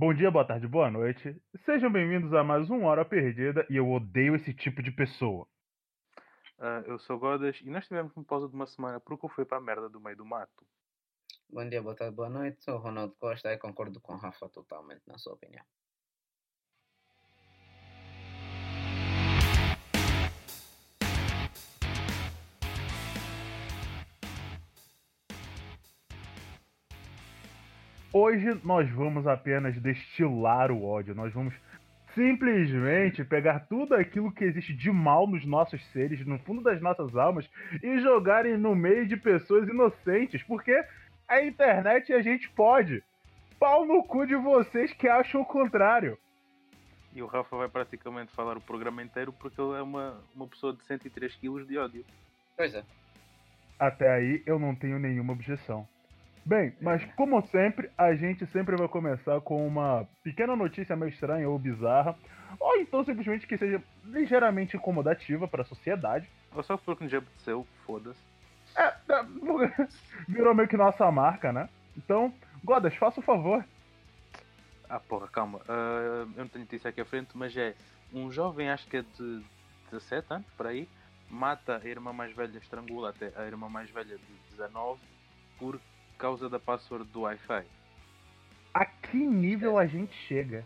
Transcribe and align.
Bom 0.00 0.14
dia, 0.14 0.30
boa 0.30 0.46
tarde, 0.46 0.66
boa 0.66 0.90
noite. 0.90 1.36
Sejam 1.66 1.92
bem-vindos 1.92 2.32
a 2.32 2.42
mais 2.42 2.70
uma 2.70 2.88
Hora 2.88 3.04
Perdida 3.04 3.66
e 3.68 3.76
eu 3.76 3.86
odeio 3.92 4.34
esse 4.34 4.54
tipo 4.54 4.82
de 4.82 4.90
pessoa. 4.90 5.46
Uh, 6.58 6.80
eu 6.86 6.98
sou 6.98 7.18
Godas 7.18 7.60
e 7.60 7.68
nós 7.68 7.86
tivemos 7.86 8.10
uma 8.16 8.24
pausa 8.24 8.48
de 8.48 8.54
uma 8.54 8.66
semana 8.66 8.98
porque 8.98 9.26
eu 9.26 9.28
fui 9.28 9.44
para 9.44 9.58
a 9.58 9.60
merda 9.60 9.90
do 9.90 10.00
meio 10.00 10.16
do 10.16 10.24
mato. 10.24 10.66
Bom 11.50 11.68
dia, 11.68 11.82
boa 11.82 11.94
tarde, 11.94 12.16
boa 12.16 12.30
noite. 12.30 12.64
Sou 12.64 12.76
o 12.76 12.78
Ronaldo 12.78 13.14
Costa 13.16 13.52
e 13.52 13.58
concordo 13.58 14.00
com 14.00 14.14
o 14.14 14.16
Rafa 14.16 14.48
totalmente 14.48 15.02
na 15.06 15.18
sua 15.18 15.34
opinião. 15.34 15.66
Hoje 28.12 28.60
nós 28.64 28.90
vamos 28.90 29.24
apenas 29.24 29.78
destilar 29.80 30.72
o 30.72 30.84
ódio. 30.84 31.14
Nós 31.14 31.32
vamos 31.32 31.54
simplesmente 32.12 33.22
pegar 33.24 33.60
tudo 33.68 33.94
aquilo 33.94 34.32
que 34.32 34.42
existe 34.42 34.74
de 34.74 34.90
mal 34.90 35.28
nos 35.28 35.46
nossos 35.46 35.80
seres, 35.92 36.26
no 36.26 36.36
fundo 36.40 36.60
das 36.60 36.80
nossas 36.80 37.14
almas, 37.14 37.48
e 37.80 38.00
jogarem 38.00 38.56
no 38.56 38.74
meio 38.74 39.06
de 39.06 39.16
pessoas 39.16 39.68
inocentes. 39.68 40.42
Porque 40.42 40.84
a 41.28 41.44
internet 41.44 42.12
a 42.12 42.20
gente 42.20 42.50
pode. 42.50 43.00
Pau 43.60 43.86
no 43.86 44.02
cu 44.02 44.26
de 44.26 44.34
vocês 44.34 44.92
que 44.92 45.06
acham 45.06 45.42
o 45.42 45.46
contrário. 45.46 46.18
E 47.14 47.22
o 47.22 47.26
Rafa 47.26 47.56
vai 47.56 47.68
praticamente 47.68 48.32
falar 48.32 48.56
o 48.56 48.60
programa 48.60 49.04
inteiro 49.04 49.32
porque 49.32 49.60
ele 49.60 49.76
é 49.76 49.82
uma, 49.82 50.20
uma 50.34 50.48
pessoa 50.48 50.72
de 50.72 50.82
103 50.84 51.36
quilos 51.36 51.66
de 51.66 51.78
ódio. 51.78 52.04
Pois 52.56 52.74
é. 52.74 52.82
Até 53.78 54.10
aí 54.12 54.42
eu 54.46 54.58
não 54.58 54.74
tenho 54.74 54.98
nenhuma 54.98 55.32
objeção. 55.32 55.86
Bem, 56.44 56.74
mas 56.80 57.04
como 57.14 57.40
sempre, 57.46 57.90
a 57.96 58.14
gente 58.14 58.46
sempre 58.46 58.76
vai 58.76 58.88
começar 58.88 59.40
com 59.40 59.66
uma 59.66 60.06
pequena 60.22 60.56
notícia 60.56 60.96
meio 60.96 61.10
estranha 61.10 61.48
ou 61.48 61.58
bizarra, 61.58 62.16
ou 62.58 62.76
então 62.78 63.04
simplesmente 63.04 63.46
que 63.46 63.58
seja 63.58 63.82
ligeiramente 64.04 64.76
incomodativa 64.76 65.46
para 65.46 65.62
a 65.62 65.66
sociedade. 65.66 66.28
Ou 66.54 66.62
só 66.62 66.76
porque 66.76 67.08
já 67.08 67.18
aconteceu, 67.18 67.66
foda-se. 67.86 68.20
É, 68.76 68.86
é, 68.86 69.24
virou 70.28 70.54
meio 70.54 70.68
que 70.68 70.76
nossa 70.76 71.10
marca, 71.10 71.52
né? 71.52 71.68
Então, 71.96 72.32
Godas, 72.64 72.94
faça 72.94 73.20
o 73.20 73.22
favor. 73.22 73.64
Ah, 74.88 75.00
porra, 75.00 75.28
calma. 75.28 75.58
Uh, 75.60 76.30
eu 76.36 76.42
não 76.42 76.48
tenho 76.48 76.64
notícia 76.64 76.90
aqui 76.90 77.00
à 77.00 77.04
frente, 77.04 77.30
mas 77.34 77.56
é 77.56 77.74
um 78.12 78.30
jovem, 78.30 78.70
acho 78.70 78.86
que 78.88 78.98
é 78.98 79.02
de 79.02 79.44
17 79.90 80.26
anos, 80.34 80.46
por 80.56 80.66
aí, 80.66 80.88
mata 81.28 81.80
a 81.82 81.88
irmã 81.88 82.12
mais 82.12 82.34
velha, 82.34 82.58
estrangula 82.58 83.10
até 83.10 83.32
a 83.36 83.46
irmã 83.46 83.68
mais 83.68 83.88
velha 83.90 84.16
de 84.16 84.50
19 84.50 85.00
por 85.58 85.80
causa 86.20 86.50
da 86.50 86.60
password 86.60 87.10
do 87.10 87.22
Wi-Fi. 87.22 87.64
A 88.74 88.84
que 88.84 89.16
nível 89.16 89.78
a 89.78 89.86
gente 89.86 90.14
chega? 90.28 90.62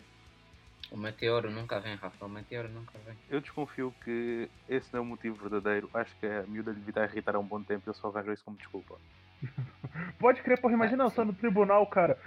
O 0.91 0.97
meteoro 0.97 1.51
nunca 1.51 1.81
vem, 1.81 1.95
Rafa. 1.95 2.27
O 2.27 2.29
meteoro 2.29 2.69
nunca 2.69 2.99
vem. 3.07 3.17
Eu 3.31 3.41
desconfio 3.41 3.95
que 4.05 4.51
esse 4.69 4.93
não 4.93 4.99
é 4.99 5.03
o 5.03 5.07
motivo 5.07 5.37
verdadeiro. 5.37 5.89
Acho 5.95 6.15
que 6.17 6.27
a 6.27 6.43
miúda 6.43 6.73
lhe 6.73 6.93
vai 6.93 7.05
irritar 7.07 7.37
há 7.37 7.39
um 7.39 7.47
bom 7.47 7.63
tempo 7.63 7.85
e 7.87 7.91
eu 7.91 7.95
só 7.95 8.11
vejo 8.11 8.33
isso 8.33 8.45
como 8.45 8.57
desculpa. 8.57 8.97
Pode 10.19 10.43
crer, 10.43 10.61
porra, 10.61 10.75
imagina 10.75 11.09
só 11.11 11.25
no 11.25 11.33
tribunal, 11.33 11.87
cara. 11.87 12.19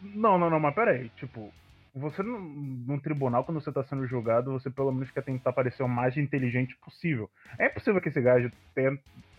Não, 0.00 0.38
não, 0.38 0.50
não, 0.50 0.58
mas 0.58 0.74
pera 0.74 0.92
aí. 0.92 1.10
Tipo, 1.10 1.52
você 1.94 2.22
num, 2.24 2.98
tribunal, 2.98 3.44
quando 3.44 3.60
você 3.60 3.70
tá 3.70 3.84
sendo 3.84 4.06
julgado, 4.06 4.50
você 4.50 4.68
pelo 4.68 4.90
menos 4.90 5.10
quer 5.12 5.22
tentar 5.22 5.52
parecer 5.52 5.82
o 5.84 5.88
mais 5.88 6.16
inteligente 6.16 6.76
possível. 6.78 7.30
É 7.56 7.68
possível 7.68 8.00
que 8.00 8.08
esse 8.08 8.20
gajo 8.20 8.50
tenha, 8.74 8.98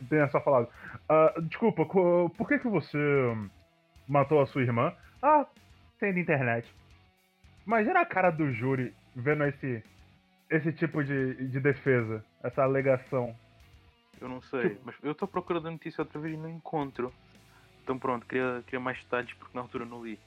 tenha 0.09 0.29
só 0.29 0.39
falado: 0.39 0.69
uh, 1.09 1.41
Desculpa, 1.41 1.85
por 1.85 2.47
que, 2.47 2.59
que 2.59 2.69
você 2.69 2.97
matou 4.07 4.41
a 4.41 4.47
sua 4.47 4.61
irmã? 4.61 4.93
Ah, 5.21 5.45
tem 5.99 6.13
de 6.13 6.21
internet. 6.21 6.73
Imagina 7.67 7.99
a 7.99 8.05
cara 8.05 8.31
do 8.31 8.49
júri 8.53 8.93
vendo 9.13 9.43
esse, 9.43 9.83
esse 10.49 10.71
tipo 10.71 11.03
de, 11.03 11.49
de 11.49 11.59
defesa, 11.59 12.23
essa 12.41 12.63
alegação. 12.63 13.35
Eu 14.21 14.29
não 14.29 14.41
sei, 14.43 14.69
tipo... 14.69 14.81
mas 14.85 14.95
eu 15.03 15.11
estou 15.11 15.27
procurando 15.27 15.67
a 15.67 15.71
notícia 15.71 16.01
outra 16.01 16.19
vez 16.21 16.33
e 16.33 16.37
não 16.37 16.49
encontro. 16.49 17.11
Então 17.83 17.99
pronto, 17.99 18.25
queria, 18.25 18.63
queria 18.65 18.79
mais 18.79 18.97
detalhes 19.03 19.33
porque 19.33 19.55
na 19.55 19.61
altura 19.61 19.85
não 19.85 20.05
li. 20.05 20.17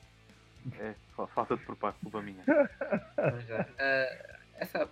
É, 0.78 0.94
falta 1.34 1.56
de 1.56 1.64
propósito, 1.64 2.00
culpa 2.02 2.22
minha. 2.22 2.42
uh, 2.42 4.38
essa. 4.54 4.88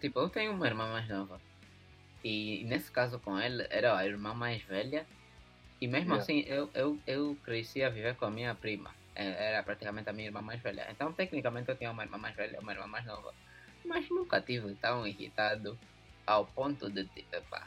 Tipo, 0.00 0.20
eu 0.20 0.28
tenho 0.28 0.52
uma 0.52 0.66
irmã 0.66 0.90
mais 0.90 1.08
nova. 1.08 1.40
E 2.22 2.64
nesse 2.64 2.90
caso 2.90 3.18
com 3.18 3.38
ele, 3.38 3.66
era 3.70 3.96
a 3.96 4.06
irmã 4.06 4.34
mais 4.34 4.62
velha. 4.62 5.06
E 5.80 5.86
mesmo 5.86 6.14
yeah. 6.14 6.22
assim, 6.22 6.40
eu, 6.46 6.70
eu, 6.74 6.98
eu 7.06 7.36
cresci 7.44 7.82
a 7.82 7.88
viver 7.88 8.16
com 8.16 8.26
a 8.26 8.30
minha 8.30 8.54
prima. 8.54 8.90
É, 9.14 9.52
era 9.52 9.62
praticamente 9.62 10.08
a 10.08 10.12
minha 10.12 10.28
irmã 10.28 10.42
mais 10.42 10.60
velha. 10.60 10.86
Então, 10.90 11.12
tecnicamente, 11.12 11.68
eu 11.68 11.76
tinha 11.76 11.90
uma 11.90 12.04
irmã 12.04 12.18
mais 12.18 12.34
velha 12.34 12.60
uma 12.60 12.72
irmã 12.72 12.86
mais 12.86 13.04
nova. 13.06 13.32
Mas 13.84 14.08
nunca 14.10 14.40
tive 14.40 14.74
tão 14.74 15.06
irritado 15.06 15.78
ao 16.26 16.44
ponto 16.46 16.90
de, 16.90 17.04
tipo, 17.06 17.40
pá, 17.48 17.66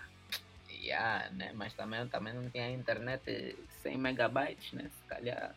yeah, 0.69 1.29
né? 1.31 1.51
Mas 1.55 1.73
também, 1.73 2.07
também 2.07 2.33
não 2.33 2.49
tinha 2.49 2.69
internet 2.69 3.57
100 3.81 3.97
megabytes, 3.97 4.73
né? 4.73 4.89
Se 4.89 5.03
calhar 5.07 5.55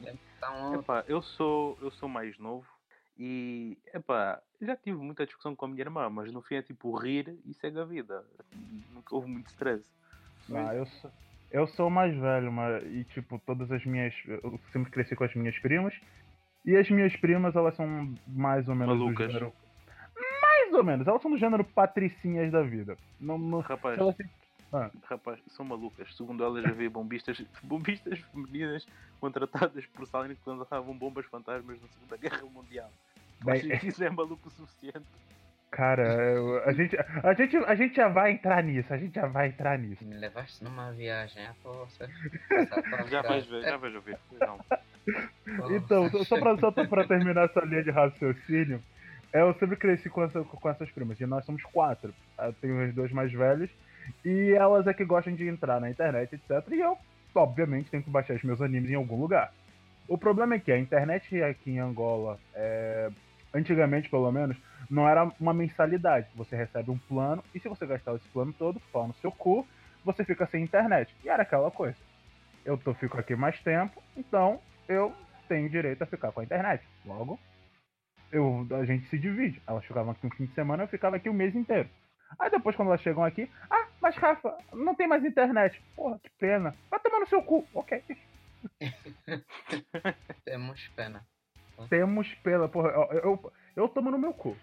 então, 0.00 0.74
epá, 0.74 1.04
eu 1.08 1.22
sou 1.22 1.78
eu 1.80 1.90
sou 1.90 2.08
mais 2.08 2.38
novo 2.38 2.66
e 3.18 3.78
epá, 3.94 4.40
já 4.60 4.76
tive 4.76 4.98
muita 4.98 5.24
discussão 5.24 5.56
com 5.56 5.64
a 5.64 5.68
minha 5.68 5.80
irmã, 5.80 6.08
mas 6.10 6.30
no 6.32 6.42
fim 6.42 6.56
é 6.56 6.62
tipo 6.62 6.96
rir 6.96 7.38
e 7.46 7.54
segue 7.54 7.78
a 7.80 7.84
vida. 7.84 8.24
Nunca 8.92 9.14
houve 9.14 9.28
muito 9.28 9.48
stress. 9.48 9.84
Ah, 10.52 10.74
eu 10.74 10.86
sou, 10.86 11.10
eu 11.50 11.66
sou 11.68 11.90
mais 11.90 12.14
velho, 12.14 12.52
mas, 12.52 12.84
e 12.84 13.04
tipo, 13.04 13.40
todas 13.46 13.70
as 13.72 13.84
minhas. 13.84 14.14
Eu 14.26 14.60
sempre 14.72 14.90
cresci 14.90 15.16
com 15.16 15.24
as 15.24 15.34
minhas 15.34 15.58
primas. 15.58 15.94
E 16.64 16.76
as 16.76 16.90
minhas 16.90 17.14
primas, 17.16 17.54
elas 17.54 17.74
são 17.76 18.14
mais 18.26 18.68
ou 18.68 18.74
menos 18.74 18.98
Malucas. 18.98 19.26
do 19.26 19.32
gênero. 19.32 19.52
Mais 20.42 20.74
ou 20.74 20.84
menos, 20.84 21.06
elas 21.06 21.22
são 21.22 21.30
do 21.30 21.38
gênero 21.38 21.64
patricinhas 21.64 22.50
da 22.50 22.62
vida. 22.62 22.96
Não, 23.20 23.38
não, 23.38 23.60
Rapaz, 23.60 23.98
elas, 23.98 24.16
ah. 24.72 24.90
Rapaz, 25.04 25.40
são 25.48 25.64
malucas. 25.64 26.14
Segundo 26.16 26.44
elas, 26.44 26.64
havia 26.64 26.90
bombistas, 26.90 27.40
bombistas 27.62 28.18
femininas 28.32 28.86
contratadas 29.20 29.86
por 29.86 30.04
Stalin 30.04 30.34
que 30.34 30.48
lançavam 30.48 30.96
bombas 30.96 31.26
fantasmas 31.26 31.80
na 31.80 31.88
Segunda 31.88 32.16
Guerra 32.16 32.44
Mundial. 32.52 32.90
Bem, 33.44 33.54
Acho 33.54 33.80
que 33.80 33.88
isso 33.88 34.02
é 34.02 34.10
maluco 34.10 34.48
o 34.48 34.50
suficiente. 34.50 35.06
Cara, 35.70 36.62
a 36.64 36.72
gente, 36.72 36.96
a, 36.96 37.34
gente, 37.34 37.56
a 37.56 37.74
gente 37.74 37.96
já 37.96 38.08
vai 38.08 38.32
entrar 38.32 38.62
nisso, 38.62 38.94
a 38.94 38.96
gente 38.96 39.14
já 39.14 39.26
vai 39.26 39.48
entrar 39.48 39.78
nisso. 39.78 40.04
Me 40.04 40.16
levaste 40.16 40.64
numa 40.64 40.90
viagem 40.92 41.44
a 41.44 41.52
força. 41.54 42.08
já 43.10 43.20
vais 43.20 43.44
ver, 43.46 43.62
já 43.62 43.76
vais 43.76 43.94
ouvir. 43.94 44.16
Não. 44.40 44.58
Então, 45.76 46.08
só 46.24 46.38
pra, 46.38 46.56
só 46.56 46.70
pra 46.70 47.06
terminar 47.06 47.44
essa 47.44 47.60
linha 47.60 47.82
de 47.82 47.90
raciocínio, 47.90 48.82
eu 49.32 49.52
sempre 49.54 49.76
cresci 49.76 50.08
com, 50.08 50.22
essa, 50.22 50.42
com 50.42 50.68
essas 50.68 50.90
primas, 50.90 51.20
e 51.20 51.26
nós 51.26 51.44
somos 51.44 51.62
quatro. 51.64 52.14
Eu 52.38 52.52
tenho 52.54 52.88
os 52.88 52.94
dois 52.94 53.12
mais 53.12 53.30
velhos 53.30 53.70
e 54.24 54.52
elas 54.52 54.86
é 54.86 54.94
que 54.94 55.04
gostam 55.04 55.34
de 55.34 55.48
entrar 55.48 55.80
na 55.80 55.90
internet, 55.90 56.34
etc. 56.34 56.66
E 56.70 56.80
eu, 56.80 56.96
obviamente, 57.34 57.90
tenho 57.90 58.02
que 58.02 58.10
baixar 58.10 58.34
os 58.34 58.42
meus 58.42 58.60
animes 58.60 58.90
em 58.90 58.94
algum 58.94 59.20
lugar. 59.20 59.52
O 60.08 60.16
problema 60.16 60.54
é 60.54 60.58
que 60.58 60.70
a 60.70 60.78
internet 60.78 61.42
aqui 61.42 61.72
em 61.72 61.78
Angola, 61.78 62.38
é, 62.54 63.10
antigamente 63.52 64.08
pelo 64.08 64.30
menos, 64.30 64.56
não 64.88 65.08
era 65.08 65.24
uma 65.40 65.52
mensalidade. 65.52 66.28
Você 66.34 66.54
recebe 66.56 66.90
um 66.90 66.98
plano 66.98 67.42
e 67.54 67.60
se 67.60 67.68
você 67.68 67.86
gastar 67.86 68.14
esse 68.14 68.28
plano 68.28 68.52
todo, 68.52 68.80
pau 68.92 69.08
no 69.08 69.14
seu 69.14 69.32
cu, 69.32 69.66
você 70.04 70.24
fica 70.24 70.46
sem 70.46 70.62
internet. 70.62 71.14
E 71.24 71.28
era 71.28 71.42
aquela 71.42 71.70
coisa. 71.70 71.96
Eu 72.64 72.78
tô, 72.78 72.94
fico 72.94 73.18
aqui 73.18 73.34
mais 73.34 73.60
tempo, 73.62 74.02
então 74.16 74.60
eu 74.88 75.12
tenho 75.48 75.68
direito 75.68 76.02
a 76.02 76.06
ficar 76.06 76.32
com 76.32 76.40
a 76.40 76.44
internet. 76.44 76.84
Logo, 77.04 77.38
eu, 78.30 78.66
a 78.70 78.84
gente 78.84 79.08
se 79.08 79.18
divide. 79.18 79.60
Elas 79.66 79.84
ficavam 79.84 80.12
aqui 80.12 80.26
um 80.26 80.30
fim 80.30 80.46
de 80.46 80.54
semana, 80.54 80.84
eu 80.84 80.88
ficava 80.88 81.16
aqui 81.16 81.28
o 81.28 81.34
mês 81.34 81.54
inteiro. 81.54 81.88
Aí 82.38 82.50
depois, 82.50 82.76
quando 82.76 82.88
elas 82.88 83.00
chegam 83.00 83.24
aqui, 83.24 83.50
ah, 83.70 83.85
mas 84.06 84.16
Rafa, 84.18 84.56
não 84.72 84.94
tem 84.94 85.08
mais 85.08 85.24
internet. 85.24 85.82
Porra, 85.96 86.20
que 86.20 86.30
pena. 86.38 86.72
Vai 86.88 87.00
tomar 87.00 87.18
no 87.18 87.26
seu 87.26 87.42
cu. 87.42 87.66
Ok. 87.74 88.04
Temos 90.44 90.88
pena. 90.94 91.26
Temos 91.88 92.32
pena. 92.36 92.68
Porra, 92.68 92.90
eu, 92.90 93.18
eu, 93.18 93.52
eu 93.74 93.88
tomo 93.88 94.12
no 94.12 94.18
meu 94.18 94.32
cu. 94.32 94.56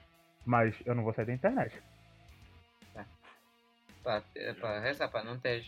Mas 0.46 0.74
eu 0.86 0.96
não 0.96 1.04
vou 1.04 1.14
sair 1.14 1.26
da 1.26 1.34
internet. 1.34 1.78
É. 2.96 3.04
Pra, 4.02 4.24
pra, 4.62 4.80
reza 4.80 5.10
pra 5.10 5.24
não 5.26 5.38
ter. 5.38 5.66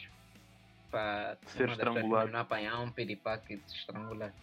Pra 0.90 1.36
ser 1.48 1.68
estrangulado. 1.70 2.32
Não 2.32 2.40
apanhar 2.40 2.80
um 2.80 2.90
piripá 2.90 3.38
que 3.38 3.58
te 3.58 3.76
estrangula. 3.76 4.34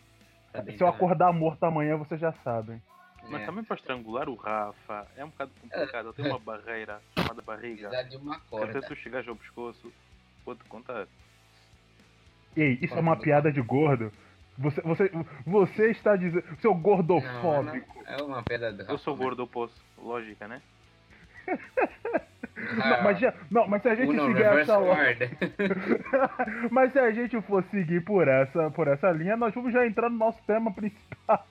Se 0.77 0.83
eu 0.83 0.89
acordar 0.89 1.33
morto 1.33 1.65
amanhã, 1.65 1.97
vocês 1.97 2.21
já 2.21 2.35
sabem. 2.45 2.83
Mas 3.29 3.43
é. 3.43 3.47
também 3.47 3.65
para 3.65 3.77
estrangular 3.77 4.29
o 4.29 4.35
Rafa 4.35 5.07
é 5.17 5.25
um 5.25 5.29
bocado 5.29 5.53
complicado. 5.61 6.07
Ele 6.07 6.15
tem 6.15 6.27
uma 6.27 6.39
barreira 6.39 7.01
chamada 7.17 7.43
barriga. 7.43 7.89
Precisa 7.89 8.09
de 8.09 8.17
uma 8.17 8.41
corda. 8.41 8.79
Até 8.79 8.89
tu 8.89 8.97
chegares 8.97 9.29
ao 9.29 9.37
pescoço, 9.37 9.93
vou-te 10.45 10.65
contar. 10.65 11.07
Ei, 12.57 12.79
isso 12.83 12.95
é 12.95 13.01
uma 13.01 13.17
piada 13.17 13.51
de 13.51 13.61
gordo? 13.63 14.13
Você, 14.59 14.81
você, 14.83 15.11
você 15.47 15.91
está 15.91 16.15
dizendo. 16.17 16.45
Seu 16.61 16.75
gordofóbico. 16.75 18.05
Não, 18.05 18.05
não, 18.05 18.13
é 18.13 18.23
uma 18.23 18.43
piada 18.43 18.73
de 18.73 18.91
Eu 18.91 18.99
sou 18.99 19.17
gordo, 19.17 19.43
eu 19.43 19.47
posso. 19.47 19.75
Lógica, 19.97 20.47
né? 20.47 20.61
Não, 22.77 23.03
mas, 23.03 23.19
já- 23.19 23.35
não, 23.51 23.67
mas 23.67 23.83
se 23.83 23.89
a 23.89 23.95
gente 23.95 24.09
Uno 24.11 24.27
seguir 24.29 24.45
essa 24.45 24.79
word. 24.79 25.19
Mas 26.71 26.93
se 26.93 26.99
a 26.99 27.11
gente 27.11 27.41
for 27.43 27.63
seguir 27.65 28.05
por 28.05 28.29
essa, 28.29 28.71
por 28.71 28.87
essa 28.89 29.11
linha, 29.11 29.37
nós 29.37 29.53
vamos 29.53 29.73
já 29.73 29.85
entrar 29.87 30.09
no 30.09 30.17
nosso 30.17 30.41
tema 30.45 30.73
principal. 30.73 31.45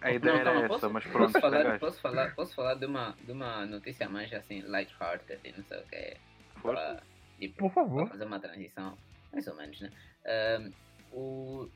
A 0.00 0.10
ideia 0.12 0.34
Não, 0.34 0.40
era 0.40 0.44
calma, 0.44 0.60
essa, 0.60 0.68
posso, 0.68 0.90
mas 0.90 1.04
pronto, 1.06 1.32
posso, 1.32 1.40
falar, 1.40 1.78
posso, 1.78 2.00
falar, 2.00 2.34
posso 2.34 2.54
falar 2.54 2.74
de 2.74 2.86
uma, 2.86 3.14
de 3.22 3.32
uma 3.32 3.66
notícia 3.66 4.08
mais 4.08 4.32
assim, 4.32 4.62
light-hearted 4.62 5.40
e 5.44 5.52
não 5.52 5.64
sei 5.64 5.78
o 5.78 5.86
que. 5.86 6.16
Força. 6.60 6.80
Pra, 6.82 7.02
tipo, 7.38 7.58
Por 7.58 7.70
favor. 7.72 8.08
fazer 8.08 8.24
uma 8.24 8.40
transição, 8.40 8.96
mais 9.32 9.46
ou 9.46 9.56
menos, 9.56 9.80
né? 9.80 9.90
Ahm, 10.26 10.70
o, 11.12 11.68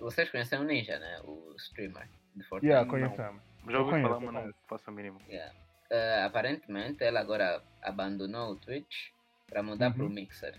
vocês 0.00 0.28
conhecem 0.30 0.58
o 0.58 0.64
Ninja, 0.64 0.98
né? 0.98 1.20
O 1.24 1.54
streamer 1.56 2.08
de 2.34 2.42
Fortnite. 2.44 2.72
Yeah, 2.72 2.88
conhecemos. 2.90 3.40
Já 3.68 3.78
ouvi 3.78 4.02
falar, 4.02 4.20
mas 4.20 4.32
não 4.34 4.52
faço 4.66 4.90
a 4.90 4.92
mínima. 4.92 5.18
Yeah. 5.28 5.52
Ah, 5.92 6.24
aparentemente 6.24 7.04
ele 7.04 7.18
agora 7.18 7.62
abandonou 7.82 8.52
o 8.52 8.56
Twitch 8.56 9.10
para 9.46 9.62
mudar 9.62 9.88
Uhum. 9.88 9.92
para 9.92 10.04
o 10.06 10.08
Mixer. 10.10 10.54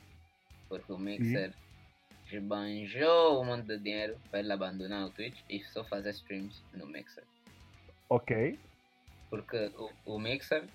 Porque 0.69 0.91
o 0.91 0.97
Mixer 0.97 1.51
esbanjou 2.31 3.41
um 3.41 3.45
monte 3.45 3.65
de 3.67 3.77
dinheiro 3.79 4.17
para 4.29 4.39
ele 4.39 4.51
abandonar 4.53 5.05
o 5.05 5.09
Twitch 5.09 5.39
e 5.49 5.63
só 5.65 5.83
fazer 5.83 6.11
streams 6.11 6.61
no 6.73 6.85
Mixer. 6.85 7.23
Ok. 8.09 8.59
Porque 9.29 9.71
o, 9.77 9.91
o 10.05 10.19
Mixer, 10.19 10.67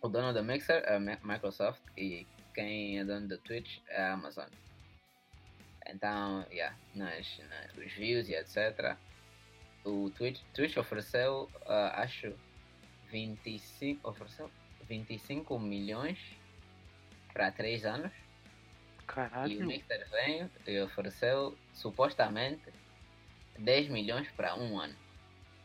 o 0.00 0.08
dono 0.08 0.32
do 0.32 0.42
Mixer 0.44 0.82
é 0.86 0.94
a 0.96 1.00
Mi- 1.00 1.18
Microsoft 1.24 1.82
e 1.96 2.26
quem 2.54 2.98
é 3.00 3.04
dono 3.04 3.26
do 3.28 3.38
Twitch 3.38 3.78
é 3.88 4.00
a 4.02 4.12
Amazon. 4.12 4.48
Então, 5.88 6.46
yeah, 6.52 6.76
nas, 6.94 7.38
nas, 7.48 7.76
os 7.76 7.92
views 7.94 8.28
e 8.28 8.34
etc. 8.34 8.96
O 9.84 10.10
Twitch, 10.10 10.40
Twitch 10.54 10.76
ofereceu, 10.76 11.50
ah, 11.66 12.02
acho, 12.02 12.32
25, 13.12 14.08
ofereceu 14.08 14.50
25 14.88 15.58
milhões 15.58 16.18
para 17.32 17.52
3 17.52 17.84
anos. 17.84 18.10
E 18.10 19.02
o 19.02 19.06
Caralho. 19.06 19.66
Mixer 19.66 20.08
veio 20.10 20.50
e 20.66 20.80
ofereceu, 20.80 21.54
supostamente, 21.74 22.62
10 23.58 23.88
milhões 23.90 24.26
para 24.32 24.54
um 24.56 24.80
ano. 24.80 24.94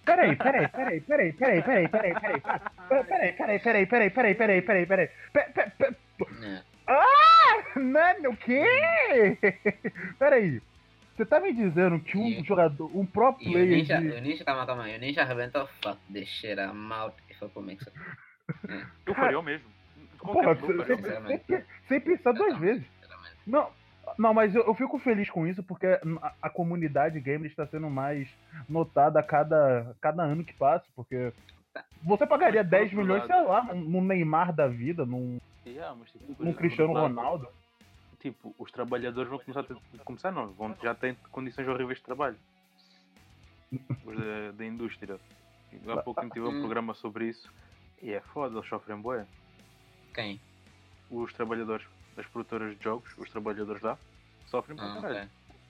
Peraí, 0.04 0.36
peraí, 0.36 0.68
peraí, 0.68 1.02
peraí, 1.02 1.34
peraí, 1.34 1.62
peraí, 1.62 1.88
peraí, 1.88 2.14
peraí, 2.14 2.34
peraí, 2.42 3.34
peraí, 3.34 3.60
peraí, 3.60 3.60
peraí, 3.60 4.10
peraí, 4.10 4.36
peraí, 4.36 4.62
peraí, 4.62 4.86
peraí, 4.86 5.08
Pe- 5.34 5.52
pe- 5.54 5.72
pe- 5.72 5.96
Né? 6.40 6.64
Mano, 7.76 8.30
o 8.32 8.38
quê? 8.38 9.38
Peraí. 10.20 10.62
Você 11.16 11.26
tá 11.26 11.40
me 11.40 11.52
dizendo 11.52 12.00
que 12.00 12.18
um 12.18 12.28
E- 12.28 12.44
jogador, 12.44 12.90
um 12.96 13.06
pro 13.06 13.36
E 13.42 13.48
o 13.48 13.52
player 13.52 13.68
Ninja, 13.68 14.00
de... 14.00 14.08
o 14.12 14.22
Ninja, 14.22 14.46
calma, 14.46 14.66
calma, 14.66 14.90
e 14.90 14.96
o 14.96 15.00
Ninja 15.00 15.22
arrebentou 15.24 15.68
fuck 15.82 16.00
shit 16.26 16.58
I'm 16.60 16.92
out 16.94 17.16
e 17.27 17.27
foi 17.38 17.50
pro 17.50 17.62
Mixer. 17.62 17.92
Eu 19.06 19.16
faria 19.16 19.40
o 19.40 19.44
mesmo. 19.44 19.70
Porra, 20.20 20.56
Qualquer 20.56 20.62
pessoa 20.62 20.86
sem, 21.28 21.40
sem- 21.46 21.66
sem 21.88 22.02
pensar 22.02 22.32
duas 22.34 22.54
Não, 22.54 22.60
vezes. 22.60 22.86
Não, 23.46 23.70
não, 24.18 24.34
mas 24.34 24.56
eu, 24.56 24.64
eu 24.66 24.74
fico 24.74 24.98
feliz 25.00 25.30
com 25.30 25.46
isso 25.48 25.62
porque 25.64 25.86
a, 25.86 26.34
a 26.42 26.50
comunidade 26.50 27.20
gamer 27.20 27.50
está 27.50 27.68
sendo 27.68 27.90
mais 27.90 28.28
notada 28.68 29.20
a 29.20 29.24
cada, 29.24 29.96
cada 30.02 30.24
ano 30.24 30.44
que 30.44 30.54
passa, 30.54 30.86
porque 30.96 31.32
você 32.04 32.26
pagaria 32.26 32.62
Mas, 32.64 32.70
por 32.70 32.78
10 32.78 32.84
outro 32.84 32.98
milhões, 33.02 33.26
sei 33.26 33.42
lá, 33.44 33.64
num, 33.74 34.04
Neymar 34.04 34.54
da 34.54 34.68
vida, 34.68 35.06
num, 35.06 35.38
Yeah, 35.66 35.94
mas, 36.00 36.10
tipo, 36.12 36.44
num 36.44 36.54
Cristiano 36.54 36.94
Ronaldo. 36.94 37.48
Tipo, 38.20 38.56
os 38.58 38.72
trabalhadores 38.72 39.30
vão 39.30 39.38
começar 39.38 39.60
a 39.60 39.64
ter, 39.64 39.78
começar 40.04 40.32
não, 40.32 40.48
vão, 40.54 40.76
já 40.82 40.96
têm 40.96 41.14
condições 41.32 41.68
horríveis 41.68 42.00
de 42.00 42.06
trabalho. 42.06 42.38
Os 44.06 44.18
da, 44.18 44.52
da 44.54 44.66
indústria. 44.66 45.20
Há 45.90 45.98
pouco 46.02 46.22
tempo 46.22 46.34
tive 46.34 46.46
um 46.46 46.52
Hum. 46.52 46.60
programa 46.60 46.94
sobre 46.94 47.28
isso 47.28 47.52
e 48.02 48.12
é 48.12 48.22
foda, 48.22 48.58
eles 48.58 48.68
sofrem 48.70 49.00
bué. 49.02 49.26
Quem? 50.14 50.40
Os 51.10 51.34
trabalhadores 51.34 51.86
das 52.16 52.26
produtoras 52.28 52.78
de 52.78 52.84
jogos, 52.84 53.10
os 53.18 53.30
trabalhadores 53.30 53.82
lá, 53.82 53.98
sofrem 54.48 54.76
pra 54.78 54.86
Ah, 54.88 55.02
caralho. 55.02 55.18
ok. 55.18 55.30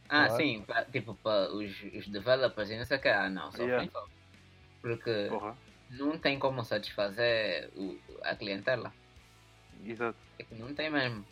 Ah, 0.10 0.26
Claro. 0.28 0.38
sim, 0.38 0.64
pra- 0.66 0.86
tipo, 0.86 1.16
para 1.16 1.52
os, 1.54 1.72
os 1.94 2.08
developers 2.08 2.70
e 2.70 2.78
não 2.78 2.86
sei 2.86 2.98
o 2.98 3.02
que, 3.02 3.10
ah 3.10 3.30
não, 3.30 3.52
sofrem 3.52 3.68
Yeah. 3.68 3.92
só. 3.92 4.08
Porque 4.82 5.28
Porra, 5.30 5.58
não 5.92 6.18
tem 6.18 6.40
como 6.40 6.64
satisfazer 6.64 7.70
o, 7.76 7.98
a 8.24 8.36
clientela. 8.36 8.94
exato. 9.84 10.18
É 10.40 10.44
que 10.44 10.56
não 10.56 10.74
tem 10.74 10.90
mesmo. 10.90 11.26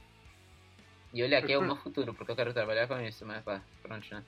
E 1.13 1.23
olha, 1.23 1.37
aqui 1.39 1.53
é 1.53 1.57
o 1.57 1.61
meu 1.61 1.77
futuro, 1.77 2.13
porque 2.13 2.31
eu 2.31 2.35
quero 2.35 2.53
trabalhar 2.53 2.87
com 2.87 2.99
isso, 2.99 3.25
mas 3.25 3.41
pá, 3.43 3.61
pronto, 3.81 4.05
né? 4.13 4.23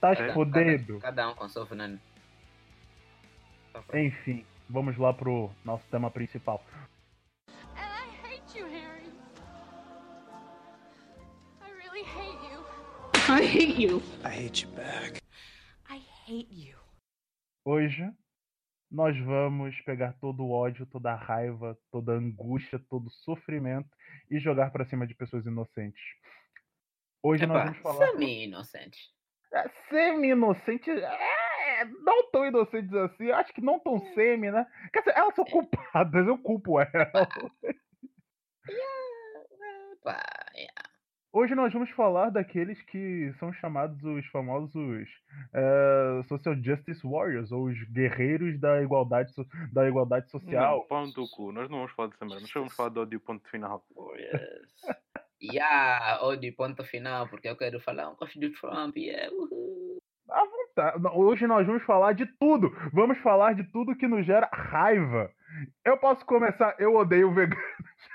Tá 0.00 0.16
fodendo. 0.34 0.98
Cada 0.98 1.28
um 1.28 1.34
com 1.34 1.48
seu 1.48 1.64
veneno. 1.64 2.00
Enfim, 3.94 4.44
vamos 4.68 4.96
lá 4.96 5.12
pro 5.12 5.50
nosso 5.64 5.84
tema 5.90 6.10
principal. 6.10 6.62
And 7.76 7.86
I 7.86 8.08
hate 8.22 8.58
you, 8.58 8.66
Harry. 8.66 9.12
I 11.60 11.70
really 11.72 12.04
hate 12.04 12.52
you. 12.52 12.64
I 13.28 13.46
hate 13.46 13.80
you. 13.80 14.02
I 14.24 14.28
hate 14.28 14.64
you 14.64 14.70
back. 14.72 15.20
I 15.88 16.00
hate 16.26 16.48
you. 16.50 16.78
Hoje 17.64 18.10
nós 18.90 19.16
vamos 19.24 19.80
pegar 19.82 20.14
todo 20.14 20.44
o 20.44 20.50
ódio, 20.50 20.84
toda 20.86 21.12
a 21.12 21.14
raiva, 21.14 21.78
toda 21.92 22.12
a 22.12 22.16
angústia, 22.16 22.78
todo 22.88 23.06
o 23.06 23.10
sofrimento 23.10 23.88
e 24.30 24.38
jogar 24.40 24.72
pra 24.72 24.84
cima 24.84 25.06
de 25.06 25.14
pessoas 25.14 25.46
inocentes. 25.46 26.02
Hoje 27.22 27.46
nós 27.46 27.56
Epá, 27.56 27.64
vamos 27.66 27.78
falar 27.82 28.06
semi-inocente. 28.08 28.98
É, 29.52 29.68
semi-inocentes, 29.88 31.02
é, 31.80 31.84
não 31.84 32.30
tão 32.30 32.46
inocentes 32.46 32.92
assim, 32.94 33.24
eu 33.26 33.36
acho 33.36 33.52
que 33.52 33.60
não 33.60 33.78
tão 33.78 33.98
semi, 34.14 34.50
né? 34.50 34.66
Quer 34.92 35.00
dizer, 35.00 35.16
elas 35.16 35.34
são 35.34 35.44
culpadas, 35.44 36.26
eu 36.26 36.38
culpo 36.38 36.80
elas. 36.80 36.92
Yeah. 40.56 40.90
Hoje 41.32 41.54
nós 41.54 41.72
vamos 41.72 41.90
falar 41.90 42.30
daqueles 42.30 42.82
que 42.82 43.32
são 43.38 43.52
chamados 43.52 44.02
os 44.02 44.26
famosos 44.26 45.08
é, 45.54 46.22
Social 46.24 46.56
Justice 46.60 47.06
Warriors, 47.06 47.52
ou 47.52 47.66
os 47.66 47.78
guerreiros 47.92 48.58
da 48.58 48.82
igualdade, 48.82 49.32
so- 49.32 49.46
da 49.72 49.86
igualdade 49.86 50.28
social. 50.30 50.86
Não, 50.90 51.06
no 51.06 51.12
teu 51.14 51.24
cu, 51.28 51.52
nós 51.52 51.70
não 51.70 51.78
vamos 51.78 51.92
falar 51.92 52.08
dessa 52.08 52.24
merda, 52.24 52.40
nós 52.40 52.52
vamos 52.52 52.74
falar 52.74 52.88
do 52.88 53.00
ódio 53.02 53.20
ponto 53.20 53.48
final. 53.48 53.84
Warriors. 53.94 54.72
yeah, 55.40 56.18
ódio 56.22 56.52
ponto 56.56 56.82
final, 56.82 57.28
porque 57.28 57.48
eu 57.48 57.56
quero 57.56 57.78
falar 57.78 58.10
um 58.10 58.16
gosto 58.16 58.40
do 58.40 58.50
Trump, 58.52 58.96
yeah, 58.96 59.32
uhul. 59.32 59.49
Tá, 60.80 60.94
Hoje 61.12 61.46
nós 61.46 61.66
vamos 61.66 61.82
falar 61.82 62.14
de 62.14 62.24
tudo. 62.24 62.70
Vamos 62.90 63.18
falar 63.18 63.54
de 63.54 63.64
tudo 63.64 63.94
que 63.94 64.08
nos 64.08 64.24
gera 64.24 64.48
raiva. 64.50 65.30
Eu 65.84 65.98
posso 65.98 66.24
começar. 66.24 66.74
Eu 66.78 66.94
odeio 66.94 67.30
veganos. 67.34 67.62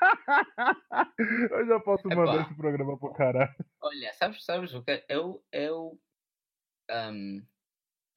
eu 1.51 1.67
já 1.67 1.79
posso 1.79 2.07
Epá. 2.07 2.15
mandar 2.15 2.41
esse 2.41 2.55
programa 2.55 2.97
pro 2.97 3.13
caralho. 3.13 3.53
Olha, 3.79 4.11
sabes, 4.13 4.43
sabes 4.43 4.73
o 4.73 4.81
que? 4.81 5.05
Eu, 5.07 5.45
eu, 5.51 5.99
ahm, 6.89 7.41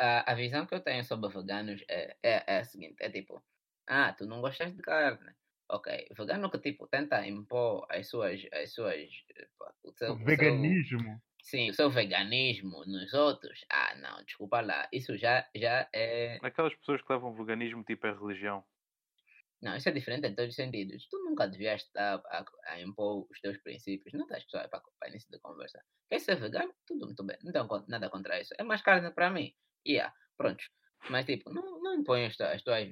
a, 0.00 0.32
a 0.32 0.34
visão 0.34 0.64
que 0.64 0.74
eu 0.74 0.80
tenho 0.80 1.04
sobre 1.04 1.28
veganos 1.28 1.84
é, 1.86 2.16
é, 2.22 2.54
é 2.54 2.58
a 2.60 2.64
seguinte, 2.64 2.96
é 3.02 3.10
tipo, 3.10 3.44
ah, 3.86 4.14
tu 4.14 4.24
não 4.24 4.40
gostas 4.40 4.74
de 4.74 4.80
carne. 4.80 5.30
Ok, 5.70 6.08
vegano 6.16 6.50
que 6.50 6.58
tipo 6.58 6.86
tenta 6.88 7.26
impor 7.26 7.86
as 7.90 8.08
suas, 8.08 8.40
as 8.50 8.72
suas, 8.72 9.10
eh, 9.36 9.48
o 9.84 9.92
seu- 9.92 10.16
Veganismo. 10.16 11.20
Sim, 11.42 11.70
o 11.70 11.74
seu 11.74 11.90
veganismo 11.90 12.84
nos 12.86 13.12
outros. 13.14 13.64
Ah, 13.70 13.94
não, 13.96 14.22
desculpa 14.24 14.60
lá, 14.60 14.88
isso 14.92 15.16
já, 15.16 15.48
já 15.54 15.88
é, 15.94 16.42
Aquelas 16.42 16.74
pessoas 16.74 17.00
que 17.00 17.12
levam 17.12 17.32
veganismo 17.32 17.84
tipo 17.84 18.04
é 18.08 18.12
religião. 18.12 18.64
não, 19.60 19.76
isso 19.76 19.88
é 19.88 19.92
diferente 19.92 20.26
em 20.28 20.34
todos 20.34 20.50
os 20.50 20.56
sentidos. 20.56 21.08
Tu 21.08 21.18
nunca 21.24 21.46
devias 21.48 21.82
estar 21.82 22.22
a, 22.26 22.44
a 22.66 22.80
impor 22.80 23.26
os 23.30 23.40
teus 23.40 23.58
princípios, 23.58 24.14
não 24.14 24.22
estás 24.24 24.44
só 24.48 24.66
para, 24.68 24.80
para 24.98 25.08
início 25.08 25.28
de 25.30 25.40
conversa. 25.40 25.82
Quer 26.08 26.20
ser 26.20 26.36
vegano? 26.36 26.72
Tudo 26.86 27.06
muito 27.06 27.24
bem, 27.24 27.36
não 27.42 27.52
tenho 27.52 27.84
nada 27.88 28.08
contra 28.10 28.40
isso. 28.40 28.54
É 28.58 28.62
mais 28.62 28.82
carne 28.82 29.10
para 29.12 29.30
mim. 29.30 29.52
Yeah, 29.86 30.14
pronto. 30.36 30.62
Mas 31.10 31.26
tipo, 31.26 31.50
não, 31.52 31.80
não 31.82 31.94
impõe 31.94 32.26
as 32.26 32.36
tuas, 32.36 32.50
as, 32.54 32.62
tuas, 32.62 32.88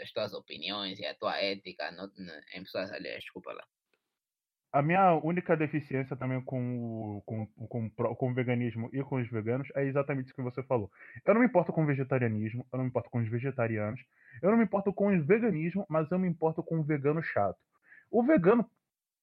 as 0.00 0.12
tuas 0.12 0.32
opiniões 0.34 0.98
e 1.00 1.06
a 1.06 1.14
tua 1.16 1.36
ética 1.40 1.90
no, 1.92 2.06
no- 2.16 2.40
em 2.54 2.62
pessoas 2.62 2.92
alheias, 2.92 3.22
desculpa 3.24 3.52
lá. 3.52 3.66
A 4.74 4.82
minha 4.82 5.14
única 5.22 5.56
deficiência 5.56 6.16
também 6.16 6.42
com 6.42 7.18
o, 7.18 7.22
com, 7.22 7.46
com, 7.68 7.90
com 7.90 8.30
o 8.30 8.34
veganismo 8.34 8.90
e 8.92 9.04
com 9.04 9.16
os 9.22 9.28
veganos 9.30 9.68
é 9.76 9.84
exatamente 9.84 10.26
isso 10.26 10.34
que 10.34 10.42
você 10.42 10.64
falou. 10.64 10.90
Eu 11.24 11.32
não 11.34 11.40
me 11.40 11.46
importo 11.46 11.72
com 11.72 11.84
o 11.84 11.86
vegetarianismo, 11.86 12.66
eu 12.72 12.78
não 12.78 12.84
me 12.84 12.88
importo 12.90 13.08
com 13.08 13.20
os 13.20 13.28
vegetarianos, 13.28 14.00
eu 14.42 14.50
não 14.50 14.58
me 14.58 14.64
importo 14.64 14.92
com 14.92 15.16
o 15.16 15.24
veganismo, 15.24 15.86
mas 15.88 16.10
eu 16.10 16.18
me 16.18 16.26
importo 16.28 16.60
com 16.62 16.80
o 16.80 16.82
vegano 16.82 17.22
chato. 17.22 17.56
O 18.10 18.24
vegano, 18.24 18.68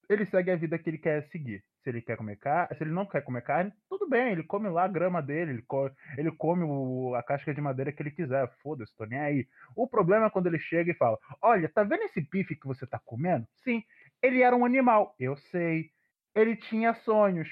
ele 0.09 0.25
segue 0.25 0.51
a 0.51 0.55
vida 0.57 0.79
que 0.79 0.89
ele 0.89 0.97
quer 0.99 1.23
seguir. 1.23 1.63
Se 1.83 1.89
ele 1.89 2.01
quer 2.01 2.17
comer 2.17 2.37
carne, 2.37 2.75
se 2.77 2.83
ele 2.83 2.91
não 2.91 3.05
quer 3.07 3.21
comer 3.23 3.41
carne, 3.43 3.73
tudo 3.89 4.07
bem, 4.09 4.33
ele 4.33 4.43
come 4.43 4.69
lá 4.69 4.83
a 4.85 4.89
grama 4.89 5.21
dele, 5.21 5.51
ele, 5.53 5.63
co 5.63 5.89
ele 6.17 6.31
come 6.31 6.63
o- 6.63 7.15
a 7.15 7.23
casca 7.23 7.53
de 7.53 7.61
madeira 7.61 7.91
que 7.91 8.03
ele 8.03 8.11
quiser, 8.11 8.47
foda-se, 8.61 8.95
tô 8.95 9.05
nem 9.05 9.19
aí. 9.19 9.47
O 9.75 9.87
problema 9.87 10.27
é 10.27 10.29
quando 10.29 10.47
ele 10.47 10.59
chega 10.59 10.91
e 10.91 10.95
fala: 10.95 11.17
Olha, 11.41 11.69
tá 11.69 11.83
vendo 11.83 12.03
esse 12.03 12.21
bife 12.21 12.55
que 12.55 12.67
você 12.67 12.85
tá 12.87 12.99
comendo? 13.05 13.47
Sim, 13.55 13.83
ele 14.21 14.41
era 14.41 14.55
um 14.55 14.65
animal, 14.65 15.15
eu 15.19 15.35
sei. 15.37 15.91
Ele 16.35 16.55
tinha 16.55 16.93
sonhos. 16.93 17.49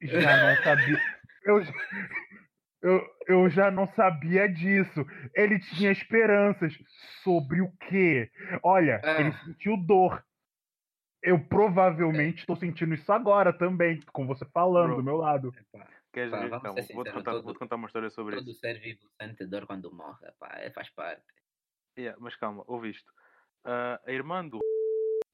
Já 0.00 0.36
não 0.56 0.62
sabia. 0.62 1.00
Eu, 1.44 1.62
Eu, 2.82 3.02
eu 3.26 3.48
já 3.50 3.70
não 3.70 3.86
sabia 3.94 4.46
disso. 4.46 5.06
Ele 5.34 5.58
tinha 5.58 5.90
esperanças. 5.90 6.76
Sobre 7.22 7.62
o 7.62 7.72
quê? 7.88 8.30
Olha, 8.62 9.00
Ah. 9.02 9.20
ele 9.20 9.32
sentiu 9.44 9.76
dor. 9.78 10.22
Eu 11.22 11.42
provavelmente 11.42 12.40
estou 12.40 12.54
sentindo 12.54 12.92
isso 12.94 13.10
agora 13.10 13.50
também, 13.56 14.02
com 14.12 14.26
você 14.26 14.44
falando 14.52 14.88
Bro. 14.88 14.96
do 14.96 15.02
meu 15.02 15.16
lado. 15.16 15.54
Epá, 15.58 15.88
Queres 16.12 16.30
Pá, 16.30 16.40
ver? 16.40 16.48
vamos 16.50 16.62
Calma, 16.62 16.82
ser 16.82 16.92
vou-te 16.94 17.08
sinceros, 17.08 17.12
contar, 17.14 17.30
todo- 17.32 17.44
vou-te 17.44 17.58
contar 17.58 17.76
uma 17.76 17.86
história 17.86 18.10
sobre 18.10 18.36
todo 18.36 18.50
isso. 18.50 18.60
ser 18.60 18.78
vivo 18.78 19.00
sente 19.18 19.46
dor 19.46 19.66
quando 19.66 19.90
morre, 19.90 20.26
epá, 20.28 20.52
é, 20.58 20.70
faz 20.70 20.90
parte. 20.90 21.24
Yeah, 21.98 22.18
mas 22.20 22.36
calma, 22.36 22.62
ouve 22.66 22.90
isto. 22.90 23.10
Ah, 23.64 23.98
a 24.06 24.12
irmã 24.12 24.46
do. 24.46 24.60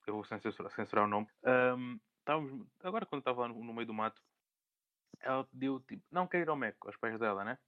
Eu 0.07 0.15
vou 0.15 0.25
censurar, 0.25 0.71
censurar 0.73 1.05
o 1.05 1.09
nome. 1.09 1.29
ahm, 1.45 1.99
estávamos, 2.21 2.67
agora, 2.83 3.07
quando 3.07 3.21
estava 3.21 3.49
no, 3.49 3.63
no 3.63 3.75
meio 3.75 3.87
do 3.87 3.95
mato, 3.95 4.21
ela 5.21 5.45
pediu 5.45 5.81
tipo: 5.81 6.03
Não 6.11 6.27
quer 6.27 6.41
ir 6.41 6.49
ao 6.49 6.57
Meco, 6.57 6.87
aos 6.87 6.97
pais 6.97 7.19
dela, 7.19 7.45
né? 7.45 7.59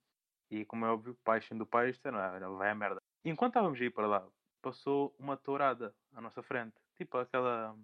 E 0.50 0.64
como 0.66 0.84
é 0.84 0.90
óbvio, 0.90 1.16
pais 1.24 1.46
sendo 1.46 1.66
pais, 1.66 1.96
disseram: 1.96 2.18
ah, 2.18 2.32
olha, 2.34 2.48
vai 2.50 2.70
a 2.70 2.74
merda. 2.74 3.02
E 3.24 3.30
enquanto 3.30 3.52
estávamos 3.52 3.80
a 3.80 3.84
ir 3.84 3.90
para 3.90 4.06
lá, 4.06 4.28
passou 4.60 5.14
uma 5.18 5.36
tourada 5.36 5.94
à 6.12 6.20
nossa 6.20 6.42
frente. 6.42 6.74
Tipo 6.96 7.18
aquela. 7.18 7.76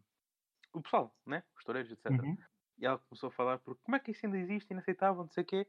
O 0.73 0.83
pessoal, 0.83 1.15
né? 1.27 1.43
Os 1.57 1.65
toureiros, 1.65 1.91
etc. 1.91 2.11
Uhum. 2.11 2.37
E 2.79 2.87
ela 2.87 2.99
começou 2.99 3.29
a 3.29 3.33
falar, 3.33 3.59
porque 3.59 3.83
como 3.83 3.97
é 3.97 4.01
que 4.01 4.11
isso 4.13 4.25
ainda 4.27 4.39
existe, 4.39 4.71
inaceitável, 4.71 5.23
não 5.23 5.31
sei 5.31 5.43
o 5.43 5.47
quê. 5.47 5.67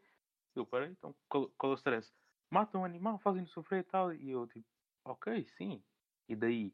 Eu 0.56 0.66
parei, 0.66 0.90
então, 0.90 1.16
qual, 1.30 1.50
qual 1.58 1.72
é 1.72 1.76
o 1.76 1.78
stress? 1.78 2.12
Matam 2.52 2.82
um 2.82 2.86
animal, 2.86 3.18
fazem-no 3.20 3.48
sofrer 3.48 3.80
e 3.80 3.84
tal. 3.84 4.14
E 4.14 4.30
eu, 4.32 4.46
tipo, 4.48 4.68
ok, 5.06 5.48
sim. 5.58 5.84
E 6.28 6.36
daí, 6.36 6.74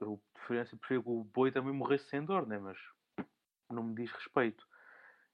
eu 0.00 0.20
preferência 0.34 0.76
prefiro 0.78 1.02
que 1.02 1.08
o 1.10 1.24
boi 1.24 1.52
também 1.52 1.72
morresse 1.72 2.08
sem 2.08 2.24
dor, 2.24 2.46
né? 2.46 2.58
Mas 2.58 2.76
não 3.70 3.82
me 3.82 3.94
diz 3.94 4.10
respeito. 4.12 4.64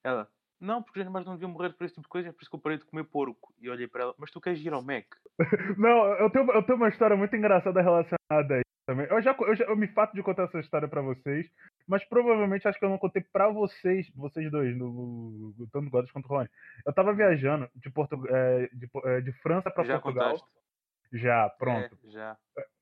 Ela, 0.05 0.29
não, 0.61 0.83
porque 0.83 0.99
os 1.01 1.05
animais 1.07 1.27
não 1.27 1.35
deviam 1.35 1.51
morrer 1.51 1.73
por 1.73 1.85
esse 1.85 1.95
tipo 1.95 2.03
de 2.03 2.09
coisa, 2.09 2.29
é 2.29 2.33
por 2.33 2.41
isso 2.43 2.51
que 2.51 2.57
eu 2.57 2.61
parei 2.61 2.79
de 2.79 2.85
comer 2.85 3.05
porco. 3.05 3.55
E 3.59 3.69
olhei 3.69 3.87
para 3.89 4.03
ela, 4.05 4.15
mas 4.19 4.31
tu 4.31 4.41
queres 4.41 4.61
ir 4.65 4.73
ao 4.73 4.83
Mac? 4.83 5.05
Não, 5.79 6.07
eu 6.15 6.31
tenho, 6.31 6.51
eu 6.51 6.63
tenho 6.63 6.77
uma 6.79 6.89
história 6.89 7.17
muito 7.17 7.35
engraçada 7.37 7.81
relacionada 7.83 8.55
a 8.55 8.59
isso 8.59 8.65
também. 8.87 9.07
Eu 9.11 9.21
já, 9.21 9.37
eu 9.39 9.55
já 9.57 9.65
eu 9.67 9.77
me 9.77 9.89
fato 9.89 10.15
de 10.15 10.23
contar 10.23 10.45
essa 10.45 10.59
história 10.61 10.89
pra 10.89 11.03
vocês, 11.03 11.51
mas 11.87 12.05
provavelmente 12.05 12.67
acho 12.67 12.79
que 12.79 12.85
eu 12.85 12.89
não 12.89 12.99
contei 12.99 13.23
pra 13.33 13.49
vocês, 13.49 14.09
vocês 14.15 14.51
dois, 14.51 14.77
no, 14.77 15.53
no- 15.59 15.67
tanto 15.73 15.91
Godas 15.91 16.11
quanto 16.11 16.29
Rony. 16.29 16.49
Eu 16.87 16.93
tava 16.95 17.13
viajando 17.13 17.69
de, 17.75 17.91
Portu, 17.91 18.17
é, 18.29 18.69
de, 18.73 18.89
é, 19.05 19.21
de 19.21 19.33
França 19.43 19.69
Já 19.71 19.75
Portugal. 20.01 20.31
contaste? 20.31 20.47
Já, 21.13 21.49
pronto. 21.51 21.99
É, 22.05 22.11
já. 22.11 22.37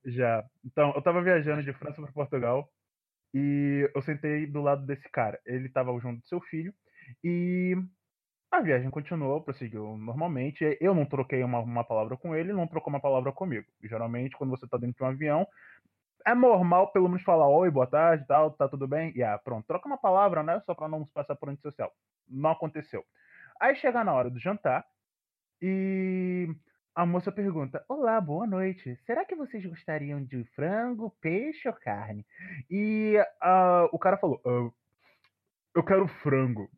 Já. 0.05 0.45
Então, 0.65 0.93
eu 0.95 1.03
tava 1.03 1.23
viajando 1.23 1.63
de 1.63 1.73
França 1.73 2.01
para 2.01 2.13
Portugal 2.13 2.69
e 3.33 3.91
eu 3.95 4.03
sentei 4.03 4.47
do 4.47 4.61
lado 4.61 4.85
desse 4.87 5.09
cara. 5.11 5.41
Ele 5.45 5.69
tava 5.69 5.99
junto 5.99 6.21
do 6.21 6.27
seu 6.27 6.41
filho 6.41 6.73
e 7.23 7.77
a 8.51 8.61
viagem 8.61 8.91
continuou, 8.91 9.43
prosseguiu 9.43 9.97
normalmente. 9.97 10.77
Eu 10.81 10.95
não 10.95 11.05
troquei 11.05 11.43
uma, 11.43 11.59
uma 11.59 11.85
palavra 11.85 12.17
com 12.17 12.35
ele, 12.35 12.51
ele 12.51 12.59
não 12.59 12.69
trocou 12.69 12.93
uma 12.93 13.01
palavra 13.01 13.33
comigo. 13.33 13.67
Geralmente, 13.83 14.37
quando 14.37 14.51
você 14.51 14.67
tá 14.69 14.77
dentro 14.77 14.97
de 14.97 15.03
um 15.03 15.07
avião, 15.09 15.47
é 16.27 16.35
normal 16.35 16.91
pelo 16.93 17.09
menos 17.09 17.23
falar 17.23 17.49
oi, 17.49 17.71
boa 17.71 17.87
tarde, 17.87 18.27
tal, 18.27 18.51
tá 18.53 18.69
tudo 18.69 18.87
bem? 18.87 19.13
E 19.17 19.23
ah, 19.23 19.39
pronto, 19.39 19.67
troca 19.67 19.87
uma 19.87 19.99
palavra, 19.99 20.43
né? 20.43 20.61
Só 20.65 20.75
pra 20.75 20.89
não 20.89 21.05
passar 21.07 21.37
por 21.37 21.49
antissocial. 21.49 21.93
Não 22.29 22.51
aconteceu. 22.51 23.05
Aí 23.61 23.75
chega 23.77 24.05
na 24.05 24.15
hora 24.15 24.31
do 24.31 24.39
jantar 24.39 24.85
e 25.61 26.49
a 26.95 27.05
moça 27.05 27.33
pergunta: 27.33 27.85
Olá, 27.89 28.21
boa 28.21 28.47
noite. 28.47 28.97
Será 29.05 29.25
que 29.25 29.35
vocês 29.35 29.65
gostariam 29.67 30.23
de 30.25 30.45
frango, 30.55 31.11
peixe 31.21 31.69
ou 31.69 31.75
carne? 31.75 32.25
E 32.71 33.17
ah, 33.41 33.89
o 33.93 33.99
cara 33.99 34.17
falou: 34.17 34.41
"Ah, 34.47 34.71
Eu 35.75 35.85
quero 35.85 36.07
frango. 36.07 36.71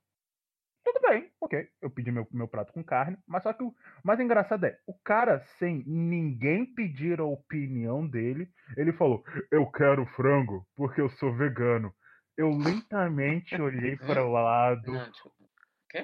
Tudo 0.85 1.01
bem, 1.01 1.31
ok. 1.41 1.69
Eu 1.83 1.91
pedi 1.91 2.11
meu, 2.13 2.27
meu 2.31 2.49
prato 2.49 2.73
com 2.73 2.83
carne, 2.83 3.19
mas 3.27 3.43
só 3.43 3.53
que 3.53 3.63
o 3.63 3.75
mais 4.05 4.19
engraçado 4.21 4.65
é: 4.65 4.79
o 4.87 4.95
cara, 5.05 5.41
sem 5.59 5.83
ninguém 5.87 6.65
pedir 6.65 7.21
a 7.21 7.25
opinião 7.25 8.07
dele, 8.09 8.49
ele 8.77 8.93
falou: 8.93 9.23
Eu 9.51 9.67
quero 9.67 10.07
frango 10.07 10.67
porque 10.77 11.01
eu 11.01 11.11
sou 11.11 11.35
vegano. 11.35 11.93
Eu 12.37 12.51
lentamente 12.51 13.61
olhei 13.61 13.97
para 13.97 14.25
o 14.25 14.31
lado, 14.33 14.93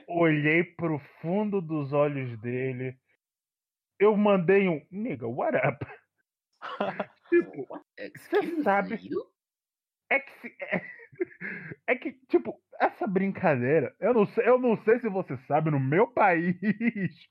olhei 0.09 0.65
pro 0.65 0.99
fundo 1.21 1.61
dos 1.61 1.93
olhos 1.93 2.39
dele. 2.41 2.97
Eu 4.03 4.17
mandei 4.17 4.69
um 4.69 4.85
nigga, 4.91 5.29
what 5.29 5.57
up? 5.57 5.87
tipo, 7.31 7.69
Excuse 7.97 8.65
sabe- 8.65 8.99
you? 9.01 9.23
é 10.11 10.19
que 10.19 10.33
se- 10.41 10.57
é, 10.61 10.83
é 11.87 11.95
que 11.95 12.13
tipo, 12.27 12.61
essa 12.81 13.07
brincadeira, 13.07 13.95
eu 14.01 14.13
não 14.13 14.27
sei, 14.27 14.49
eu 14.49 14.59
não 14.59 14.77
sei 14.83 14.99
se 14.99 15.09
você 15.09 15.37
sabe, 15.47 15.71
no 15.71 15.79
meu 15.79 16.09
país 16.09 16.57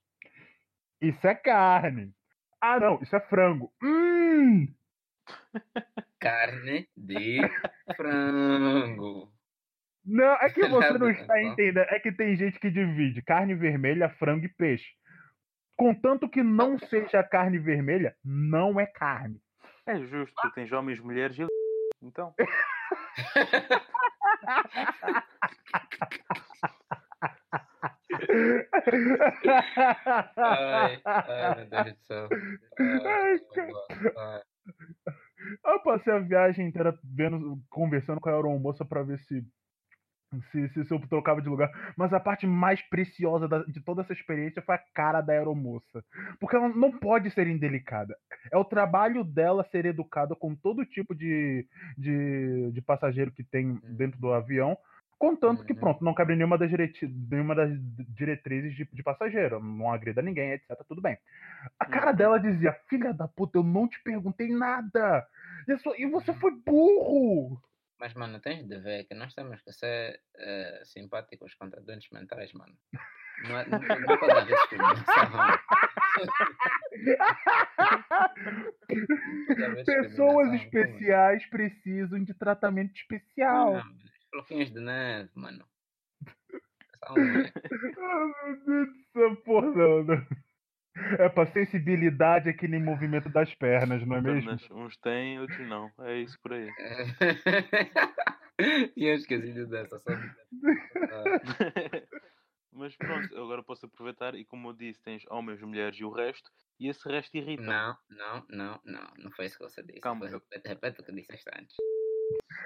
isso 1.02 1.28
é 1.28 1.36
carne. 1.36 2.14
Ah, 2.62 2.80
não, 2.80 3.02
isso 3.02 3.14
é 3.18 3.20
frango. 3.20 3.70
Hum, 3.84 4.74
Carne 6.20 6.88
de 6.96 7.40
frango. 7.98 9.30
não, 10.06 10.36
é 10.36 10.50
que 10.50 10.66
você 10.68 10.98
não 10.98 11.10
está 11.10 11.26
tá. 11.34 11.44
entendendo, 11.44 11.80
é 11.90 12.00
que 12.00 12.14
tem 12.14 12.34
gente 12.38 12.58
que 12.62 12.72
divide 12.72 13.22
carne 13.24 13.56
vermelha, 13.56 14.08
frango 14.10 14.46
e 14.46 14.50
peixe. 14.50 15.01
Contanto 15.82 16.30
que 16.30 16.44
não 16.44 16.78
seja 16.78 17.24
carne 17.24 17.58
vermelha, 17.58 18.16
não 18.24 18.80
é 18.80 18.86
carne. 18.86 19.42
É 19.84 19.98
justo, 20.00 20.36
tens 20.54 20.72
homens, 20.72 21.00
mulheres 21.00 21.40
e. 21.40 21.48
Então. 22.04 22.36
Ai, 30.38 31.02
ai, 31.04 31.56
meu 31.56 31.70
Deus 31.70 31.94
do 31.94 32.00
céu. 32.06 32.30
Ai, 32.80 33.40
Ai, 33.58 33.72
ai. 34.18 34.42
Eu 35.66 35.80
passei 35.82 36.14
a 36.14 36.20
viagem 36.20 36.68
inteira 36.68 36.96
vendo, 37.04 37.60
conversando 37.72 38.22
com 38.22 38.30
a 38.30 38.34
aeromoça 38.34 38.86
pra 38.86 39.02
ver 39.02 39.18
se, 39.18 39.44
se, 40.52 40.70
se, 40.70 40.86
se 40.86 40.94
eu 40.94 41.00
trocava 41.08 41.42
de 41.42 41.50
lugar. 41.50 41.70
Mas 41.98 42.14
a 42.14 42.20
parte 42.20 42.48
mais 42.48 42.82
preciosa 42.90 43.48
da- 43.48 43.64
de 43.64 43.82
toda 43.82 44.02
essa 44.02 44.14
experiência 44.14 44.62
foi 44.62 44.76
a 44.76 44.84
cara 44.94 45.22
da 45.22 45.34
aeromoça. 45.34 46.04
Porque 46.40 46.56
ela 46.56 46.70
não 46.70 46.92
pode 46.92 47.30
ser 47.32 47.48
indelicada. 47.48 48.16
É 48.52 48.58
o 48.58 48.64
trabalho 48.66 49.24
dela 49.24 49.64
ser 49.72 49.86
educada 49.86 50.36
com 50.36 50.56
todo 50.56 50.86
tipo 50.86 51.14
de, 51.14 51.68
de, 51.98 52.72
de 52.72 52.82
passageiro 52.82 53.32
que 53.32 53.44
tem 53.44 53.80
dentro 53.84 54.20
do 54.20 54.32
avião. 54.32 54.78
Contanto 55.20 55.64
que, 55.64 55.74
Uhum. 55.74 55.80
pronto, 55.80 56.04
não 56.04 56.16
cabe 56.16 56.36
nenhuma 56.36 56.58
das, 56.58 56.68
direti- 56.70 57.08
nenhuma 57.30 57.54
das 57.54 57.70
diretrizes 58.10 58.74
de, 58.76 58.90
de 58.92 59.04
passageiro. 59.04 59.62
Não 59.62 59.92
agrida 59.92 60.20
ninguém, 60.20 60.52
etc. 60.54 60.70
Tudo 60.88 61.00
bem. 61.02 61.16
A 61.80 61.86
cara 61.86 62.10
Uhum. 62.10 62.16
dela 62.18 62.40
dizia: 62.40 62.74
Filha 62.90 63.14
da 63.14 63.28
puta, 63.28 63.60
eu 63.60 63.64
não 63.64 63.88
te 63.88 64.02
perguntei 64.02 64.50
nada. 64.50 65.24
E, 65.68 65.78
só- 65.78 65.94
e 65.96 66.08
você 66.10 66.34
foi 66.34 66.52
burro. 66.66 67.62
Mas, 68.02 68.16
mano, 68.16 68.40
tens 68.40 68.68
de 68.68 68.80
ver 68.80 69.04
que 69.04 69.14
nós 69.14 69.32
temos 69.36 69.62
que 69.62 69.72
ser 69.72 70.20
eh, 70.36 70.82
simpáticos 70.86 71.54
contra 71.54 71.80
doentes 71.82 72.10
mentais, 72.10 72.52
mano. 72.52 72.76
Não 73.48 73.60
é, 73.60 73.68
não, 73.68 73.78
não 73.78 74.18
pode 74.18 74.32
haver 74.32 74.56
discriminação. 74.56 75.06
Pode 79.48 79.64
haver 79.64 79.86
Pessoas 79.86 80.54
especiais 80.54 81.46
precisam 81.46 82.24
de 82.24 82.34
tratamento 82.34 82.96
especial. 82.96 83.84
Não, 84.34 84.44
de 84.48 84.80
neve, 84.80 85.30
mano. 85.36 85.64
São, 87.06 87.16
Ah, 88.02 88.46
meu 88.46 88.66
Deus 88.66 88.90
céu, 89.14 89.36
porra, 89.44 89.68
não. 89.70 90.28
É 91.18 91.30
pra 91.30 91.46
sensibilidade 91.46 92.50
é 92.50 92.54
que 92.54 92.68
nem 92.68 92.82
movimento 92.82 93.30
das 93.30 93.54
pernas, 93.56 94.06
não 94.06 94.18
é 94.18 94.22
mesmo? 94.22 94.52
Uns 94.72 94.98
têm, 94.98 95.40
outros 95.40 95.66
não. 95.68 95.90
É 96.00 96.18
isso 96.18 96.38
por 96.42 96.54
aí. 96.54 96.70
Tinha 98.94 99.14
esquecido 99.16 99.68
dessa, 99.68 99.98
só. 100.00 100.12
Mas 102.74 102.96
pronto, 102.96 103.34
eu 103.34 103.44
agora 103.44 103.64
posso 103.64 103.86
aproveitar 103.86 104.34
e 104.36 104.46
como 104.46 104.70
eu 104.70 104.74
disse, 104.74 105.02
tens 105.02 105.24
homens, 105.30 105.62
mulheres 105.62 105.98
e 106.00 106.06
o 106.06 106.12
resto, 106.12 106.50
e 106.80 106.88
esse 106.88 107.08
resto 107.10 107.36
irrita. 107.36 107.64
não, 107.64 107.98
não, 108.10 108.46
não, 108.50 108.80
não. 108.86 109.08
Não 109.18 109.32
foi 109.32 109.46
isso 109.46 109.58
que 109.58 109.64
você 109.64 109.84
disse. 109.84 110.00
Calma, 110.00 110.22
Foi- 110.22 110.30
repete, 110.40 110.68
repete 110.68 111.02
o 111.02 111.04
que 111.04 111.12
disseste 111.12 111.50
antes. 111.54 111.76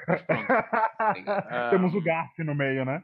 Temos 1.71 1.93
o 1.95 1.99
Ah, 1.99 2.03
Garf 2.03 2.37
no 2.39 2.53
meio, 2.55 2.85
né? 2.85 3.03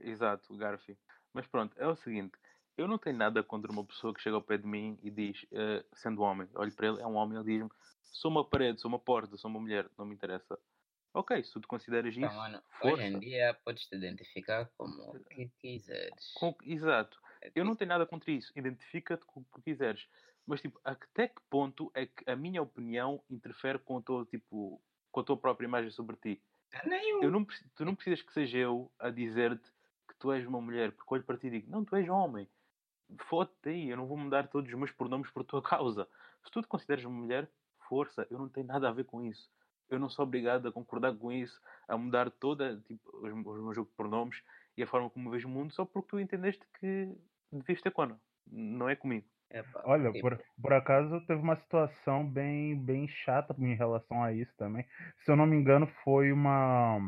Exato, 0.00 0.52
o 0.52 0.56
Garfi. 0.56 0.96
Mas 1.34 1.46
pronto, 1.46 1.74
é 1.78 1.86
o 1.86 1.94
seguinte. 1.96 2.32
Eu 2.76 2.88
não 2.88 2.98
tenho 2.98 3.16
nada 3.16 3.42
contra 3.42 3.70
uma 3.70 3.84
pessoa 3.84 4.14
que 4.14 4.20
chega 4.20 4.36
ao 4.36 4.42
pé 4.42 4.56
de 4.56 4.66
mim 4.66 4.98
e 5.02 5.10
diz, 5.10 5.44
eh, 5.52 5.84
sendo 5.94 6.22
homem, 6.22 6.48
olho 6.54 6.72
para 6.72 6.88
ele, 6.88 7.00
é 7.02 7.06
um 7.06 7.14
homem, 7.16 7.38
ele 7.38 7.44
diz-me, 7.52 7.70
sou 8.10 8.30
uma 8.30 8.48
parede, 8.48 8.80
sou 8.80 8.88
uma 8.88 8.98
porta, 8.98 9.36
sou 9.36 9.50
uma 9.50 9.60
mulher, 9.60 9.88
não 9.98 10.06
me 10.06 10.14
interessa. 10.14 10.58
Ok, 11.14 11.44
se 11.44 11.52
tu 11.52 11.60
te 11.60 11.66
consideras 11.66 12.14
isso, 12.16 12.20
Então, 12.20 12.34
mano, 12.34 12.62
hoje 12.82 13.02
em 13.02 13.10
força. 13.12 13.20
dia 13.20 13.54
podes 13.64 13.86
te 13.86 13.94
identificar 13.94 14.70
como 14.78 14.94
o 15.12 15.24
que 15.28 15.50
quiseres. 15.60 16.32
Com- 16.34 16.56
Exato. 16.64 17.18
É 17.42 17.52
Eu 17.54 17.64
não 17.64 17.76
tenho 17.76 17.90
nada 17.90 18.06
contra 18.06 18.30
isso. 18.30 18.50
Identifica-te 18.56 19.24
com 19.26 19.40
o 19.40 19.44
que 19.44 19.62
quiseres. 19.62 20.08
Mas, 20.46 20.60
tipo, 20.62 20.80
até 20.82 21.28
que 21.28 21.40
ponto 21.50 21.90
é 21.94 22.06
que 22.06 22.28
a 22.28 22.34
minha 22.34 22.62
opinião 22.62 23.22
interfere 23.28 23.78
com 23.78 23.98
a 23.98 24.02
tua, 24.02 24.24
tipo, 24.24 24.82
com 25.10 25.20
a 25.20 25.24
tua 25.24 25.36
própria 25.36 25.66
imagem 25.66 25.90
sobre 25.90 26.16
ti? 26.16 26.42
nenhum. 26.86 27.22
Eu 27.22 27.30
não, 27.30 27.44
tu 27.76 27.84
não 27.84 27.94
precisas 27.94 28.22
que 28.22 28.32
seja 28.32 28.56
eu 28.58 28.90
a 28.98 29.10
dizer-te 29.10 29.70
que 30.08 30.14
tu 30.18 30.32
és 30.32 30.46
uma 30.46 30.60
mulher, 30.60 30.92
porque 30.92 31.14
olho 31.14 31.22
para 31.24 31.36
ti 31.38 31.48
e 31.48 31.50
digo, 31.50 31.70
não, 31.70 31.84
tu 31.84 31.94
és 31.94 32.08
homem. 32.08 32.48
Foda-te 33.28 33.68
aí, 33.68 33.90
eu 33.90 33.96
não 33.96 34.06
vou 34.06 34.16
mudar 34.16 34.48
todos 34.48 34.70
os 34.70 34.78
meus 34.78 34.90
pronomes 34.90 35.30
por 35.30 35.44
tua 35.44 35.62
causa. 35.62 36.08
Se 36.44 36.50
tu 36.50 36.62
te 36.62 36.68
consideras 36.68 37.04
uma 37.04 37.20
mulher, 37.20 37.48
força, 37.88 38.26
eu 38.30 38.38
não 38.38 38.48
tenho 38.48 38.66
nada 38.66 38.88
a 38.88 38.92
ver 38.92 39.04
com 39.04 39.22
isso. 39.22 39.50
Eu 39.90 39.98
não 39.98 40.08
sou 40.08 40.24
obrigado 40.24 40.66
a 40.66 40.72
concordar 40.72 41.14
com 41.14 41.30
isso, 41.30 41.60
a 41.86 41.96
mudar 41.96 42.30
toda 42.30 42.80
tipo, 42.86 43.10
os, 43.14 43.32
os 43.32 43.76
meus 43.76 43.88
pronomes 43.90 44.42
e 44.76 44.82
a 44.82 44.86
forma 44.86 45.10
como 45.10 45.30
vejo 45.30 45.46
o 45.46 45.50
mundo 45.50 45.72
só 45.74 45.84
porque 45.84 46.08
tu 46.08 46.20
entendeste 46.20 46.64
que 46.80 47.14
devias 47.50 47.82
ter 47.82 47.90
quando. 47.90 48.18
Não 48.50 48.88
é 48.88 48.96
comigo. 48.96 49.26
Epá, 49.50 49.82
Olha, 49.84 50.10
tipo, 50.10 50.22
por, 50.22 50.42
por 50.60 50.72
acaso 50.72 51.20
teve 51.26 51.42
uma 51.42 51.56
situação 51.56 52.26
bem, 52.26 52.74
bem 52.74 53.06
chata 53.06 53.54
em 53.58 53.74
relação 53.74 54.22
a 54.22 54.32
isso 54.32 54.52
também. 54.56 54.86
Se 55.24 55.30
eu 55.30 55.36
não 55.36 55.46
me 55.46 55.56
engano, 55.56 55.86
foi 56.02 56.32
uma. 56.32 56.98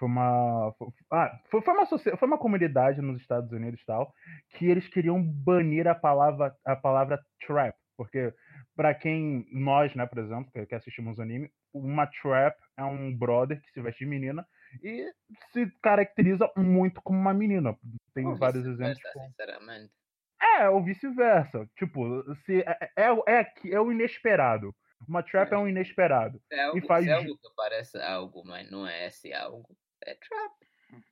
Foi 0.00 0.08
uma. 0.08 0.72
fo- 0.78 0.92
Ah, 1.12 1.38
foi, 1.50 1.60
foi 1.60 1.74
uma, 1.74 1.86
foi 1.86 2.26
uma 2.28 2.38
comunidade 2.38 3.02
nos 3.02 3.20
Estados 3.20 3.52
Unidos 3.52 3.80
e 3.82 3.84
tal, 3.84 4.12
que 4.56 4.64
eles 4.66 4.88
queriam 4.88 5.22
banir 5.22 5.86
a 5.86 5.94
palavra, 5.94 6.56
a 6.64 6.74
palavra 6.74 7.20
trap. 7.46 7.76
Porque, 7.98 8.32
pra 8.74 8.94
quem. 8.94 9.46
Nós, 9.52 9.94
né, 9.94 10.06
por 10.06 10.18
exemplo, 10.18 10.50
que, 10.50 10.64
que 10.64 10.74
assistimos 10.74 11.20
anime, 11.20 11.50
uma 11.74 12.06
trap 12.06 12.56
é 12.78 12.82
um 12.82 13.14
brother 13.14 13.60
que 13.60 13.70
se 13.72 13.82
veste 13.82 14.04
de 14.04 14.10
menina 14.10 14.46
e 14.82 15.12
se 15.52 15.70
caracteriza 15.82 16.50
muito 16.56 17.02
como 17.02 17.18
uma 17.18 17.34
menina. 17.34 17.76
Tem 18.14 18.26
ou 18.26 18.36
vários 18.38 18.64
exemplos. 18.64 19.02
com- 19.12 19.20
Sinceramente. 19.26 19.92
é, 20.42 20.66
ou 20.70 20.82
vice-versa. 20.82 21.68
Tipo, 21.76 22.24
se 22.46 22.62
é, 22.62 22.90
é, 22.96 23.10
é, 23.40 23.52
é 23.72 23.80
o 23.80 23.92
inesperado. 23.92 24.74
Uma 25.08 25.22
trap 25.22 25.52
é 25.52 25.58
um 25.58 25.68
inesperado. 25.68 26.40
É 26.50 26.62
algo, 26.64 26.86
faz 26.86 27.04
se 27.04 27.10
é 27.10 27.14
algo 27.14 27.36
que 27.36 27.48
parece 27.56 27.98
algo, 28.00 28.42
mas 28.46 28.70
não 28.70 28.86
é 28.86 29.06
esse 29.06 29.32
algo. 29.32 29.74
É 30.04 30.14
trap. 30.14 30.52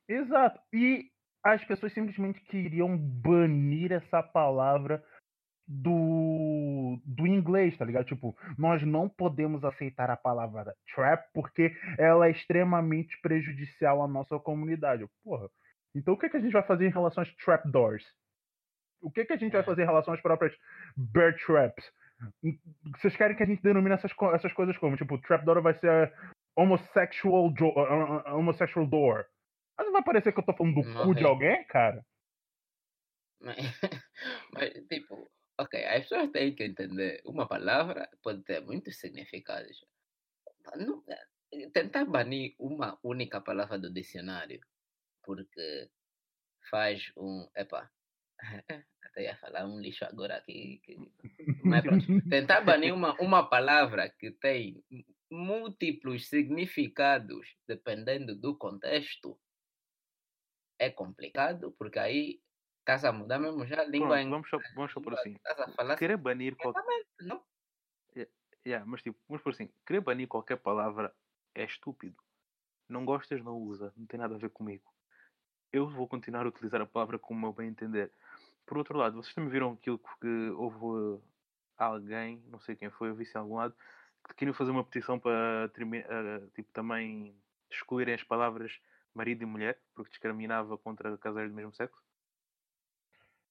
Exato. 0.07 0.59
E 0.73 1.09
as 1.43 1.63
pessoas 1.65 1.93
simplesmente 1.93 2.39
queriam 2.41 2.97
banir 2.97 3.91
essa 3.91 4.21
palavra 4.21 5.03
do, 5.67 6.99
do 7.05 7.27
inglês, 7.27 7.77
tá 7.77 7.85
ligado? 7.85 8.05
Tipo, 8.05 8.35
nós 8.57 8.81
não 8.81 9.07
podemos 9.07 9.63
aceitar 9.63 10.09
a 10.09 10.17
palavra 10.17 10.75
trap 10.93 11.29
porque 11.33 11.71
ela 11.97 12.27
é 12.27 12.31
extremamente 12.31 13.19
prejudicial 13.21 14.01
à 14.01 14.07
nossa 14.07 14.39
comunidade. 14.39 15.05
Porra. 15.23 15.47
Então 15.95 16.15
o 16.15 16.17
que, 16.17 16.29
que 16.29 16.37
a 16.37 16.39
gente 16.39 16.51
vai 16.51 16.63
fazer 16.63 16.87
em 16.87 16.91
relação 16.91 17.21
às 17.21 17.33
trapdoors? 17.35 18.03
O 19.01 19.11
que, 19.11 19.23
que 19.25 19.33
a 19.33 19.37
gente 19.37 19.51
vai 19.51 19.61
É. 19.61 19.63
fazer 19.63 19.83
em 19.83 19.85
relação 19.85 20.13
às 20.13 20.21
próprias 20.21 20.53
bear 20.97 21.35
traps? 21.45 21.85
Vocês 22.97 23.15
querem 23.15 23.37
que 23.37 23.43
a 23.43 23.45
gente 23.45 23.61
denomine 23.61 23.95
essas, 23.95 24.11
essas 24.33 24.51
coisas 24.53 24.77
como? 24.77 24.97
Tipo, 24.97 25.17
trapdoor 25.21 25.61
vai 25.61 25.73
ser 25.75 26.13
homosexual, 26.59 27.51
do- 27.53 27.67
uh, 27.69 28.33
uh, 28.33 28.37
homosexual 28.37 28.85
door. 28.87 29.25
Mas 29.77 29.85
não 29.87 29.93
vai 29.93 30.03
parecer 30.03 30.33
que 30.33 30.39
eu 30.39 30.45
tô 30.45 30.53
falando 30.53 30.75
do 30.75 30.81
cu 31.05 31.15
de 31.15 31.23
alguém, 31.25 31.63
cara? 31.67 32.05
Mas, 33.41 33.55
mas, 34.53 34.73
tipo, 34.87 35.29
ok, 35.59 35.85
as 35.85 36.03
pessoas 36.03 36.31
têm 36.31 36.53
que 36.53 36.63
entender. 36.65 37.21
Uma 37.25 37.47
palavra 37.47 38.09
pode 38.21 38.43
ter 38.43 38.59
muitos 38.61 38.99
significados. 38.99 39.77
Não- 40.75 41.03
eh, 41.51 41.69
tentar 41.73 42.05
banir 42.05 42.55
uma 42.59 42.99
única 43.03 43.41
palavra 43.41 43.79
do 43.79 43.91
dicionário 43.91 44.59
porque 45.23 45.89
faz 46.69 47.11
um. 47.17 47.47
Epa, 47.55 47.89
até 49.03 49.23
ia 49.23 49.37
falar 49.37 49.65
um 49.65 49.79
lixo 49.79 50.05
agora 50.05 50.35
aqui. 50.37 50.81
que- 50.83 50.97
Mas 51.63 51.81
pronto. 51.81 52.05
Tentar 52.29 52.61
banir 52.61 52.93
uma, 52.93 53.13
uma 53.21 53.49
palavra 53.49 54.09
que 54.09 54.31
tem 54.31 54.83
múltiplos 55.29 56.27
significados 56.27 57.55
dependendo 57.67 58.35
do 58.35 58.57
contexto 58.57 59.39
é 60.79 60.89
complicado, 60.89 61.71
porque 61.77 61.99
aí 61.99 62.41
estás 62.79 63.05
a 63.05 63.11
mudar 63.11 63.37
mesmo 63.37 63.65
já 63.65 63.81
a 63.81 63.85
língua 63.85 64.15
Pronto, 64.15 64.29
vamos 64.29 64.49
só, 64.49 64.57
vamos 64.75 64.91
só 64.91 65.01
por 65.01 65.13
assim. 65.13 65.35
Querer 65.97 66.17
banir 66.17 66.55
qualquer. 66.55 66.83
não? 67.21 67.43
Yeah, 68.65 68.85
mas 68.85 69.01
tipo, 69.01 69.17
vamos 69.27 69.41
por 69.41 69.51
assim. 69.51 69.69
Querer 69.85 70.01
banir 70.01 70.27
qualquer 70.27 70.57
palavra 70.57 71.13
é 71.55 71.63
estúpido. 71.63 72.17
Não 72.87 73.05
gostas, 73.05 73.43
não 73.43 73.55
usa. 73.55 73.93
Não 73.95 74.05
tem 74.05 74.19
nada 74.19 74.35
a 74.35 74.37
ver 74.37 74.49
comigo. 74.49 74.83
Eu 75.71 75.87
vou 75.87 76.07
continuar 76.07 76.45
a 76.45 76.49
utilizar 76.49 76.81
a 76.81 76.85
palavra 76.85 77.19
como 77.19 77.45
eu 77.45 77.53
bem 77.53 77.69
entender. 77.69 78.11
Por 78.65 78.77
outro 78.77 78.97
lado, 78.97 79.15
vocês 79.15 79.33
também 79.33 79.49
viram 79.49 79.73
aquilo 79.73 79.99
que 79.99 80.49
houve 80.51 81.21
alguém, 81.77 82.43
não 82.47 82.59
sei 82.59 82.75
quem 82.75 82.89
foi, 82.89 83.09
eu 83.09 83.15
vi 83.15 83.23
em 83.23 83.37
algum 83.37 83.55
lado, 83.55 83.75
que 84.29 84.35
queriam 84.35 84.53
fazer 84.53 84.71
uma 84.71 84.83
petição 84.83 85.19
para 85.19 85.67
uh, 85.67 86.49
tipo, 86.51 86.71
também 86.71 87.35
excluírem 87.71 88.15
as 88.15 88.23
palavras 88.23 88.79
marido 89.13 89.43
e 89.43 89.45
mulher, 89.45 89.81
porque 89.95 90.11
discriminava 90.11 90.77
contra 90.77 91.17
casais 91.17 91.49
do 91.49 91.55
mesmo 91.55 91.73
sexo. 91.73 91.99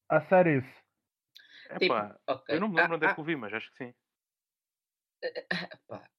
A 0.08 0.20
sério 0.20 0.58
isso. 0.58 0.82
Tipo, 1.78 1.84
Epá, 1.84 2.18
ok. 2.26 2.48
eu 2.48 2.60
não 2.60 2.68
me 2.68 2.76
lembro 2.76 2.94
Ah, 2.94 2.96
onde 2.96 3.06
é 3.06 3.08
ah, 3.10 3.14
que 3.14 3.20
eu 3.20 3.24
vi, 3.24 3.36
mas 3.36 3.52
acho 3.54 3.70
que 3.70 3.76
sim. 3.76 3.94
Pá, 5.86 6.10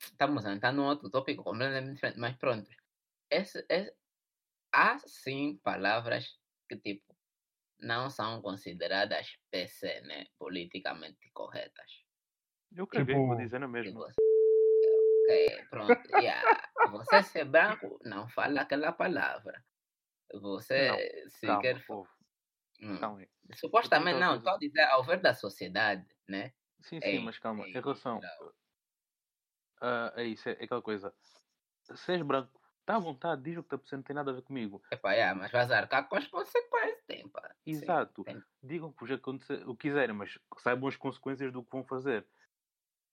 estamos 0.00 0.44
a 0.46 0.52
entrar 0.52 0.72
num 0.72 0.84
outro 0.86 1.10
tópico 1.10 1.44
completamente 1.44 1.94
diferente, 1.94 2.18
mas 2.20 2.36
pronto. 2.36 2.68
Esse, 3.30 3.66
esse- 3.68 3.96
há 4.72 4.98
sim 5.00 5.58
palavras 5.64 6.40
que 6.68 6.76
tipo 6.78 7.16
não 7.80 8.10
são 8.10 8.42
consideradas 8.42 9.38
PC, 9.50 10.02
né? 10.02 10.26
Politicamente 10.38 11.30
corretas. 11.32 12.01
Eu 12.76 12.86
vou 12.86 12.90
Tipo, 12.90 13.12
E 13.36 13.68
mesma. 13.68 13.92
você, 13.92 14.20
ok, 15.22 15.66
pronto, 15.70 16.00
yeah. 16.20 16.42
você 16.90 17.22
ser 17.22 17.44
branco 17.44 17.98
não 18.04 18.28
fala 18.28 18.62
aquela 18.62 18.92
palavra. 18.92 19.64
Você 20.34 21.26
se 21.28 21.46
Calma, 21.46 21.62
quer. 21.62 21.86
povo. 21.86 22.08
Hum, 22.82 22.98
Calma. 22.98 23.26
Supostamente 23.54 24.18
não, 24.20 24.36
estou 24.36 24.52
a 24.54 24.58
dizer 24.58 24.82
ao 24.84 25.04
ver 25.04 25.20
da 25.20 25.34
sociedade, 25.34 26.06
né? 26.28 26.52
Sim, 26.82 27.00
sim, 27.00 27.06
Ei, 27.06 27.18
mas 27.18 27.38
calma. 27.38 27.64
Em 27.64 27.68
ei, 27.68 27.80
relação 27.80 28.18
não. 28.20 28.52
a, 29.80 30.20
a 30.20 30.24
isso, 30.24 30.48
é 30.48 30.52
aquela 30.52 30.82
coisa. 30.82 31.14
Se 31.94 32.12
és 32.12 32.22
branco, 32.22 32.60
está 32.80 32.96
à 32.96 32.98
vontade, 32.98 33.42
diz 33.42 33.56
o 33.58 33.62
que 33.62 33.66
está 33.66 33.78
pensando, 33.78 33.98
não 34.00 34.04
tem 34.04 34.16
nada 34.16 34.30
a 34.30 34.34
ver 34.34 34.42
comigo. 34.42 34.82
Epá, 34.90 35.12
yeah, 35.12 35.34
mas 35.38 35.50
vais 35.50 35.70
arcar 35.70 36.08
com 36.08 36.16
as 36.16 36.26
consequências, 36.28 37.04
tem, 37.06 37.28
pá. 37.28 37.54
Sim, 37.64 37.76
Exato. 37.76 38.22
tem. 38.24 38.42
Digam 38.62 38.88
o 38.90 39.74
que 39.76 39.88
quiserem, 39.88 40.14
mas 40.14 40.38
saibam 40.58 40.88
as 40.88 40.96
consequências 40.96 41.52
do 41.52 41.62
que 41.64 41.70
vão 41.72 41.84
fazer. 41.84 42.26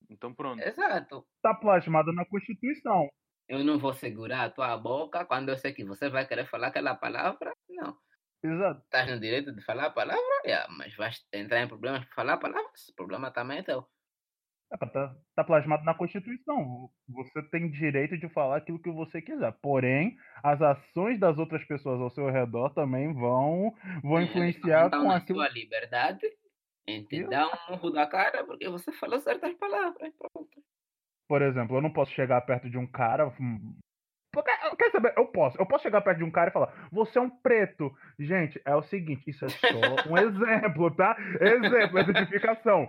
Então 0.08 0.34
pronto. 0.34 0.60
Exato. 0.60 1.26
Tá 1.42 1.54
plasmado 1.54 2.12
na 2.12 2.24
Constituição. 2.24 3.08
Eu 3.48 3.64
não 3.64 3.78
vou 3.78 3.92
segurar 3.92 4.44
a 4.44 4.50
tua 4.50 4.76
boca 4.76 5.24
quando 5.24 5.48
eu 5.48 5.58
sei 5.58 5.72
que 5.72 5.84
você 5.84 6.08
vai 6.08 6.26
querer 6.26 6.46
falar 6.46 6.68
aquela 6.68 6.94
palavra. 6.94 7.52
Não. 7.68 7.96
Exato. 8.42 8.80
Estás 8.84 9.10
no 9.10 9.20
direito 9.20 9.52
de 9.52 9.62
falar 9.62 9.86
a 9.86 9.90
palavra, 9.90 10.22
yeah, 10.46 10.66
mas 10.72 10.94
vais 10.96 11.20
entrar 11.32 11.60
em 11.60 11.68
problemas 11.68 12.04
por 12.06 12.14
falar 12.14 12.34
a 12.34 12.38
palavra, 12.38 12.70
esse 12.74 12.94
problema 12.94 13.30
também 13.30 13.58
é 13.58 13.62
teu. 13.62 13.86
É, 14.72 14.76
pá, 14.76 14.86
tá, 14.86 15.16
tá 15.34 15.44
plasmado 15.44 15.84
na 15.84 15.94
Constituição. 15.94 16.88
Você 17.08 17.42
tem 17.50 17.70
direito 17.70 18.16
de 18.16 18.28
falar 18.28 18.58
aquilo 18.58 18.80
que 18.80 18.90
você 18.90 19.20
quiser. 19.20 19.52
Porém, 19.60 20.16
as 20.44 20.62
ações 20.62 21.18
das 21.18 21.38
outras 21.38 21.64
pessoas 21.64 22.00
ao 22.00 22.10
seu 22.10 22.30
redor 22.30 22.70
também 22.70 23.12
vão, 23.12 23.74
vão 24.02 24.22
influenciar 24.22 24.88
com 24.90 25.08
na 25.08 25.16
aquilo. 25.16 25.40
sua 25.40 25.48
liberdade 25.48 26.24
em 26.96 27.04
te 27.04 27.16
Eu- 27.16 27.28
dar 27.30 27.46
um 27.46 27.70
murro 27.72 27.90
da 27.90 28.06
cara 28.06 28.44
porque 28.44 28.68
você 28.68 28.92
falou 28.92 29.20
certas 29.20 29.54
palavras. 29.54 30.12
Pronto. 30.18 30.48
Por 31.28 31.42
exemplo, 31.42 31.76
eu 31.76 31.80
não 31.82 31.92
posso 31.92 32.10
chegar 32.12 32.40
perto 32.42 32.68
de 32.68 32.76
um 32.78 32.86
cara. 32.86 33.26
hum, 33.40 33.74
Quer 34.78 34.90
saber? 34.92 35.12
Eu 35.16 35.26
posso. 35.26 35.60
Eu 35.60 35.66
posso 35.66 35.82
chegar 35.82 36.00
perto 36.02 36.18
de 36.18 36.24
um 36.24 36.30
cara 36.30 36.50
e 36.50 36.52
falar: 36.52 36.88
Você 36.92 37.18
é 37.18 37.22
um 37.22 37.30
preto. 37.30 37.92
Gente, 38.18 38.60
é 38.64 38.74
o 38.76 38.82
seguinte: 38.82 39.28
Isso 39.28 39.44
é 39.44 39.48
só 39.48 39.68
um 40.08 40.16
exemplo, 40.74 40.90
tá? 40.94 41.16
Exemplo, 41.40 41.98
exemplificação. 41.98 42.88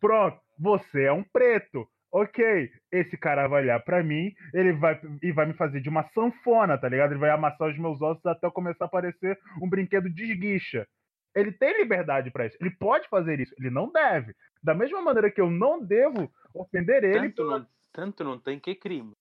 Pronto, 0.00 0.38
você 0.58 1.04
é 1.04 1.12
um 1.12 1.24
preto. 1.24 1.86
Ok, 2.12 2.70
esse 2.92 3.16
cara 3.18 3.48
vai 3.48 3.62
olhar 3.62 3.80
pra 3.82 4.00
mim, 4.02 4.32
ele 4.52 4.72
vai 4.74 5.00
e 5.20 5.32
vai 5.32 5.46
me 5.46 5.54
fazer 5.54 5.80
de 5.80 5.88
uma 5.88 6.04
sanfona, 6.10 6.78
tá 6.78 6.88
ligado? 6.88 7.10
Ele 7.10 7.18
vai 7.18 7.30
amassar 7.30 7.68
os 7.68 7.76
meus 7.78 8.00
ossos 8.00 8.24
até 8.24 8.46
eu 8.46 8.52
começar 8.52 8.84
a 8.84 8.88
parecer 8.88 9.36
um 9.60 9.68
brinquedo 9.68 10.08
de 10.08 10.22
esguicha. 10.30 10.86
Ele 11.34 11.52
tem 11.52 11.76
liberdade 11.76 12.30
pra 12.30 12.46
isso. 12.46 12.56
Ele 12.60 12.70
pode 12.70 13.08
fazer 13.08 13.40
isso. 13.40 13.54
Ele 13.58 13.70
não 13.70 13.90
deve. 13.90 14.34
Da 14.62 14.74
mesma 14.74 15.02
maneira 15.02 15.30
que 15.30 15.40
eu 15.40 15.50
não 15.50 15.80
devo 15.84 16.32
ofender 16.54 17.02
ele. 17.04 17.30
Tanto 17.30 17.44
não, 17.44 17.68
tanto 17.92 18.24
não 18.24 18.38
tem 18.38 18.60
que 18.60 18.70
é 18.70 18.74
crime. 18.74 19.12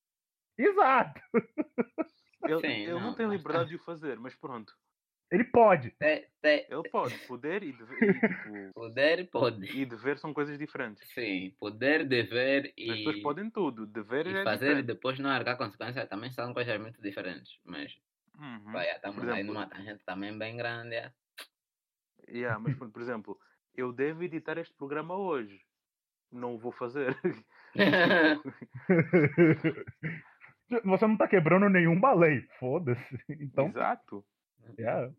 Exato. 0.57 1.19
Ele, 2.45 2.59
Sim, 2.59 2.67
ele 2.67 2.91
não, 2.91 2.99
não, 2.99 3.13
tem 3.15 3.25
mas 3.25 3.37
liberdade 3.37 3.69
de 3.69 3.75
o 3.77 3.79
fazer, 3.79 4.19
mas 4.19 4.35
pronto. 4.35 4.73
Ele 5.31 5.45
pode. 5.45 5.91
Te- 5.91 6.29
te- 6.41 6.67
Ele 6.69 6.89
pode. 6.91 7.17
Poder 7.25 7.63
e 7.63 7.71
dever, 7.71 8.03
e, 8.03 8.19
tipo, 8.19 8.71
poder 8.75 9.29
pode. 9.31 9.65
e 9.65 9.85
dever 9.85 10.17
são 10.19 10.33
coisas 10.33 10.57
diferentes. 10.59 11.07
Sim, 11.13 11.55
poder, 11.59 12.05
dever 12.07 12.65
As 12.65 12.97
pessoas 12.97 13.15
e, 13.15 13.23
podem 13.23 13.49
tudo. 13.49 13.85
Dever 13.87 14.27
e 14.27 14.35
é 14.35 14.43
fazer 14.43 14.65
e 14.65 14.83
diferente. 14.83 14.85
depois 14.87 15.19
não 15.19 15.29
arcar 15.29 15.57
consequências 15.57 16.07
também 16.09 16.31
são 16.31 16.53
coisas 16.53 16.79
muito 16.79 17.01
diferentes. 17.01 17.57
Mas 17.63 17.93
Uhum. 18.37 18.63
vai, 18.73 18.91
estamos 18.91 19.21
Por 19.21 19.29
aí 19.29 19.43
numa 19.43 19.67
tangente 19.67 20.03
também 20.05 20.37
bem 20.37 20.57
grande. 20.57 20.95
é. 20.95 21.13
Yeah, 22.29 22.59
mas 22.59 22.75
por 22.75 23.01
exemplo, 23.01 23.39
eu 23.75 23.91
devo 23.91 24.23
editar 24.23 24.57
este 24.57 24.73
programa 24.73 25.15
hoje. 25.15 25.61
Não 26.31 26.55
o 26.55 26.59
vou 26.59 26.71
fazer. 26.71 27.15
Você 30.85 31.07
não 31.07 31.17
tá 31.17 31.27
quebrando 31.27 31.69
nenhum 31.69 31.99
balei. 31.99 32.41
Foda-se. 32.59 33.01
Então, 33.29 33.67
Exato. 33.67 34.25
yeah. 34.79 35.11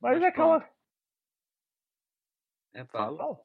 Mas, 0.00 0.14
Mas 0.14 0.22
é 0.22 0.26
aquela. 0.26 0.68
É 2.72 2.84
pá. 2.84 3.04
Fala. 3.04 3.16
Fala. 3.16 3.40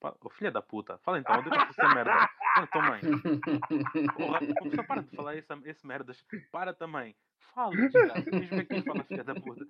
Fala. 0.00 0.16
Ô, 0.20 0.30
filha 0.30 0.50
da 0.50 0.62
puta. 0.62 0.98
Fala 0.98 1.18
então, 1.18 1.42
deixa 1.42 1.58
eu 1.58 1.68
essa 1.68 1.94
merda. 1.94 2.28
Fala 2.54 2.66
tua 2.68 2.82
mãe. 2.82 3.00
Porra, 4.16 4.38
pessoa 4.40 4.84
para 4.86 5.02
de 5.02 5.16
falar 5.16 5.36
esse, 5.36 5.52
esse 5.64 5.86
merdas. 5.86 6.24
Para 6.52 6.72
também. 6.72 7.14
Fala, 7.54 7.76
desgraça. 7.76 8.30
Diz-me 8.30 8.60
aqui, 8.60 8.82
fala, 8.82 9.04
filha 9.04 9.24
da 9.24 9.34
puta. 9.34 9.66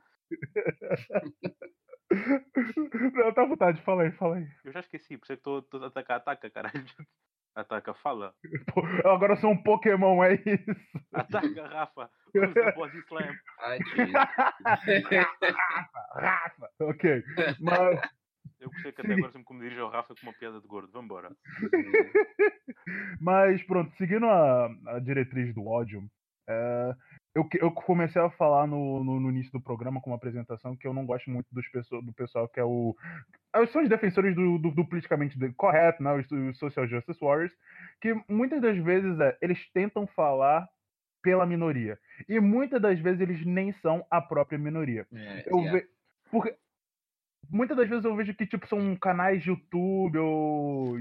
Não, 3.15 3.33
tá 3.33 3.43
à 3.43 3.47
vontade, 3.47 3.83
fala 3.83 4.03
aí, 4.05 4.13
fala 4.13 4.37
aí. 4.37 4.47
Eu 4.65 4.73
já 4.73 4.81
esqueci, 4.81 5.17
por 5.17 5.25
isso 5.25 5.33
é 5.33 5.37
que 5.37 5.49
estou 5.49 5.83
a 5.83 5.87
atacar, 5.87 6.19
ataca, 6.19 6.51
caralho. 6.51 6.73
Ataca, 7.57 7.95
fala. 7.95 8.35
Pô, 8.75 8.83
agora 9.09 9.33
eu 9.33 9.37
sou 9.39 9.51
um 9.51 9.63
Pokémon, 9.63 10.23
é 10.23 10.35
isso. 10.35 10.71
Ataca, 11.11 11.67
Rafa. 11.67 12.11
Usa 12.35 12.73
body 12.73 12.99
slam. 12.99 13.35
Ai, 13.61 13.79
Jesus. 13.95 14.13
Rafa. 16.15 16.71
Ok. 16.81 17.25
Mas, 17.59 17.99
Eu 18.61 18.69
gostei 18.69 18.93
que 18.93 19.01
até 19.01 19.09
Sim. 19.09 19.19
agora 19.19 19.33
sempre 19.33 19.55
me 19.55 19.63
dirijo 19.63 19.83
ao 19.83 19.91
Rafa 19.91 20.15
com 20.15 20.27
uma 20.27 20.35
piada 20.35 20.61
de 20.61 20.67
gordo. 20.67 20.93
Vambora. 20.93 21.31
mas 23.21 23.63
pronto, 23.63 23.91
seguindo 23.97 24.27
a, 24.27 24.69
a 24.89 24.99
diretriz 24.99 25.55
do 25.55 25.67
ódio, 25.67 26.07
é, 26.49 26.95
eu, 27.37 27.47
eu 27.61 27.71
comecei 27.71 28.21
a 28.21 28.31
falar 28.31 28.67
no, 28.67 29.05
no, 29.05 29.21
no 29.21 29.29
início 29.29 29.53
do 29.53 29.61
programa 29.61 30.01
com 30.01 30.09
uma 30.09 30.17
apresentação 30.17 30.75
que 30.75 30.87
eu 30.87 30.95
não 30.95 31.05
gosto 31.05 31.29
muito 31.31 31.47
dos 31.53 31.67
do 32.03 32.13
pessoal 32.15 32.49
que 32.49 32.59
é 32.59 32.65
o. 32.65 32.97
ah, 33.53 33.67
São 33.67 33.83
os 33.83 33.91
defensores 33.91 34.35
do, 34.35 34.57
do, 34.57 34.71
do 34.71 34.89
politicamente 34.89 35.39
correto, 35.53 36.03
né? 36.03 36.15
Os, 36.15 36.31
os 36.31 36.59
Social 36.59 36.89
Justice 36.89 37.21
Warriors, 37.21 37.53
que 38.01 38.15
muitas 38.27 38.63
das 38.63 38.79
vezes 38.79 39.21
é, 39.21 39.37
eles 39.43 39.71
tentam 39.73 40.07
falar 40.07 40.67
pela 41.23 41.45
minoria. 41.45 41.99
E 42.27 42.41
muitas 42.41 42.81
das 42.81 42.99
vezes 42.99 43.21
eles 43.21 43.45
nem 43.45 43.71
são 43.83 44.07
a 44.11 44.23
própria 44.23 44.59
minoria. 44.59 45.07
É, 45.13 45.45
Eu 45.47 45.59
yeah. 45.59 45.79
ve... 45.79 45.87
Porque 46.31 46.57
muitas 47.51 47.77
das 47.77 47.89
vezes 47.89 48.05
eu 48.05 48.15
vejo 48.17 48.35
que 48.35 48.47
tipo 48.47 48.67
são 48.67 48.97
canais 48.97 49.43
de 49.43 49.51
YouTube 49.51 50.19
ou, 50.19 50.97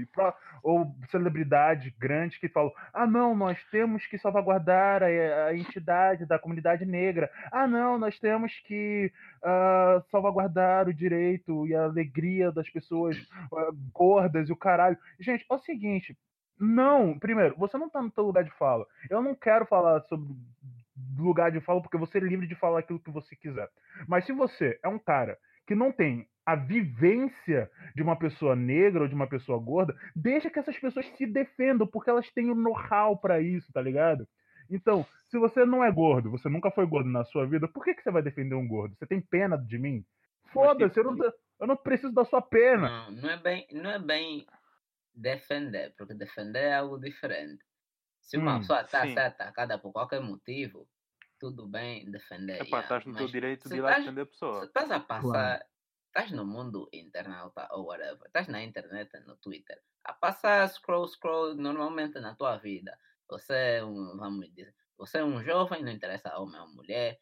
ou 0.62 0.94
celebridades 1.10 1.92
grandes 1.98 2.38
que 2.38 2.48
falam: 2.48 2.72
"Ah, 2.92 3.06
não, 3.06 3.34
nós 3.34 3.62
temos 3.70 4.06
que 4.06 4.18
salvaguardar 4.18 5.02
a, 5.02 5.06
a 5.46 5.56
entidade 5.56 6.26
da 6.26 6.38
comunidade 6.38 6.84
negra. 6.84 7.30
Ah, 7.52 7.66
não, 7.66 7.98
nós 7.98 8.18
temos 8.18 8.52
que 8.64 9.12
ah, 9.42 10.02
salvaguardar 10.10 10.88
o 10.88 10.94
direito 10.94 11.66
e 11.66 11.74
a 11.74 11.84
alegria 11.84 12.52
das 12.52 12.68
pessoas 12.70 13.16
ah, 13.52 13.70
gordas 13.92 14.48
e 14.48 14.52
o 14.52 14.56
caralho". 14.56 14.98
Gente, 15.20 15.44
é 15.50 15.54
o 15.54 15.58
seguinte, 15.58 16.16
não, 16.58 17.18
primeiro, 17.18 17.54
você 17.58 17.76
não 17.76 17.90
tá 17.90 18.00
no 18.00 18.10
teu 18.10 18.24
lugar 18.24 18.44
de 18.44 18.50
fala. 18.52 18.86
Eu 19.10 19.22
não 19.22 19.34
quero 19.34 19.66
falar 19.66 20.00
sobre 20.02 20.34
lugar 21.18 21.50
de 21.50 21.60
fala 21.60 21.82
porque 21.82 21.98
você 21.98 22.18
é 22.18 22.20
livre 22.20 22.46
de 22.46 22.54
falar 22.54 22.80
aquilo 22.80 23.00
que 23.00 23.10
você 23.10 23.36
quiser. 23.36 23.68
Mas 24.08 24.24
se 24.24 24.32
você 24.32 24.78
é 24.82 24.88
um 24.88 24.98
cara 24.98 25.38
que 25.66 25.74
não 25.74 25.92
tem 25.92 26.26
a 26.44 26.54
vivência 26.54 27.70
de 27.94 28.02
uma 28.02 28.16
pessoa 28.16 28.54
negra 28.54 29.02
ou 29.02 29.08
de 29.08 29.14
uma 29.14 29.28
pessoa 29.28 29.58
gorda, 29.58 29.94
deixa 30.14 30.48
que 30.50 30.58
essas 30.58 30.78
pessoas 30.78 31.06
se 31.16 31.26
defendam, 31.26 31.86
porque 31.86 32.08
elas 32.10 32.30
têm 32.32 32.50
o 32.50 32.54
know-how 32.54 33.18
pra 33.18 33.40
isso, 33.40 33.72
tá 33.72 33.80
ligado? 33.82 34.28
Então, 34.70 35.06
se 35.24 35.38
você 35.38 35.64
não 35.64 35.82
é 35.84 35.90
gordo, 35.90 36.30
você 36.30 36.48
nunca 36.48 36.70
foi 36.70 36.86
gordo 36.86 37.08
na 37.10 37.24
sua 37.24 37.46
vida, 37.46 37.68
por 37.68 37.84
que, 37.84 37.94
que 37.94 38.02
você 38.02 38.10
vai 38.10 38.22
defender 38.22 38.54
um 38.54 38.66
gordo? 38.66 38.94
Você 38.96 39.06
tem 39.06 39.20
pena 39.20 39.56
de 39.56 39.78
mim? 39.78 40.04
Foda-se, 40.52 40.98
eu, 41.00 41.04
não, 41.04 41.16
eu 41.60 41.66
não 41.66 41.76
preciso 41.76 42.12
da 42.14 42.24
sua 42.24 42.40
pena. 42.42 42.92
Não, 42.92 43.10
não 43.10 43.30
é 43.30 43.36
bem, 43.36 43.66
não 43.72 43.90
é 43.90 43.98
bem 43.98 44.46
defender, 45.14 45.94
porque 45.96 46.14
defender 46.14 46.64
é 46.64 46.74
algo 46.76 46.98
diferente. 46.98 47.64
Se 48.20 48.38
uma 48.38 48.58
Hum, 48.58 48.60
pessoa 48.60 48.82
está 48.82 49.02
a 49.04 49.08
ser 49.08 49.20
atacada 49.20 49.78
por 49.78 49.92
qualquer 49.92 50.20
motivo, 50.22 50.88
tudo 51.38 51.66
bem 51.68 52.10
defender. 52.10 52.56
Epá, 52.62 52.64
yeah, 52.66 52.82
estás 52.82 53.06
no 53.06 53.14
teu 53.16 53.22
mas 53.24 53.32
direito 53.32 53.62
se 53.64 53.68
de 53.68 53.76
ir 53.76 53.80
lá 53.82 53.90
estás- 53.90 54.04
defender 54.04 54.22
a 54.22 54.24
Se 54.26 54.30
pessoa. 54.30 54.64
estás 54.64 54.90
a 54.90 55.00
passar, 55.00 55.66
estás 56.08 56.30
no 56.32 56.44
mundo 56.46 56.88
internauta 56.92 57.68
ou 57.72 57.86
whatever, 57.86 58.26
estás 58.26 58.48
na 58.48 58.62
internet, 58.62 59.10
no 59.26 59.36
Twitter, 59.36 59.80
a 60.04 60.12
passar 60.14 60.68
scroll, 60.68 61.06
scroll 61.08 61.54
normalmente 61.54 62.18
na 62.20 62.34
tua 62.34 62.56
vida. 62.58 62.98
Você 63.28 63.54
é 63.78 63.84
um, 63.84 64.16
vamos 64.16 64.46
dizer, 64.54 64.74
você 64.96 65.18
é 65.18 65.24
um 65.24 65.42
jovem, 65.42 65.82
não 65.84 65.92
interessa 65.92 66.38
homem 66.38 66.60
ou 66.60 66.68
mulher, 66.74 67.18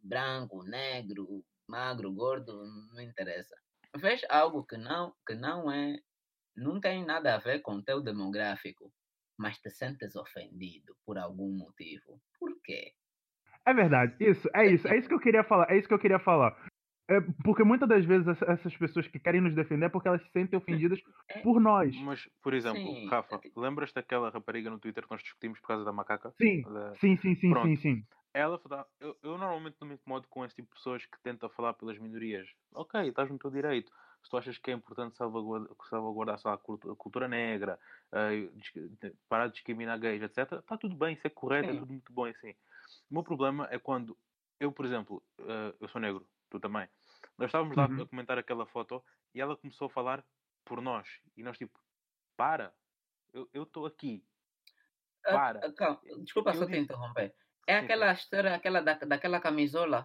branco, 0.00 0.62
negro, 0.62 1.44
magro, 1.68 2.12
gordo, 2.12 2.64
não 2.92 3.00
interessa. 3.00 3.56
Vês 3.96 4.22
algo 4.30 4.64
que 4.64 4.76
não, 4.76 5.14
que 5.26 5.34
não 5.34 5.70
é, 5.70 5.98
não 6.56 6.80
tem 6.80 7.04
nada 7.04 7.34
a 7.34 7.38
ver 7.38 7.60
com 7.60 7.76
o 7.76 7.82
teu 7.82 8.00
demográfico, 8.00 8.92
mas 9.38 9.58
te 9.58 9.68
sentes 9.70 10.14
ofendido 10.16 10.96
por 11.04 11.18
algum 11.18 11.50
motivo. 11.52 12.22
Por 12.38 12.60
quê? 12.62 12.94
É 13.66 13.74
verdade, 13.74 14.14
isso, 14.20 14.48
é 14.54 14.66
isso, 14.66 14.86
é 14.88 14.96
isso 14.96 15.08
que 15.08 15.14
eu 15.14 15.20
queria 15.20 15.42
falar, 15.42 15.68
é 15.70 15.76
isso 15.76 15.88
que 15.88 15.94
eu 15.94 15.98
queria 15.98 16.18
falar. 16.18 16.56
É, 17.08 17.20
porque 17.44 17.62
muitas 17.62 17.88
das 17.88 18.04
vezes 18.04 18.26
essa- 18.26 18.44
essas 18.50 18.76
pessoas 18.76 19.06
que 19.06 19.18
querem 19.18 19.40
nos 19.40 19.54
defender 19.54 19.86
é 19.86 19.88
porque 19.88 20.08
elas 20.08 20.22
se 20.22 20.30
sentem 20.30 20.56
ofendidas 20.58 21.00
É. 21.28 21.40
por 21.42 21.60
nós. 21.60 21.94
Mas, 22.02 22.28
por 22.42 22.52
exemplo, 22.54 22.80
Sim, 22.82 23.06
Rafa, 23.06 23.36
é 23.36 23.50
lembras 23.60 23.92
daquela 23.92 24.30
rapariga 24.30 24.70
no 24.70 24.78
Twitter 24.78 25.04
que 25.04 25.10
nós 25.10 25.22
discutimos 25.22 25.58
por 25.60 25.68
causa 25.68 25.84
da 25.84 25.92
macaca? 25.92 26.32
Sim, 26.36 26.62
Da- 26.62 26.94
sim, 26.96 27.16
sim, 27.16 27.34
sim, 27.36 27.50
Pronto. 27.50 27.66
sim, 27.68 27.76
sim. 27.76 28.04
Ela, 28.34 28.58
fala- 28.58 28.86
eu, 29.00 29.16
eu 29.22 29.38
normalmente 29.38 29.76
não 29.80 29.88
me 29.88 29.94
incomodo 29.94 30.26
com 30.28 30.44
esse 30.44 30.54
tipo 30.56 30.68
de 30.68 30.74
pessoas 30.74 31.06
que 31.06 31.18
tentam 31.22 31.48
falar 31.48 31.72
pelas 31.74 31.96
minorias. 31.98 32.48
Ok, 32.74 33.00
estás 33.08 33.30
no 33.30 33.38
teu 33.38 33.50
direito. 33.50 33.90
Se 34.22 34.28
tu 34.30 34.36
achas 34.36 34.58
que 34.58 34.70
é 34.70 34.74
importante 34.74 35.16
salvaguardar, 35.16 35.70
salvaguardar 35.88 36.38
sei 36.38 36.48
lá, 36.50 36.54
a 36.56 36.58
cultu- 36.58 36.90
a 36.90 36.96
cultura 36.96 37.28
negra, 37.28 37.78
dis- 38.54 39.12
parar 39.28 39.46
de 39.46 39.54
discriminar 39.54 39.98
gays, 40.00 40.20
etc., 40.22 40.58
está 40.58 40.76
tudo 40.76 40.96
bem, 40.96 41.14
isso 41.14 41.26
é 41.26 41.30
correto, 41.30 41.70
é 41.70 41.72
Sim. 41.72 41.78
tudo 41.80 41.92
muito 41.92 42.12
bom 42.12 42.24
assim. 42.24 42.52
O 43.10 43.14
meu 43.14 43.22
problema 43.24 43.68
é 43.70 43.78
quando 43.78 44.18
eu, 44.60 44.72
por 44.72 44.84
exemplo, 44.86 45.22
eh, 45.40 45.74
eu 45.80 45.88
sou 45.88 46.00
negro, 46.00 46.28
tu 46.50 46.60
também. 46.60 46.88
Nós 47.38 47.48
estávamos 47.48 47.76
lá 47.76 47.84
Uhum. 47.84 48.02
a 48.02 48.06
comentar 48.06 48.38
aquela 48.38 48.66
foto 48.66 49.04
e 49.34 49.40
ela 49.40 49.56
começou 49.56 49.86
a 49.86 49.90
falar 49.90 50.24
por 50.64 50.80
nós. 50.80 51.08
E 51.36 51.42
nós, 51.42 51.58
tipo, 51.58 51.78
para, 52.36 52.74
eu 53.52 53.64
estou 53.64 53.86
aqui. 53.86 54.26
Ah, 55.32 55.40
Para. 55.42 55.64
ah, 55.64 55.72
calma, 55.78 56.00
desculpa 56.26 56.52
Eu 56.52 56.58
só 56.58 56.66
te 56.70 56.76
interromper. 56.82 57.28
É 57.72 57.74
Sim, 57.78 57.82
aquela 57.82 58.12
história, 58.12 58.54
aquela 58.54 58.80
da, 58.86 58.94
daquela 59.10 59.40
camisola? 59.46 60.00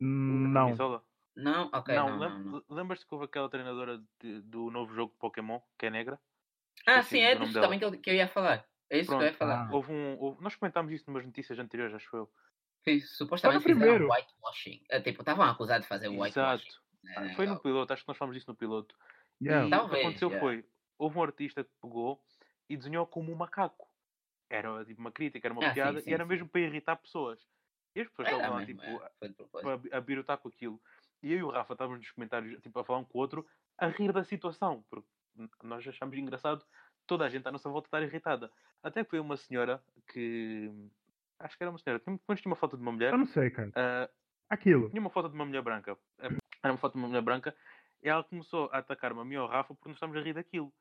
Hum, 0.00 0.48
Não. 0.52 0.70
Camisola? 0.70 1.04
Não? 1.36 1.70
Ok, 1.74 2.00
não, 2.00 2.02
não, 2.02 2.18
lem- 2.18 2.34
não, 2.44 2.62
lembras-te 2.70 3.06
que 3.06 3.14
houve 3.14 3.26
aquela 3.26 3.50
treinadora 3.50 3.98
de- 4.20 4.42
do 4.42 4.70
novo 4.70 4.94
jogo 4.94 5.12
de 5.14 5.18
Pokémon, 5.18 5.60
que 5.78 5.86
é 5.86 5.90
negra? 5.90 6.20
Ah, 6.86 7.02
Esqueci 7.02 7.04
sim, 7.04 7.20
é 7.20 7.36
dela. 7.36 7.52
também 7.60 7.78
que 7.78 8.10
eu 8.10 8.14
ia 8.14 8.26
falar. 8.28 8.68
É 8.90 8.98
isso 8.98 9.08
que 9.10 9.14
eu 9.14 9.20
ia 9.20 9.26
Pronto. 9.28 9.38
falar. 9.38 9.66
Ah. 9.68 9.70
Houve 9.72 9.92
um, 9.92 10.16
houve- 10.18 10.42
nós 10.42 10.54
comentámos 10.56 10.92
isso 10.92 11.04
numas 11.08 11.24
notícias 11.26 11.58
anteriores, 11.58 11.94
acho 11.94 12.16
eu. 12.16 12.30
Que 12.84 13.00
supostamente 13.00 13.62
Foi 13.62 13.72
no 13.74 13.80
fizeram 13.80 13.96
primeiro. 13.98 14.12
whitewashing. 14.14 14.82
É, 14.88 15.00
tipo, 15.00 15.20
estavam 15.22 15.44
acusados 15.44 15.82
de 15.82 15.88
fazer 15.88 16.08
whitewashing. 16.08 16.66
Exato. 16.68 16.82
É, 17.30 17.34
Foi 17.34 17.46
no 17.46 17.58
piloto, 17.60 17.92
acho 17.92 18.02
que 18.02 18.08
nós 18.08 18.16
falamos 18.16 18.36
disso 18.36 18.50
no 18.50 18.56
piloto. 18.56 18.94
Yeah. 19.40 19.64
E 19.64 19.66
o 19.66 19.70
Talvez, 19.70 19.92
que 20.00 20.06
aconteceu 20.06 20.28
yeah. 20.30 20.46
foi, 20.46 20.64
houve 20.98 21.18
um 21.18 21.22
artista 21.22 21.62
que 21.64 21.70
pegou 21.80 22.20
e 22.68 22.76
desenhou 22.76 23.06
como 23.06 23.32
um 23.32 23.36
macaco. 23.36 23.88
Era 24.50 24.84
tipo 24.84 25.00
uma 25.00 25.12
crítica, 25.12 25.46
era 25.46 25.52
uma 25.52 25.62
Ah, 25.64 25.68
sim, 25.68 25.74
piada, 25.74 26.00
sim, 26.00 26.10
e 26.10 26.14
era 26.14 26.24
sim. 26.24 26.28
mesmo 26.28 26.48
para 26.48 26.60
irritar 26.62 26.96
pessoas. 26.96 27.38
E 27.94 28.00
as 28.00 28.08
pessoas 28.08 28.28
Era 28.28 28.36
estavam 28.38 28.58
lá, 28.58 28.64
mesmo, 28.66 28.80
tipo, 28.80 29.02
é, 29.04 29.60
para 29.62 29.98
a 29.98 30.00
birutar 30.00 30.38
com 30.38 30.48
aquilo. 30.48 30.80
E 31.22 31.32
eu 31.32 31.38
e 31.38 31.42
o 31.42 31.50
Rafa 31.50 31.74
estávamos 31.74 32.00
nos 32.00 32.10
comentários, 32.10 32.60
tipo, 32.62 32.78
a 32.78 32.84
falar 32.84 33.00
um 33.00 33.04
com 33.04 33.18
o 33.18 33.20
outro, 33.20 33.46
a 33.76 33.86
rir 33.88 34.12
da 34.12 34.24
situação, 34.24 34.84
porque 34.88 35.08
nós 35.62 35.86
achamos 35.86 36.16
engraçado 36.16 36.64
toda 37.08 37.24
a 37.24 37.28
gente 37.28 37.48
à 37.48 37.50
nossa 37.50 37.68
volta 37.68 37.88
estar 37.88 38.02
irritada. 38.02 38.50
Até 38.82 39.02
que 39.02 39.10
foi 39.10 39.18
uma 39.18 39.36
senhora 39.36 39.82
que. 40.12 40.70
Acho 41.40 41.56
que 41.56 41.62
era 41.64 41.70
uma 41.70 41.78
senhora. 41.78 42.00
Tinha- 42.00 42.16
Depois 42.16 42.40
tinha 42.40 42.50
uma 42.50 42.56
foto 42.56 42.76
de 42.76 42.82
uma 42.82 42.92
mulher. 42.92 43.12
Eu 43.12 43.18
não 43.18 43.26
sei, 43.26 43.50
cara. 43.50 43.72
ah, 43.74 44.08
Aquilo. 44.50 44.88
tinha 44.90 45.00
uma 45.00 45.10
foto 45.10 45.28
de 45.28 45.34
uma 45.34 45.44
mulher 45.44 45.62
branca. 45.62 45.96
Era 46.18 46.72
uma 46.72 46.78
foto 46.78 46.92
de 46.92 46.98
uma 46.98 47.08
mulher 47.08 47.22
branca. 47.22 47.54
E 48.02 48.08
ela 48.08 48.22
começou 48.22 48.68
a 48.72 48.78
atacar-me 48.78 49.20
a 49.20 49.24
mim 49.24 49.34
e 49.34 49.36
ao 49.36 49.48
Rafa 49.48 49.74
porque 49.74 49.88
nós 49.88 49.96
estamos 49.96 50.16
a 50.16 50.20
rir 50.20 50.34
daquilo. 50.34 50.72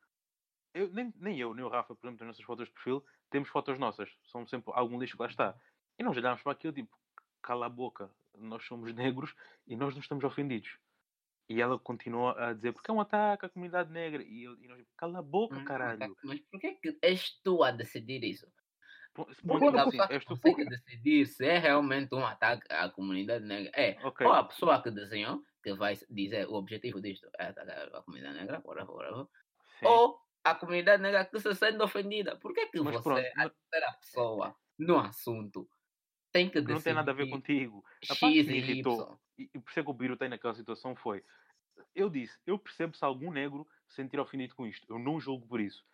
Eu, 0.74 0.90
nem, 0.94 1.12
nem 1.18 1.40
eu, 1.40 1.54
nem 1.56 1.66
o 1.66 1.70
Rafa, 1.70 1.96
por 1.96 2.06
exemplo, 2.08 2.26
nas 2.26 2.36
nossas 2.36 2.46
fotos 2.46 2.68
de 2.68 2.72
perfil, 2.74 3.04
temos 3.32 3.50
fotos 3.50 3.80
nossas. 3.80 4.10
São 4.26 4.46
sempre 4.46 4.72
algum 4.76 5.00
lixo 5.00 5.16
que 5.16 5.24
lá 5.24 5.28
está. 5.30 5.56
E 5.98 6.04
nós 6.04 6.16
olhámos 6.16 6.44
para 6.44 6.52
aquilo 6.52 6.74
tipo, 6.74 6.96
cala 7.42 7.66
a 7.66 7.70
boca. 7.70 8.10
Nós 8.38 8.64
somos 8.66 8.94
negros 8.94 9.34
e 9.66 9.76
nós 9.76 9.94
não 9.96 10.02
estamos 10.02 10.24
ofendidos. 10.24 10.78
E 11.50 11.62
ela 11.62 11.80
continua 11.80 12.50
a 12.50 12.54
dizer, 12.54 12.74
porque 12.74 12.92
é 12.92 12.94
um 12.94 13.00
ataque 13.00 13.46
à 13.46 13.50
comunidade 13.50 13.90
negra. 13.92 14.22
E, 14.24 14.44
eu, 14.44 14.58
e 14.62 14.68
nós, 14.68 14.86
calma 14.98 15.20
a 15.20 15.22
boca, 15.22 15.56
Hum, 15.56 15.64
caralho. 15.64 16.16
Mas 16.24 16.40
por 16.52 16.60
que 16.60 16.74
que 16.76 16.98
és 17.02 17.40
tu 17.44 17.64
a 17.64 17.72
decidir 17.72 18.24
isso? 18.24 18.48
A 19.18 19.82
assim, 19.84 19.98
és 20.10 20.24
tu 20.26 20.36
consegue 20.36 20.66
decidir 20.70 21.26
se 21.26 21.46
é 21.46 21.58
realmente 21.58 22.14
um 22.14 22.26
ataque 22.26 22.68
à 22.72 22.90
comunidade 22.90 23.46
negra. 23.46 23.72
É, 23.76 23.98
Ok. 24.04 24.26
ou 24.26 24.34
a 24.34 24.44
pessoa 24.44 24.82
que 24.84 24.92
desenhou, 24.92 25.42
que 25.64 25.74
vai 25.74 25.96
dizer 26.10 26.48
o 26.48 26.54
objetivo 26.54 27.02
disto 27.02 27.28
é 27.40 27.46
atacar 27.48 27.88
a 27.96 28.02
comunidade 28.04 28.38
negra, 28.38 28.62
whatever. 28.64 29.26
Sim. 29.80 29.86
ou 29.86 30.20
a 30.44 30.56
comunidade 30.56 31.02
negra 31.02 31.26
que 31.26 31.40
se 31.40 31.54
sente 31.56 31.82
ofendida. 31.82 32.38
Por 32.40 32.54
que 32.54 32.68
que 32.68 32.80
Mas 32.80 32.98
você, 32.98 33.04
pronto, 33.04 33.28
a 33.38 33.50
terceira 33.50 33.94
pessoa 34.00 34.56
no 34.78 35.00
assunto, 35.00 35.70
tem 36.32 36.50
que 36.50 36.62
decidir 36.62 36.74
não 36.74 36.82
tem 36.82 36.94
nada 36.94 37.12
a 37.12 37.16
ver 37.16 37.28
contigo. 37.28 37.84
A 38.10 38.16
parte 38.16 38.40
X 38.40 38.46
que 38.46 38.52
me 38.52 38.58
irritou? 38.60 39.10
E, 39.38 39.50
e 39.54 39.60
por 39.60 39.70
isso 39.70 39.80
é 39.80 39.84
que 39.84 39.90
o 39.90 39.94
Biro 39.94 40.18
tem 40.18 40.30
naquela 40.30 40.56
situação 40.56 40.96
foi 40.96 41.24
eu 41.96 42.10
disse, 42.10 42.38
eu 42.46 42.58
percebo 42.58 42.96
se 42.96 43.04
algum 43.04 43.32
negro 43.32 43.68
se 43.88 43.96
sentir 43.96 44.20
ofendido 44.20 44.56
com 44.56 44.66
isto, 44.66 44.86
eu 44.90 45.00
não 45.00 45.20
julgo 45.20 45.48
por 45.48 45.60
isso. 45.60 45.86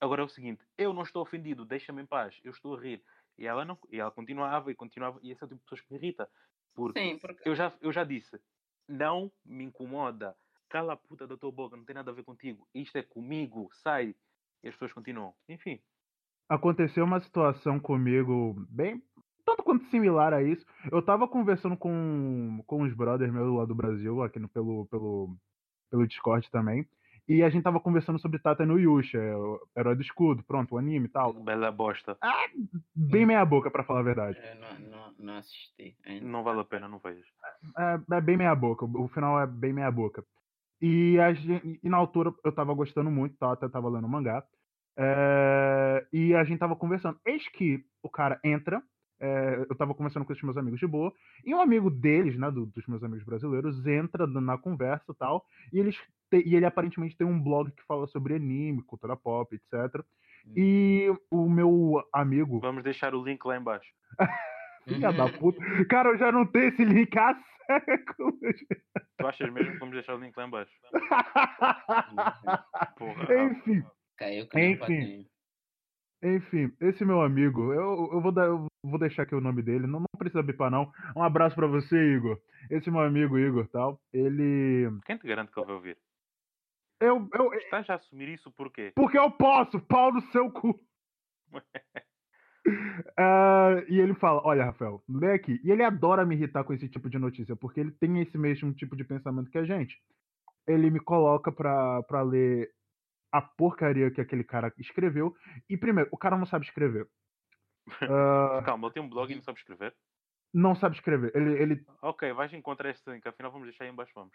Agora 0.00 0.22
é 0.22 0.24
o 0.24 0.28
seguinte, 0.28 0.64
eu 0.78 0.92
não 0.92 1.02
estou 1.02 1.22
ofendido, 1.22 1.64
deixa-me 1.64 2.02
em 2.02 2.06
paz, 2.06 2.38
eu 2.42 2.50
estou 2.50 2.76
a 2.76 2.80
rir. 2.80 3.02
E 3.36 3.46
ela 3.46 3.64
não, 3.64 3.78
e 3.90 4.00
ela 4.00 4.10
continuava 4.10 4.70
e 4.70 4.74
continuava, 4.74 5.18
e 5.22 5.30
esse 5.30 5.42
é 5.42 5.46
o 5.46 5.48
tipo 5.48 5.60
de 5.60 5.64
pessoas 5.64 5.80
que 5.80 5.92
me 5.92 5.98
irrita. 5.98 6.28
Porque 6.74 7.00
Sim, 7.00 7.18
porque 7.18 7.48
eu 7.48 7.54
já, 7.54 7.72
eu 7.80 7.92
já 7.92 8.04
disse, 8.04 8.40
não 8.88 9.30
me 9.44 9.64
incomoda 9.64 10.36
cala 10.68 10.92
a 10.92 10.96
puta 10.96 11.26
da 11.26 11.36
tua 11.36 11.50
boca, 11.50 11.76
não 11.76 11.84
tem 11.84 11.94
nada 11.94 12.10
a 12.10 12.14
ver 12.14 12.22
contigo. 12.22 12.66
Isto 12.72 12.96
é 12.96 13.02
comigo, 13.02 13.68
sai. 13.72 14.14
E 14.62 14.68
as 14.68 14.74
pessoas 14.74 14.92
continuam. 14.92 15.34
Enfim. 15.48 15.80
Aconteceu 16.48 17.04
uma 17.04 17.20
situação 17.20 17.80
comigo 17.80 18.54
bem. 18.70 19.02
Tanto 19.50 19.64
quanto 19.64 19.84
similar 19.86 20.32
a 20.32 20.40
isso. 20.44 20.64
Eu 20.92 21.02
tava 21.02 21.26
conversando 21.26 21.76
com, 21.76 22.62
com 22.68 22.84
uns 22.84 22.94
brothers 22.94 23.32
meus 23.32 23.52
lá 23.52 23.64
do 23.64 23.74
Brasil, 23.74 24.22
aqui 24.22 24.38
no, 24.38 24.48
pelo, 24.48 24.86
pelo, 24.86 25.36
pelo 25.90 26.06
Discord 26.06 26.48
também. 26.52 26.86
E 27.28 27.42
a 27.42 27.50
gente 27.50 27.64
tava 27.64 27.80
conversando 27.80 28.20
sobre 28.20 28.38
Tata 28.38 28.64
no 28.64 28.78
Yusha, 28.78 29.18
é 29.18 29.34
o 29.36 29.60
Herói 29.76 29.96
do 29.96 30.02
Escudo, 30.02 30.44
pronto, 30.44 30.74
o 30.74 30.78
anime 30.78 31.06
e 31.06 31.08
tal. 31.08 31.32
Bela 31.32 31.72
bosta. 31.72 32.16
Bem 32.94 33.26
meia 33.26 33.44
boca, 33.44 33.72
pra 33.72 33.82
falar 33.82 34.00
a 34.00 34.04
verdade. 34.04 34.38
Eu 34.38 34.54
não, 34.54 34.88
não, 34.88 35.14
não 35.18 35.36
assisti 35.38 35.96
ainda. 36.06 36.26
Não 36.26 36.44
vale 36.44 36.60
a 36.60 36.64
pena, 36.64 36.86
não 36.86 36.98
vejas. 37.00 37.26
É, 37.76 38.16
é 38.16 38.20
bem 38.20 38.36
meia 38.36 38.54
boca, 38.54 38.84
o 38.84 39.08
final 39.08 39.40
é 39.40 39.48
bem 39.48 39.72
meia 39.72 39.90
boca. 39.90 40.24
E, 40.80 41.18
a 41.18 41.32
gente, 41.32 41.80
e 41.82 41.88
na 41.88 41.96
altura 41.96 42.32
eu 42.44 42.52
tava 42.52 42.72
gostando 42.72 43.10
muito, 43.10 43.36
tá? 43.36 43.52
até 43.52 43.68
tava 43.68 43.88
lendo 43.88 44.06
o 44.06 44.10
mangá. 44.10 44.44
É, 44.96 46.06
e 46.12 46.36
a 46.36 46.44
gente 46.44 46.60
tava 46.60 46.76
conversando. 46.76 47.18
Eis 47.26 47.48
que 47.48 47.84
o 48.00 48.08
cara 48.08 48.40
entra, 48.44 48.80
é, 49.20 49.66
eu 49.68 49.76
tava 49.76 49.94
conversando 49.94 50.24
com 50.24 50.32
os 50.32 50.42
meus 50.42 50.56
amigos 50.56 50.80
de 50.80 50.86
boa, 50.86 51.12
e 51.44 51.54
um 51.54 51.60
amigo 51.60 51.90
deles, 51.90 52.36
né, 52.38 52.50
do- 52.50 52.66
dos 52.66 52.86
meus 52.86 53.02
amigos 53.04 53.24
brasileiros, 53.24 53.86
entra 53.86 54.26
na 54.26 54.56
conversa 54.56 55.12
e 55.12 55.14
tal, 55.14 55.44
e, 55.72 55.78
eles 55.78 55.96
te- 56.30 56.42
e 56.46 56.56
ele 56.56 56.64
aparentemente 56.64 57.16
tem 57.16 57.26
um 57.26 57.40
blog 57.40 57.70
que 57.70 57.82
fala 57.84 58.06
sobre 58.06 58.34
anime, 58.34 58.82
cultura 58.82 59.14
pop, 59.16 59.54
etc. 59.54 60.02
E 60.56 61.06
o 61.30 61.48
meu 61.48 62.02
amigo, 62.12 62.58
Vamos 62.60 62.82
deixar 62.82 63.14
o 63.14 63.22
link 63.22 63.44
lá 63.44 63.56
em 63.58 63.62
baixo. 63.62 63.92
filha 64.88 65.12
da 65.12 65.28
puta, 65.28 65.60
cara, 65.88 66.08
eu 66.08 66.18
já 66.18 66.32
não 66.32 66.46
tenho 66.46 66.68
esse 66.68 66.84
link 66.84 67.16
há 67.18 67.38
séculos. 67.66 68.34
Tu 69.18 69.26
achas 69.26 69.52
mesmo 69.52 69.72
que 69.72 69.78
vamos 69.78 69.94
deixar 69.94 70.14
o 70.14 70.18
link 70.18 70.34
lá 70.36 70.46
em 70.46 70.50
baixo? 70.50 70.72
Porra. 72.96 73.44
Enfim, 73.44 73.84
Caiu 74.16 74.48
Enfim. 74.54 75.26
Enfim, 76.22 76.70
esse 76.80 77.02
meu 77.04 77.22
amigo, 77.22 77.72
eu, 77.72 78.10
eu, 78.12 78.20
vou, 78.20 78.30
dar, 78.30 78.44
eu 78.44 78.66
vou 78.84 78.98
deixar 78.98 79.22
aqui 79.22 79.34
o 79.34 79.40
nome 79.40 79.62
dele, 79.62 79.86
não, 79.86 80.00
não 80.00 80.18
precisa 80.18 80.42
bipar 80.42 80.70
não. 80.70 80.92
Um 81.16 81.22
abraço 81.22 81.56
pra 81.56 81.66
você, 81.66 81.96
Igor. 81.96 82.38
Esse 82.70 82.90
meu 82.90 83.00
amigo, 83.00 83.38
Igor, 83.38 83.66
tal, 83.68 83.98
ele... 84.12 84.86
Quem 85.06 85.16
te 85.16 85.26
garante 85.26 85.50
que 85.50 85.58
ele 85.58 85.66
vai 85.66 85.76
ouvir? 85.76 85.98
Eu, 87.00 87.26
eu, 87.32 87.54
Estás 87.54 87.88
a 87.88 87.94
assumir 87.94 88.28
isso 88.28 88.50
por 88.52 88.70
quê? 88.70 88.92
porque 88.94 89.18
eu 89.18 89.30
posso, 89.30 89.80
pau 89.80 90.12
no 90.12 90.20
seu 90.30 90.50
cu. 90.50 90.78
Ah, 93.16 93.82
e 93.88 93.98
ele 93.98 94.14
fala, 94.14 94.42
olha, 94.44 94.66
Rafael, 94.66 95.02
lê 95.08 95.32
aqui. 95.32 95.58
E 95.64 95.70
ele 95.70 95.82
adora 95.82 96.26
me 96.26 96.34
irritar 96.34 96.62
com 96.62 96.74
esse 96.74 96.88
tipo 96.88 97.08
de 97.08 97.18
notícia, 97.18 97.56
porque 97.56 97.80
ele 97.80 97.90
tem 97.90 98.20
esse 98.20 98.36
mesmo 98.36 98.72
tipo 98.74 98.94
de 98.94 99.02
pensamento 99.02 99.50
que 99.50 99.58
a 99.58 99.64
gente. 99.64 99.98
Ele 100.66 100.90
me 100.90 101.00
coloca 101.00 101.50
pra, 101.50 102.02
pra 102.02 102.22
ler 102.22 102.70
a 103.32 103.40
porcaria 103.42 104.10
que 104.10 104.20
aquele 104.20 104.44
cara 104.44 104.72
escreveu. 104.78 105.34
E 105.68 105.76
primeiro, 105.76 106.08
o 106.12 106.16
cara 106.18 106.36
não 106.36 106.46
sabe 106.46 106.64
escrever. 106.64 107.08
Ah, 108.08 108.62
Calma, 108.64 108.86
ele 108.86 108.94
tem 108.94 109.02
um 109.02 109.08
blog 109.08 109.30
e 109.32 109.34
não 109.34 109.42
sabe 109.42 109.58
escrever? 109.58 109.94
não 110.52 110.74
sabe 110.74 110.96
escrever. 110.96 111.30
Ele, 111.34 111.52
ele, 111.62 111.86
Ok, 112.02 112.32
vais 112.32 112.52
encontrar 112.52 112.90
este 112.90 113.08
link, 113.10 113.26
afinal 113.26 113.50
vamos 113.52 113.66
deixar 113.68 113.84
aí 113.84 113.90
em 113.90 113.94
baixo, 113.94 114.12
vamos. 114.14 114.32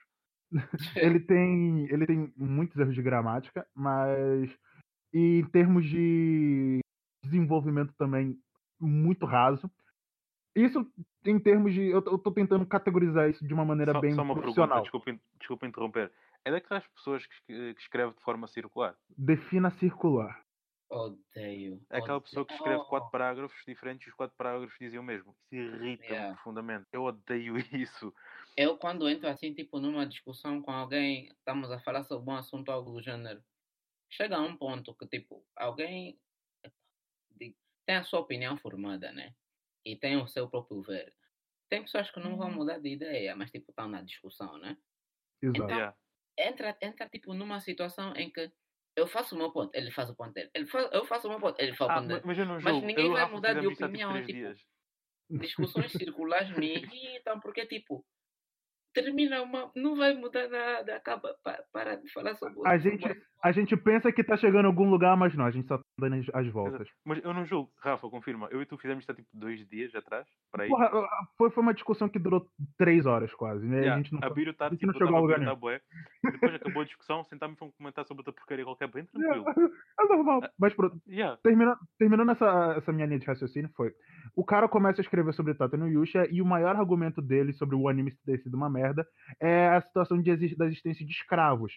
ele 0.95 1.19
tem 1.19 1.85
ele 1.91 2.05
tem 2.05 2.33
muitos 2.37 2.77
erros 2.79 2.95
de 2.95 3.01
gramática, 3.01 3.67
mas 3.73 4.49
e 5.13 5.39
em 5.39 5.45
termos 5.49 5.85
de 5.85 6.79
desenvolvimento 7.23 7.93
também 7.97 8.37
muito 8.79 9.25
raso. 9.25 9.69
Isso 10.55 10.89
em 11.25 11.37
termos 11.39 11.73
de 11.73 11.81
eu, 11.87 12.01
tô- 12.01 12.11
eu 12.11 12.17
tô 12.17 12.31
tentando 12.31 12.65
categorizar 12.65 13.29
isso 13.29 13.45
de 13.45 13.53
uma 13.53 13.65
maneira 13.65 13.91
Só, 13.93 13.99
bem 14.01 14.13
só 14.13 14.21
uma 14.21 14.33
pergunta, 14.35 14.51
profissional. 14.51 14.81
desculpa, 14.83 15.09
in- 15.11 15.19
desculpa 15.39 15.67
interromper. 15.67 16.11
É 16.45 16.51
daquelas 16.51 16.87
pessoas 16.87 17.25
que, 17.27 17.73
que 17.73 17.81
escreve 17.81 18.13
de 18.13 18.23
forma 18.23 18.47
circular? 18.47 18.97
Defina 19.17 19.69
circular. 19.71 20.45
Odeio. 20.89 21.79
É 21.91 21.97
aquela 21.97 22.21
pessoa 22.21 22.45
que 22.45 22.53
escreve 22.53 22.83
odeio. 22.83 22.85
quatro 22.85 23.09
parágrafos 23.09 23.63
diferentes 23.67 24.05
e 24.07 24.09
os 24.09 24.15
quatro 24.15 24.35
parágrafos 24.37 24.75
dizem 24.79 24.99
o 24.99 25.03
mesmo. 25.03 25.35
Isso 25.51 25.75
irrita-me 25.75 26.25
Yeah. 26.25 26.27
profundamente. 26.27 26.85
Eu 26.91 27.03
odeio 27.03 27.55
isso. 27.73 28.13
Eu, 28.57 28.77
quando 28.77 29.07
entro 29.09 29.27
assim, 29.29 29.53
tipo, 29.53 29.79
numa 29.79 30.05
discussão 30.05 30.61
com 30.61 30.71
alguém, 30.71 31.27
estamos 31.29 31.71
a 31.71 31.79
falar 31.79 32.03
sobre 32.03 32.29
um 32.29 32.35
assunto, 32.35 32.69
algo 32.69 32.91
do 32.91 33.01
gênero, 33.01 33.43
chega 34.11 34.37
a 34.37 34.41
um 34.41 34.57
ponto 34.57 34.95
que, 34.95 35.07
tipo, 35.07 35.45
alguém 35.55 36.19
tem 37.85 37.95
a 37.95 38.03
sua 38.03 38.19
opinião 38.19 38.57
formada, 38.57 39.11
né? 39.11 39.35
E 39.85 39.95
tem 39.95 40.17
o 40.17 40.27
seu 40.27 40.49
próprio 40.49 40.81
ver. 40.81 41.15
Tem 41.69 41.81
pessoas 41.83 42.11
que 42.11 42.19
não 42.19 42.37
vão 42.37 42.51
mudar 42.51 42.79
de 42.79 42.89
ideia, 42.89 43.35
mas, 43.35 43.51
tipo, 43.51 43.71
estão 43.71 43.87
na 43.89 44.01
discussão, 44.01 44.57
né? 44.59 44.77
Exato. 45.41 45.63
Então, 45.63 45.77
Yeah. 45.77 45.95
Entra, 46.37 46.77
entra, 46.81 47.09
tipo, 47.09 47.33
numa 47.33 47.59
situação 47.61 48.13
em 48.15 48.31
que 48.31 48.51
eu 48.95 49.07
faço 49.07 49.35
o 49.35 49.37
meu 49.37 49.51
ponto, 49.51 49.71
ele 49.75 49.91
faz 49.91 50.09
o 50.09 50.15
ponto 50.15 50.33
dele. 50.33 50.49
Ele 50.53 50.65
faz, 50.67 50.89
eu 50.91 51.05
faço 51.05 51.27
o 51.27 51.29
meu 51.31 51.39
ponto, 51.39 51.59
ele 51.61 51.73
faz 51.75 51.91
o 51.91 51.93
Ah, 51.93 51.93
ponto 51.93 52.07
mas, 52.07 52.21
dele. 52.21 52.23
mas 52.23 52.37
eu 52.37 52.45
não 52.45 52.59
Mas 52.61 52.81
ninguém 52.81 53.09
eu 53.09 53.11
vai 53.11 53.25
mudar 53.29 53.53
de 53.55 53.65
há, 53.65 53.67
opinião, 53.67 54.21
Tipo, 54.21 54.23
tipo, 54.23 54.55
discussões 55.31 55.93
circulares 55.95 56.51
me 56.57 56.67
irritam 56.79 57.39
porque 57.39 57.65
tipo 57.67 58.05
termina 58.93 59.41
uma 59.43 59.71
não 59.75 59.95
vai 59.95 60.13
mudar 60.15 60.47
nada 60.49 60.95
acaba 60.97 61.35
pa- 61.43 61.65
para 61.71 61.95
de 61.97 62.09
falar 62.11 62.35
sobre 62.35 62.59
A 62.65 62.77
gente, 62.77 63.07
a 63.47 63.51
gente 63.51 63.77
pensa 63.77 64.11
que 64.11 64.23
tá 64.23 64.35
chegando 64.35 64.63
em 64.65 64.67
algum 64.67 64.89
lugar, 64.89 65.15
mas 65.15 65.35
não, 65.35 65.45
a 65.45 65.51
gente 65.51 65.67
só 65.67 65.77
tá 65.77 65.83
dando 65.99 66.15
as- 66.15 66.29
as 66.33 66.47
voltas. 66.51 66.87
Mas 67.05 67.23
eu 67.23 67.33
não 67.33 67.45
julgo. 67.45 67.69
Rafa, 67.79 68.09
confirma. 68.09 68.47
Eu 68.51 68.61
e 68.61 68.65
tu 68.65 68.77
fizemos 68.77 69.03
isto 69.03 69.11
há 69.11 69.15
tipo 69.15 69.27
dois 69.33 69.65
dias 69.69 69.93
atrás. 69.95 70.27
Para 70.51 70.63
aí. 70.63 70.69
Porra, 70.69 70.89
foi, 71.37 71.49
foi 71.51 71.61
uma 71.63 71.73
discussão 71.73 72.09
que 72.09 72.17
durou 72.19 72.45
três 72.77 73.05
horas 73.05 73.33
quase, 73.35 73.65
né? 73.67 73.77
Yeah, 73.77 73.93
a 73.93 73.97
gente 73.97 74.11
não 74.13 74.19
a 74.23 74.29
Biro 74.29 74.53
tá, 74.53 74.65
a 74.65 74.69
gente 74.69 74.79
tipo, 74.79 74.91
não 74.91 74.97
chegou 74.99 75.15
a 75.15 75.19
lugar 75.19 75.39
tá 75.45 75.55
bué. 75.55 75.79
E 76.25 76.31
Depois 76.31 76.55
acabou 76.55 76.81
a 76.81 76.85
discussão, 76.85 77.23
sentámos 77.25 77.55
e 77.55 77.59
fomos 77.59 77.75
comentar 77.77 78.05
sobre 78.05 78.21
outra 78.21 78.33
porcaria 78.33 78.65
qualquer, 78.65 78.87
bem 78.91 79.05
tranquilo. 79.05 79.45
É 79.99 80.03
normal. 80.07 80.41
Mas 80.59 80.73
pronto, 80.73 80.97
Yeah. 81.07 81.37
terminando, 81.43 81.77
terminando 81.97 82.31
essa, 82.31 82.75
essa 82.77 82.91
minha 82.91 83.05
linha 83.05 83.19
de 83.19 83.25
raciocínio 83.25 83.69
foi. 83.75 83.91
O 84.35 84.43
cara 84.43 84.67
começa 84.67 84.99
a 85.01 85.03
escrever 85.03 85.33
sobre 85.33 85.53
Tata 85.53 85.77
no 85.77 85.87
Yusha 85.87 86.27
e 86.31 86.41
o 86.41 86.45
maior 86.45 86.75
argumento 86.75 87.21
dele 87.21 87.53
sobre 87.53 87.75
o 87.75 87.87
anime 87.87 88.11
ter 88.25 88.39
sido 88.39 88.55
uma 88.55 88.69
merda 88.69 89.05
é 89.39 89.67
a 89.69 89.81
situação 89.81 90.21
de 90.21 90.55
da 90.55 90.65
existência 90.65 91.05
de 91.05 91.11
escravos. 91.11 91.73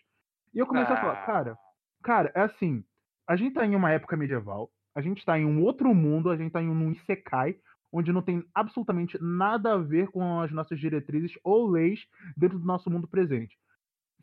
E 0.54 0.58
eu 0.58 0.66
comecei 0.66 0.94
a 0.94 1.00
falar, 1.00 1.22
Ah. 1.22 1.26
cara, 1.26 1.58
cara, 2.02 2.32
é 2.34 2.40
assim, 2.40 2.84
a 3.28 3.36
gente 3.36 3.54
tá 3.54 3.66
em 3.66 3.76
uma 3.76 3.90
época 3.90 4.16
medieval, 4.16 4.70
a 4.94 5.00
gente 5.00 5.24
tá 5.24 5.38
em 5.38 5.44
um 5.44 5.62
outro 5.62 5.94
mundo, 5.94 6.30
a 6.30 6.36
gente 6.36 6.52
tá 6.52 6.62
em 6.62 6.68
um 6.68 6.92
Isekai, 6.92 7.56
onde 7.92 8.12
não 8.12 8.22
tem 8.22 8.44
absolutamente 8.54 9.18
nada 9.22 9.74
a 9.74 9.78
ver 9.78 10.08
com 10.08 10.40
as 10.40 10.52
nossas 10.52 10.78
diretrizes 10.78 11.32
ou 11.42 11.66
leis 11.68 12.00
dentro 12.36 12.58
do 12.58 12.66
nosso 12.66 12.90
mundo 12.90 13.08
presente. 13.08 13.56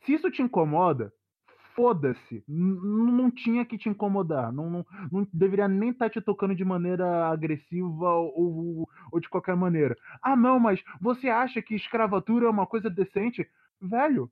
Se 0.03 0.13
isso 0.13 0.29
te 0.29 0.41
incomoda, 0.41 1.11
foda-se. 1.75 2.43
Não 2.47 3.29
tinha 3.29 3.65
que 3.65 3.77
te 3.77 3.89
incomodar. 3.89 4.51
Não, 4.51 4.69
não, 4.69 4.85
não 5.11 5.27
deveria 5.33 5.67
nem 5.67 5.89
estar 5.89 6.09
te 6.09 6.21
tocando 6.21 6.55
de 6.55 6.63
maneira 6.63 7.27
agressiva 7.27 8.13
ou, 8.13 8.87
ou 9.11 9.19
de 9.19 9.29
qualquer 9.29 9.55
maneira. 9.55 9.95
Ah, 10.21 10.35
não, 10.35 10.59
mas 10.59 10.81
você 11.01 11.27
acha 11.27 11.61
que 11.61 11.75
escravatura 11.75 12.45
é 12.45 12.49
uma 12.49 12.65
coisa 12.65 12.89
decente? 12.89 13.47
Velho, 13.81 14.31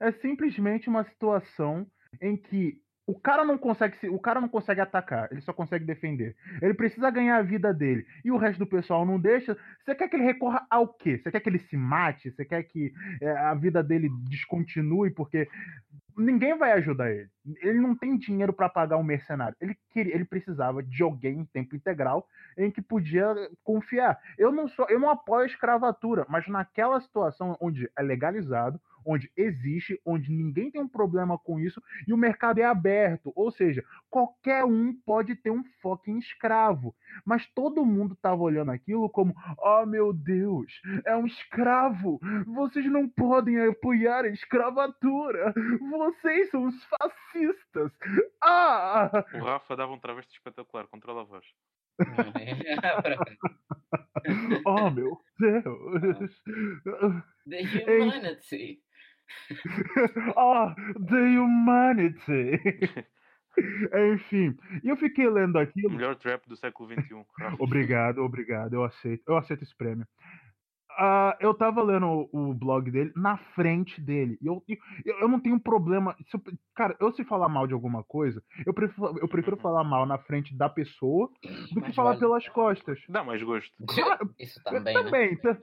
é 0.00 0.12
simplesmente 0.12 0.88
uma 0.88 1.04
situação 1.04 1.86
em 2.20 2.36
que 2.36 2.80
o 3.10 3.18
cara 3.18 3.44
não 3.44 3.58
consegue 3.58 3.96
se, 3.96 4.08
o 4.08 4.20
cara 4.20 4.40
não 4.40 4.48
consegue 4.48 4.80
atacar, 4.80 5.28
ele 5.32 5.40
só 5.40 5.52
consegue 5.52 5.84
defender. 5.84 6.36
Ele 6.62 6.74
precisa 6.74 7.10
ganhar 7.10 7.38
a 7.38 7.42
vida 7.42 7.74
dele 7.74 8.06
e 8.24 8.30
o 8.30 8.36
resto 8.36 8.60
do 8.60 8.66
pessoal 8.66 9.04
não 9.04 9.18
deixa. 9.18 9.56
Você 9.84 9.96
quer 9.96 10.08
que 10.08 10.14
ele 10.14 10.24
recorra 10.24 10.64
ao 10.70 10.86
quê? 10.86 11.18
Você 11.18 11.30
quer 11.30 11.40
que 11.40 11.48
ele 11.48 11.58
se 11.58 11.76
mate? 11.76 12.30
Você 12.30 12.44
quer 12.44 12.62
que 12.62 12.92
é, 13.20 13.30
a 13.30 13.54
vida 13.54 13.82
dele 13.82 14.08
descontinue 14.28 15.10
porque 15.10 15.48
ninguém 16.20 16.56
vai 16.56 16.72
ajudar 16.72 17.10
ele. 17.10 17.28
Ele 17.62 17.80
não 17.80 17.96
tem 17.96 18.16
dinheiro 18.16 18.52
para 18.52 18.68
pagar 18.68 18.96
um 18.96 19.02
mercenário. 19.02 19.56
Ele 19.60 19.76
queria, 19.90 20.14
ele 20.14 20.24
precisava 20.24 20.82
de 20.82 21.02
alguém 21.02 21.40
em 21.40 21.44
tempo 21.44 21.74
integral 21.74 22.26
em 22.56 22.70
que 22.70 22.82
podia 22.82 23.34
confiar. 23.64 24.18
Eu 24.36 24.52
não 24.52 24.68
sou, 24.68 24.86
eu 24.88 25.00
não 25.00 25.10
apoio 25.10 25.44
a 25.44 25.46
escravatura, 25.46 26.26
mas 26.28 26.46
naquela 26.46 27.00
situação 27.00 27.56
onde 27.60 27.90
é 27.96 28.02
legalizado, 28.02 28.80
onde 29.04 29.30
existe, 29.36 30.00
onde 30.04 30.30
ninguém 30.30 30.70
tem 30.70 30.80
um 30.80 30.88
problema 30.88 31.38
com 31.38 31.60
isso 31.60 31.82
e 32.06 32.12
o 32.12 32.16
mercado 32.16 32.58
é 32.58 32.64
aberto, 32.64 33.32
ou 33.34 33.50
seja, 33.50 33.84
qualquer 34.08 34.64
um 34.64 34.94
pode 35.04 35.34
ter 35.36 35.50
um 35.50 35.64
fucking 35.80 36.18
escravo. 36.18 36.94
Mas 37.24 37.46
todo 37.54 37.84
mundo 37.84 38.16
tava 38.20 38.42
olhando 38.42 38.70
aquilo 38.70 39.08
como, 39.08 39.34
oh 39.58 39.86
meu 39.86 40.12
Deus, 40.12 40.80
é 41.04 41.16
um 41.16 41.26
escravo. 41.26 42.20
Vocês 42.46 42.86
não 42.86 43.08
podem 43.08 43.66
apoiar 43.66 44.24
a 44.24 44.28
escravatura. 44.28 45.52
Vocês 45.90 46.50
são 46.50 46.66
os 46.66 46.84
fascistas. 46.84 47.92
Ah! 48.42 49.10
O 49.34 49.44
Rafa 49.44 49.76
dava 49.76 49.92
um 49.92 49.98
travesti 49.98 50.34
espetacular, 50.34 50.86
controla 50.88 51.22
a 51.22 51.24
voz. 51.24 51.44
Oh 54.66 54.90
meu 54.90 55.20
Deus. 55.38 56.42
The 57.46 57.62
humanity. 57.62 58.80
Oh, 60.36 60.74
the 61.06 61.38
humanity. 61.38 62.60
Enfim, 64.14 64.56
e 64.82 64.88
eu 64.88 64.96
fiquei 64.96 65.28
lendo 65.28 65.56
O 65.56 65.58
aquilo. 65.60 65.90
melhor 65.90 66.16
trap 66.16 66.48
do 66.48 66.56
século 66.56 66.88
XXI. 66.88 67.24
Obrigado, 67.58 68.18
obrigado. 68.22 68.74
Eu 68.74 68.84
aceito. 68.84 69.22
Eu 69.26 69.36
aceito 69.36 69.62
esse 69.64 69.76
prêmio. 69.76 70.06
ah, 70.98 71.36
eu 71.40 71.52
tava 71.54 71.82
lendo 71.82 72.06
o, 72.32 72.50
o 72.50 72.54
blog 72.54 72.90
dele 72.90 73.12
na 73.16 73.36
frente 73.36 74.00
dele. 74.00 74.38
E 74.40 74.46
eu, 74.46 74.62
eu, 75.04 75.18
eu 75.20 75.28
não 75.28 75.40
tenho 75.40 75.58
problema. 75.58 76.14
se 76.28 76.36
eu- 76.36 76.42
cara, 76.74 76.96
eu 77.00 77.12
se 77.12 77.24
falar 77.24 77.48
mal 77.48 77.66
de 77.66 77.74
alguma 77.74 78.04
coisa, 78.04 78.42
eu 78.64 78.72
prefiro, 78.72 79.18
eu 79.18 79.28
prefiro 79.28 79.56
falar 79.56 79.82
mal 79.84 80.06
na 80.06 80.18
frente 80.18 80.56
da 80.56 80.68
pessoa 80.68 81.28
do 81.72 81.74
que 81.76 81.80
Mais 81.80 81.94
falar 81.94 82.10
vale. 82.10 82.20
pelas 82.20 82.48
costas. 82.48 83.00
Dá 83.08 83.24
mais 83.24 83.42
gosto. 83.42 83.72
Isso 84.38 84.60
também, 84.62 84.94
né? 84.94 85.02
Também, 85.02 85.36
ta- 85.38 85.58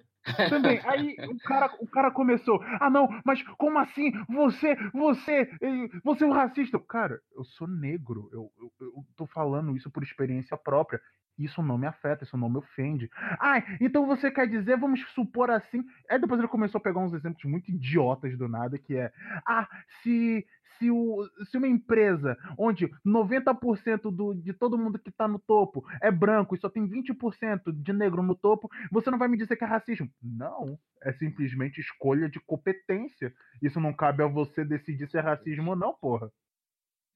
também. 0.49 0.79
Aí 0.85 1.15
o 1.29 1.37
cara, 1.39 1.69
o 1.79 1.87
cara 1.87 2.11
começou, 2.11 2.61
ah 2.79 2.89
não, 2.89 3.07
mas 3.25 3.41
como 3.57 3.79
assim? 3.79 4.11
Você, 4.29 4.75
você, 4.93 5.49
eh, 5.61 5.89
você 6.03 6.23
é 6.23 6.27
um 6.27 6.31
racista. 6.31 6.79
Cara, 6.79 7.19
eu 7.35 7.43
sou 7.43 7.67
negro, 7.67 8.29
eu, 8.31 8.51
eu, 8.59 8.71
eu 8.79 9.05
tô 9.15 9.25
falando 9.27 9.75
isso 9.75 9.89
por 9.89 10.03
experiência 10.03 10.57
própria. 10.57 11.01
Isso 11.37 11.61
não 11.61 11.77
me 11.77 11.85
afeta, 11.85 12.23
isso 12.23 12.35
não 12.35 12.49
me 12.49 12.57
ofende. 12.57 13.09
Ah, 13.39 13.61
então 13.79 14.07
você 14.07 14.31
quer 14.31 14.47
dizer, 14.47 14.77
vamos 14.77 15.01
supor 15.13 15.51
assim. 15.51 15.83
Aí 16.09 16.19
depois 16.19 16.39
ele 16.39 16.47
começou 16.47 16.79
a 16.79 16.81
pegar 16.81 16.99
uns 16.99 17.13
exemplos 17.13 17.43
muito 17.45 17.69
idiotas 17.69 18.35
do 18.37 18.47
nada, 18.47 18.77
que 18.77 18.95
é, 18.95 19.11
ah, 19.45 19.67
se. 20.01 20.45
Se, 20.77 20.91
o, 20.91 21.27
se 21.49 21.57
uma 21.57 21.67
empresa 21.67 22.37
onde 22.57 22.87
90% 23.05 24.11
do, 24.11 24.33
de 24.33 24.53
todo 24.53 24.77
mundo 24.77 24.99
que 24.99 25.11
tá 25.11 25.27
no 25.27 25.39
topo 25.39 25.83
é 26.01 26.11
branco 26.11 26.55
e 26.55 26.59
só 26.59 26.69
tem 26.69 26.87
20% 26.87 27.71
de 27.71 27.93
negro 27.93 28.21
no 28.21 28.35
topo, 28.35 28.69
você 28.91 29.09
não 29.09 29.17
vai 29.17 29.27
me 29.27 29.37
dizer 29.37 29.55
que 29.55 29.63
é 29.63 29.67
racismo. 29.67 30.09
Não. 30.21 30.79
É 31.03 31.11
simplesmente 31.13 31.79
escolha 31.79 32.29
de 32.29 32.39
competência. 32.39 33.33
Isso 33.61 33.79
não 33.79 33.93
cabe 33.93 34.23
a 34.23 34.27
você 34.27 34.65
decidir 34.65 35.09
se 35.09 35.17
é 35.17 35.21
racismo 35.21 35.71
ou 35.71 35.75
não, 35.75 35.93
porra. 35.93 36.31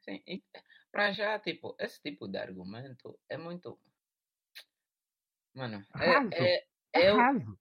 Sim, 0.02 0.22
e 0.28 0.44
pra 0.92 1.12
já, 1.12 1.40
tipo, 1.40 1.76
esse 1.80 2.02
tipo 2.02 2.28
de 2.28 2.38
argumento 2.38 3.20
é 3.30 3.38
muito. 3.38 3.80
Mano, 5.54 5.86
Raso. 5.94 6.30
é, 6.34 6.64
é, 6.94 7.06
É 7.06 7.12
raso. 7.12 7.58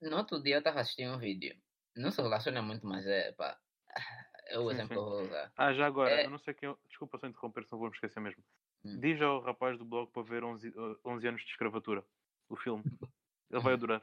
no 0.00 0.16
outro 0.16 0.42
dia 0.42 0.56
eu 0.56 0.62
tava 0.62 0.80
assistindo 0.80 1.14
um 1.14 1.18
vídeo. 1.18 1.56
Não 1.96 2.10
se 2.10 2.22
relaciona 2.22 2.62
muito, 2.62 2.86
mas 2.86 3.06
é, 3.06 3.32
pá. 3.32 3.58
É 4.48 4.58
o 4.58 4.68
Sim, 4.68 4.74
exemplo 4.74 4.88
que 4.88 4.94
eu 4.94 5.04
vou 5.04 5.22
usar. 5.24 5.52
Ah, 5.56 5.72
já 5.72 5.86
agora, 5.86 6.10
É- 6.10 6.24
eu 6.24 6.30
não 6.30 6.38
sei 6.38 6.54
quem. 6.54 6.74
Desculpa 6.88 7.18
só 7.18 7.26
interromper, 7.26 7.64
senão 7.64 7.80
vou 7.80 7.88
me 7.88 7.94
esquecer 7.94 8.20
mesmo. 8.20 8.42
Hum. 8.84 8.98
Diz 9.00 9.20
ao 9.20 9.40
rapaz 9.40 9.78
do 9.78 9.84
blog 9.84 10.10
para 10.10 10.22
ver 10.22 10.42
11, 10.44 10.68
uh, 10.70 10.98
11 11.04 11.28
anos 11.28 11.42
de 11.42 11.48
escravatura. 11.50 12.04
O 12.48 12.56
filme. 12.56 12.84
Ele 13.50 13.60
vai 13.62 13.74
adorar. 13.74 14.02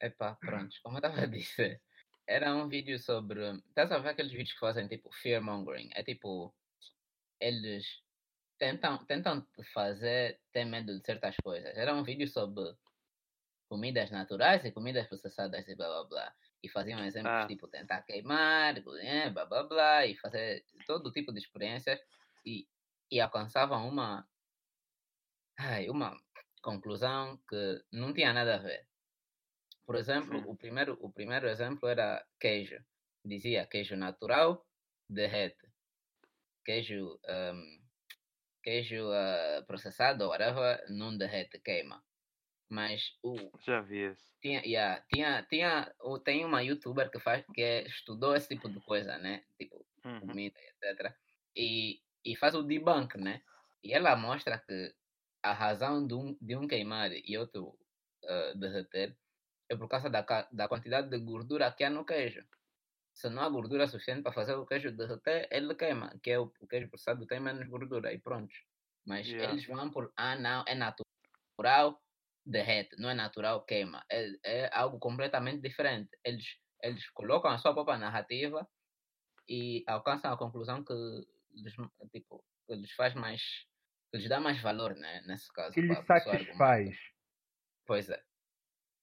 Epá, 0.00 0.34
pronto, 0.34 0.74
como 0.82 0.96
eu 0.96 0.98
estava 0.98 1.20
a 1.22 1.26
dizer, 1.26 1.80
era 2.26 2.54
um 2.56 2.68
vídeo 2.68 2.98
sobre. 2.98 3.40
Estás 3.68 3.92
a 3.92 3.98
ver 3.98 4.10
aqueles 4.10 4.32
vídeos 4.32 4.52
que 4.52 4.58
fazem 4.60 4.88
tipo 4.88 5.12
fear 5.12 5.42
mongering? 5.42 5.90
É 5.94 6.02
tipo. 6.02 6.54
Eles 7.40 8.02
tentam, 8.58 9.04
tentam 9.06 9.42
te 9.42 9.62
fazer 9.72 10.40
ter 10.52 10.64
medo 10.64 10.98
de 10.98 11.04
certas 11.04 11.36
coisas. 11.36 11.76
Era 11.76 11.94
um 11.94 12.04
vídeo 12.04 12.28
sobre 12.28 12.74
comidas 13.68 14.10
naturais 14.10 14.64
e 14.64 14.72
comidas 14.72 15.08
processadas 15.08 15.66
e 15.68 15.74
blá 15.74 15.88
blá 15.88 16.04
blá. 16.04 16.36
E 16.62 16.68
faziam 16.68 17.04
exemplos 17.04 17.32
Ah. 17.32 17.46
tipo 17.46 17.66
tentar 17.68 18.02
queimar, 18.02 18.76
eh, 19.00 19.30
blá 19.30 19.44
blá 19.44 19.62
blá, 19.64 20.06
e 20.06 20.16
fazer 20.16 20.64
todo 20.86 21.10
tipo 21.12 21.32
de 21.32 21.40
experiências 21.40 22.00
e, 22.46 22.68
e 23.10 23.20
alcançavam 23.20 23.88
uma. 23.88 24.28
Ai, 25.58 25.88
uma 25.88 26.16
conclusão 26.62 27.38
que 27.48 27.84
não 27.92 28.12
tinha 28.14 28.32
nada 28.32 28.54
a 28.56 28.58
ver. 28.58 28.86
Por 29.84 29.96
exemplo, 29.96 30.38
Sim. 30.38 30.44
o 30.46 30.56
primeiro, 30.56 30.96
o 31.00 31.12
primeiro 31.12 31.48
exemplo 31.48 31.88
era 31.88 32.24
queijo. 32.38 32.78
Dizia 33.24 33.66
queijo 33.66 33.96
natural 33.96 34.64
derrete. 35.08 35.66
Queijo, 36.64 37.18
ahm, 37.26 37.82
queijo 38.62 39.10
ah, 39.12 39.64
processado, 39.66 40.28
whatever, 40.28 40.84
não 40.88 41.16
derrete, 41.18 41.58
queima. 41.60 42.02
Mas 42.76 43.00
o, 43.22 43.52
Já 43.66 43.80
vi 43.80 43.98
esse. 43.98 44.36
tinha, 44.42 44.60
yeah, 44.64 45.04
tinha, 45.08 45.42
tinha, 45.48 45.94
o- 46.00 46.18
tem 46.18 46.44
uma 46.44 46.62
youtuber 46.62 47.10
que 47.10 47.20
faz 47.20 47.44
que 47.54 47.82
estudou 47.86 48.34
esse 48.36 48.48
tipo 48.48 48.68
de 48.70 48.80
coisa, 48.80 49.18
né? 49.18 49.44
Tipo, 49.58 49.86
Uhum. 50.04 50.20
comida, 50.20 50.58
etc. 50.60 51.16
E, 51.56 52.02
e 52.24 52.36
faz 52.36 52.54
o 52.54 52.62
debunk, 52.62 53.16
né? 53.18 53.42
E 53.82 53.92
ela 53.94 54.16
mostra 54.16 54.58
que 54.58 54.94
a 55.42 55.52
razão 55.52 56.06
de 56.06 56.14
um, 56.14 56.36
de 56.40 56.56
um 56.56 56.66
queimar 56.68 57.10
e 57.12 57.36
outro 57.38 57.78
ah, 58.24 58.52
derreter 58.56 59.16
é 59.70 59.76
por 59.76 59.88
causa 59.88 60.10
da, 60.10 60.22
da 60.52 60.68
quantidade 60.68 61.08
de 61.10 61.18
gordura 61.18 61.72
que 61.72 61.84
há 61.84 61.90
no 61.90 62.04
queijo. 62.06 62.44
Se 63.14 63.28
não 63.30 63.42
há 63.42 63.48
gordura 63.48 63.86
suficiente 63.88 64.22
para 64.22 64.32
fazer 64.32 64.54
o 64.54 64.66
queijo 64.66 64.92
derreter, 64.92 65.48
ele 65.50 65.74
queima, 65.74 66.18
que 66.22 66.30
é 66.30 66.38
o, 66.38 66.52
o 66.60 66.66
queijo 66.68 66.88
processado 66.90 67.26
tem 67.26 67.40
menos 67.40 67.68
gordura 67.68 68.12
e 68.12 68.20
pronto. 68.20 68.54
Mas 69.06 69.34
Yeah. 69.34 69.38
eles 69.38 69.66
vão 69.66 69.90
por, 69.90 70.12
ah 70.16 70.36
não, 70.36 70.64
é 70.66 70.74
natural, 70.74 72.01
derrete, 72.44 72.96
não 72.98 73.10
é 73.10 73.14
natural, 73.14 73.64
queima. 73.64 74.04
É, 74.10 74.30
é 74.44 74.70
algo 74.76 74.98
completamente 74.98 75.60
diferente. 75.60 76.10
Eles, 76.24 76.44
eles 76.82 77.08
colocam 77.10 77.50
a 77.50 77.58
sua 77.58 77.72
própria 77.72 77.98
narrativa 77.98 78.68
e 79.48 79.84
alcançam 79.86 80.32
a 80.32 80.38
conclusão 80.38 80.84
que 80.84 80.92
lhes, 81.52 81.74
tipo, 82.12 82.44
que 82.66 82.74
lhes 82.74 82.92
faz 82.92 83.14
mais, 83.14 83.42
que 84.10 84.18
lhes 84.18 84.28
dá 84.28 84.40
mais 84.40 84.60
valor, 84.60 84.94
né? 84.96 85.22
Nesse 85.26 85.52
caso. 85.52 85.74
Que 85.74 85.82
lhe 85.82 85.88
para- 85.88 86.02
para 86.04 86.18
o 86.18 86.22
seu 86.22 86.32
satisfaz. 86.32 86.96
Pois 87.86 88.08
é. 88.10 88.22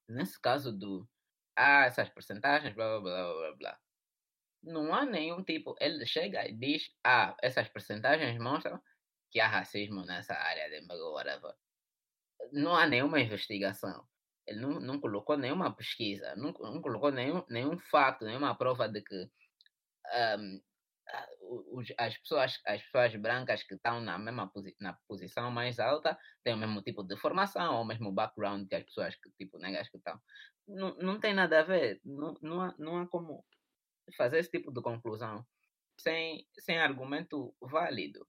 Nesse 0.07 0.39
caso 0.41 0.71
do, 0.71 1.07
ah, 1.55 1.85
essas 1.85 2.09
porcentagens, 2.09 2.73
blá, 2.73 2.99
blá, 2.99 3.01
blá, 3.01 3.33
blá, 3.33 3.55
blá. 3.55 3.79
Não 4.61 4.93
há 4.93 5.05
nenhum 5.05 5.43
tipo, 5.43 5.75
ele 5.79 6.05
chega 6.05 6.47
e 6.47 6.53
diz, 6.53 6.91
ah, 7.05 7.35
essas 7.41 7.69
porcentagens 7.69 8.37
mostram 8.41 8.81
que 9.31 9.39
há 9.39 9.47
racismo 9.47 10.03
nessa 10.03 10.33
área 10.33 10.69
de 10.69 10.85
whatever. 10.91 11.53
Não 12.51 12.75
há 12.75 12.87
nenhuma 12.87 13.19
investigação. 13.19 14.07
Ele 14.47 14.61
não, 14.61 14.79
não 14.79 14.99
colocou 14.99 15.37
nenhuma 15.37 15.75
pesquisa, 15.75 16.35
não, 16.35 16.51
não 16.51 16.81
colocou 16.81 17.11
nenhum, 17.11 17.43
nenhum 17.49 17.77
facto, 17.77 18.25
nenhuma 18.25 18.55
prova 18.55 18.89
de 18.89 19.01
que 19.01 19.29
os- 21.71 21.93
as, 21.97 22.17
pessoas, 22.17 22.59
as 22.65 22.81
pessoas 22.83 23.15
brancas 23.15 23.63
que 23.63 23.75
estão 23.75 24.01
na 24.01 24.17
mesma 24.17 24.47
posi 24.47 24.75
na 24.79 24.93
posição 25.07 25.49
mais 25.51 25.79
alta 25.79 26.17
têm 26.43 26.53
o 26.53 26.57
mesmo 26.57 26.81
tipo 26.81 27.03
de 27.03 27.17
formação, 27.17 27.75
ou 27.75 27.81
o 27.81 27.85
mesmo 27.85 28.11
background 28.11 28.67
que 28.67 28.75
as 28.75 28.83
pessoas 28.83 29.15
que, 29.15 29.29
tipo, 29.31 29.57
negras 29.57 29.89
que 29.89 29.97
estão. 29.97 30.19
Não, 30.67 30.95
não 30.97 31.19
tem 31.19 31.33
nada 31.33 31.59
a 31.59 31.63
ver. 31.63 31.99
Não, 32.05 32.37
não, 32.41 32.61
há, 32.61 32.75
não 32.77 32.97
há 32.97 33.07
como 33.07 33.45
fazer 34.17 34.39
esse 34.39 34.51
tipo 34.51 34.71
de 34.71 34.81
conclusão 34.81 35.45
sem, 35.99 36.47
sem 36.59 36.79
argumento 36.79 37.55
válido. 37.61 38.27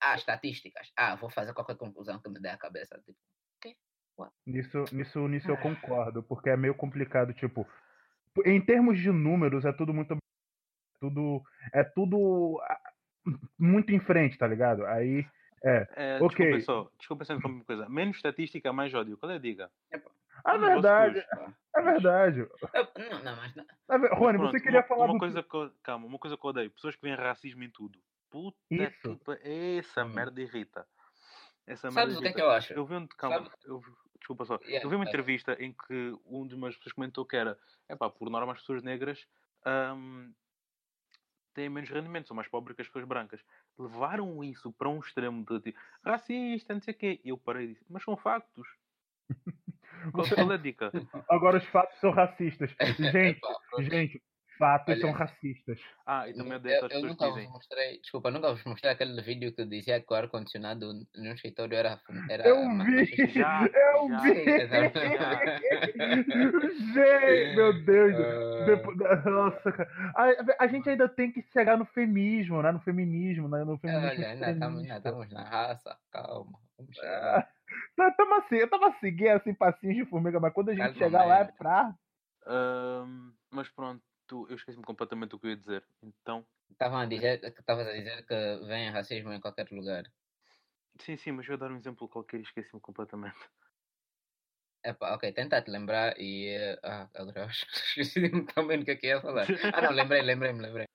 Ah, 0.00 0.14
estatísticas. 0.14 0.92
Ah, 0.96 1.14
vou 1.16 1.28
fazer 1.30 1.52
qualquer 1.52 1.76
conclusão 1.76 2.20
que 2.20 2.28
me 2.28 2.40
dê 2.40 2.48
a 2.48 2.56
cabeça. 2.58 3.00
Tipo, 3.04 3.18
Nisso, 4.44 4.84
nisso, 4.92 5.28
nisso 5.28 5.48
eu 5.48 5.54
Ah. 5.54 5.58
concordo, 5.62 6.24
porque 6.24 6.50
é 6.50 6.56
meio 6.56 6.74
complicado, 6.74 7.32
tipo, 7.32 7.68
em 8.44 8.60
termos 8.60 8.98
de 8.98 9.12
números 9.12 9.64
é 9.64 9.72
tudo 9.72 9.94
muito 9.94 10.16
tudo 11.00 11.40
é 11.72 11.84
tudo 11.84 12.60
ah, 12.64 12.80
muito 13.56 13.92
em 13.92 14.00
frente, 14.00 14.36
tá 14.36 14.46
ligado? 14.46 14.84
Aí 14.86 15.24
É, 15.62 16.18
Ok. 16.20 16.46
Desculpa 16.46 16.60
só, 16.60 16.90
desculpa 16.98 17.24
só 17.24 17.36
uma 17.36 17.64
coisa. 17.64 17.88
Menos 17.88 18.16
estatística, 18.16 18.72
mais 18.72 18.92
ódio. 18.94 19.16
Qual 19.18 19.30
é 19.30 19.36
a 19.36 19.38
diga? 19.38 19.70
é 19.92 19.98
gosto 19.98 20.60
verdade, 20.60 21.24
é 21.76 21.82
verdade. 21.82 22.40
Eu- 22.40 22.88
não, 23.10 23.22
não, 23.24 23.36
mas 23.36 23.54
não. 23.56 23.64
É 23.64 23.98
Mas 23.98 24.10
Rony, 24.12 24.38
pronto, 24.38 24.52
você 24.52 24.60
queria 24.60 24.80
uma, 24.80 24.86
falar 24.86 25.04
uma 25.06 25.14
do 25.14 25.18
coisa 25.18 25.42
que 25.42 25.54
eu, 25.54 25.72
Calma, 25.82 26.06
uma 26.06 26.18
coisa 26.18 26.36
que 26.36 26.44
eu 26.44 26.50
odeio. 26.50 26.70
Pessoas 26.70 26.94
que 26.96 27.02
veem 27.02 27.16
racismo 27.16 27.62
em 27.64 27.70
tudo. 27.70 27.98
Puta 28.30 28.56
Isso. 28.70 29.16
que 29.18 29.24
pa- 29.24 29.38
Essa 29.42 30.04
Hum. 30.04 30.08
merda 30.14 30.40
irrita. 30.40 30.86
Essa 31.66 31.90
Sabes 31.90 32.14
merda 32.14 32.18
o 32.18 32.22
que 32.22 32.28
é 32.28 32.32
que 32.32 32.38
irrita. 32.38 32.40
eu 32.40 32.50
acho? 32.50 32.72
Eu 32.74 32.86
vi 32.86 32.94
um, 32.94 33.06
calma, 33.06 33.36
Sabe- 33.44 33.50
eu, 33.64 33.78
vi- 33.80 33.92
desculpa 34.18 34.44
só. 34.44 34.58
Yeah, 34.62 34.84
eu 34.84 34.90
vi 34.90 34.96
uma 34.96 35.04
tá. 35.04 35.10
entrevista 35.10 35.56
em 35.62 35.72
que 35.72 36.16
um 36.26 36.46
de 36.46 36.54
umas 36.54 36.76
pessoas 36.76 36.92
comentou 36.92 37.24
que 37.26 37.36
era, 37.36 37.58
é 37.88 37.96
pá, 37.96 38.08
por 38.10 38.30
norma 38.30 38.52
as 38.52 38.60
pessoas 38.60 38.82
negras 38.82 39.26
ahm, 39.64 40.32
têm 41.54 41.68
menos 41.68 41.90
rendimento, 41.90 42.28
são 42.28 42.36
mais 42.36 42.48
pobres 42.48 42.74
que 42.76 42.82
as 42.82 42.88
pessoas 42.88 43.04
brancas. 43.06 43.44
Levaram 43.78 44.42
isso 44.44 44.72
para 44.72 44.88
um 44.88 45.00
extremo 45.00 45.44
de 45.44 45.60
tipo, 45.60 45.78
racista, 46.04 46.74
não 46.74 46.80
sei 46.80 46.94
o 46.94 46.96
quê. 46.96 47.20
E 47.24 47.28
eu 47.30 47.38
parei 47.38 47.64
e 47.64 47.68
disse, 47.74 47.84
mas 47.88 48.02
são 48.02 48.16
factos. 48.16 48.66
Qual, 50.12 50.24
é 50.26 50.54
a 50.54 50.56
dica? 50.56 50.92
Agora 51.28 51.58
os 51.58 51.64
fatos 51.66 51.98
são 51.98 52.10
racistas. 52.12 52.70
Gente, 53.12 53.40
gente, 53.80 54.22
fatos 54.58 54.92
Olha, 54.94 55.00
são 55.00 55.12
racistas. 55.12 55.78
Ah, 56.06 56.28
e 56.28 56.34
também 56.34 56.52
Eu, 56.52 56.58
odeio 56.58 56.74
eu, 56.76 56.82
pessoas 56.88 57.04
nunca 57.04 57.30
vos 57.30 57.48
mostrei, 57.50 57.98
desculpa, 58.00 58.30
nunca 58.30 58.52
vos 58.52 58.64
mostrei 58.64 58.92
aquele 58.92 59.20
vídeo 59.22 59.52
que 59.54 59.64
dizia 59.64 60.00
que 60.00 60.12
o 60.12 60.16
ar-condicionado 60.16 60.92
no 61.14 61.32
escritório 61.32 61.76
era. 61.76 62.00
era 62.28 62.46
Eu 62.48 62.60
vi! 62.62 62.68
machista. 62.74 63.26
Já, 63.28 63.64
Eu 63.72 64.08
já, 64.08 64.20
vi! 64.20 64.44
Gente, 66.92 67.56
meu 67.56 67.84
Deus! 67.84 68.14
Ah, 68.14 68.64
Depois- 68.66 68.96
nossa, 69.24 69.72
cara. 69.72 69.88
A, 70.16 70.64
a 70.64 70.66
gente 70.66 70.88
ainda 70.88 71.08
tem 71.08 71.30
que 71.32 71.42
chegar 71.52 71.76
no 71.76 71.84
feminismo, 71.86 72.60
né? 72.62 72.72
No 72.72 72.80
feminismo, 72.80 73.48
né? 73.48 73.64
No 73.64 73.78
feminismo 73.78 74.08
Olha, 74.08 74.28
ainda 74.28 74.50
estamos, 74.50 75.32
na 75.32 75.42
raça, 75.42 75.96
calma. 76.10 76.58
Vamos 76.76 76.94
chegar. 76.96 77.38
Ah, 77.38 77.48
tá- 77.96 78.10
tamo 78.12 78.34
assim, 78.36 78.56
eu 78.56 78.68
tava 78.70 78.94
seguindo 79.00 79.30
assim, 79.30 79.54
passinhos 79.54 79.96
de 79.96 80.04
formiga, 80.06 80.40
mas 80.40 80.52
quando 80.52 80.70
a 80.70 80.74
gente 80.74 80.84
Calma, 80.84 80.98
chegar 80.98 81.24
lá 81.24 81.38
é 81.40 81.44
pra. 81.44 81.94
Mas 83.50 83.68
pronto, 83.70 84.02
eu 84.48 84.56
esqueci-me 84.56 84.84
completamente 84.84 85.30
do 85.30 85.38
que 85.40 85.46
eu 85.46 85.50
ia 85.50 85.56
dizer. 85.56 85.88
Então, 86.02 86.46
Estavam 86.72 87.00
a 87.02 87.10
dizer 87.14 87.34
que 87.54 87.60
estavas 87.62 87.86
a 87.88 87.96
dizer 87.98 88.18
que 88.28 88.38
vem 88.70 88.88
racismo 88.96 89.30
em 89.34 89.40
qualquer 89.44 89.68
lugar. 89.78 90.04
sim, 91.00 91.16
sim, 91.16 91.32
mas 91.32 91.46
eu 91.46 91.52
ia 91.52 91.58
dar 91.58 91.70
um 91.72 91.76
exemplo 91.76 92.08
qualquer 92.08 92.38
e 92.40 92.42
esqueci-me 92.42 92.80
completamente. 92.80 93.38
Epá, 94.90 95.14
ok, 95.14 95.32
tenta 95.34 95.60
te 95.62 95.70
lembrar 95.70 96.14
e. 96.20 96.48
eh, 96.54 96.78
Ah, 96.82 97.10
agora 97.14 97.40
eu 97.42 97.48
esqueci 97.50 98.30
também 98.54 98.78
do 98.78 98.84
que 98.84 98.92
é 98.92 98.96
que 98.96 99.06
ia 99.08 99.20
falar. 99.20 99.50
Ah, 99.72 99.82
não, 99.82 99.90
lembrei, 99.90 100.22
lembrei, 100.22 100.52
me 100.52 100.62
lembrei. 100.62 100.86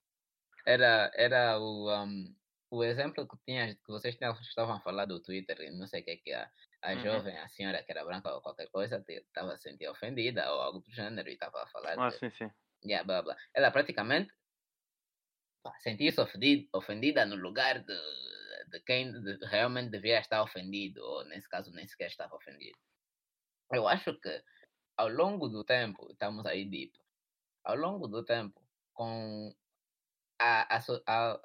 Era, 0.66 1.12
era 1.16 1.60
o, 1.60 1.92
um, 2.06 2.36
o 2.72 2.84
exemplo 2.84 3.28
que, 3.28 3.38
tinha, 3.46 3.76
que 3.76 3.88
vocês 3.90 4.16
estavam 4.16 4.76
a 4.78 4.82
falar 4.82 5.06
do 5.08 5.22
Twitter, 5.22 5.62
e 5.62 5.72
não 5.72 5.88
sei 5.88 6.02
o 6.02 6.06
que 6.06 6.12
é 6.12 6.18
que 6.18 6.34
a, 6.34 6.52
a 6.84 6.96
Uhum. 6.96 6.98
jovem, 6.98 7.38
a 7.40 7.50
senhora 7.50 7.84
que 7.84 7.92
era 7.94 8.06
branca 8.06 8.34
ou 8.34 8.42
qualquer 8.42 8.70
coisa, 8.72 9.04
estava 9.10 9.54
a 9.56 9.60
sentir 9.60 9.90
ofendida 9.90 10.52
ou 10.54 10.62
algo 10.62 10.80
do 10.82 10.92
gênero 10.92 11.30
e 11.30 11.34
estava 11.34 11.64
a 11.64 11.68
falar. 11.68 11.98
Ah, 11.98 12.10
de- 12.10 12.20
sim, 12.20 12.30
sim. 12.32 12.52
Yeah, 12.86 13.04
blá, 13.06 13.22
blá. 13.22 13.36
Ela 13.54 13.72
praticamente 13.72 14.32
pá, 15.64 15.72
sentia-se 15.80 16.20
ofendida, 16.74 17.26
no 17.26 17.36
lugar 17.36 17.80
de, 17.84 17.98
de 18.72 18.80
quem 18.82 19.12
realmente 19.46 19.92
devia 19.92 20.20
estar 20.20 20.42
ofendido, 20.42 21.02
ou 21.04 21.26
nesse 21.26 21.50
caso 21.50 21.72
nem 21.72 21.88
sequer 21.88 22.08
estava 22.08 22.36
ofendido. 22.36 22.78
Eu 23.72 23.88
acho 23.88 24.20
que 24.20 24.44
ao 24.98 25.10
longo 25.10 25.50
do 25.50 25.64
tempo, 25.64 26.12
estamos 26.12 26.46
aí 26.46 26.66
deep, 26.70 26.94
ao 27.66 27.76
longo 27.78 28.08
do 28.08 28.24
tempo, 28.26 28.62
com 28.94 29.54
a, 30.40 30.78
a, 30.78 30.80
a, 31.08 31.40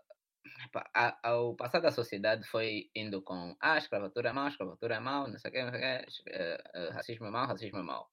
a- 0.95 1.19
ao 1.31 1.57
passar 1.57 1.81
da 1.81 1.91
sociedade 1.93 2.45
foi 2.49 2.91
indo 2.95 3.23
com 3.23 3.57
ah, 3.61 3.75
a 3.75 3.79
escravatura 3.79 4.31
é 4.31 4.33
mau, 4.33 4.47
a 4.47 4.49
escravatura 4.49 4.97
é 4.97 5.01
mau, 5.01 5.29
não 5.29 5.39
sei 5.39 5.51
o 5.51 5.55
que, 5.55 5.63
não 5.63 5.71
sei 5.73 5.81
o 5.81 5.83
que, 6.25 6.31
eh, 6.31 6.63
eh, 6.75 6.91
racismo 6.91 7.27
é 7.27 7.31
mau, 7.31 7.47
racismo 7.47 7.79
é 7.79 7.83
mau. 7.83 8.11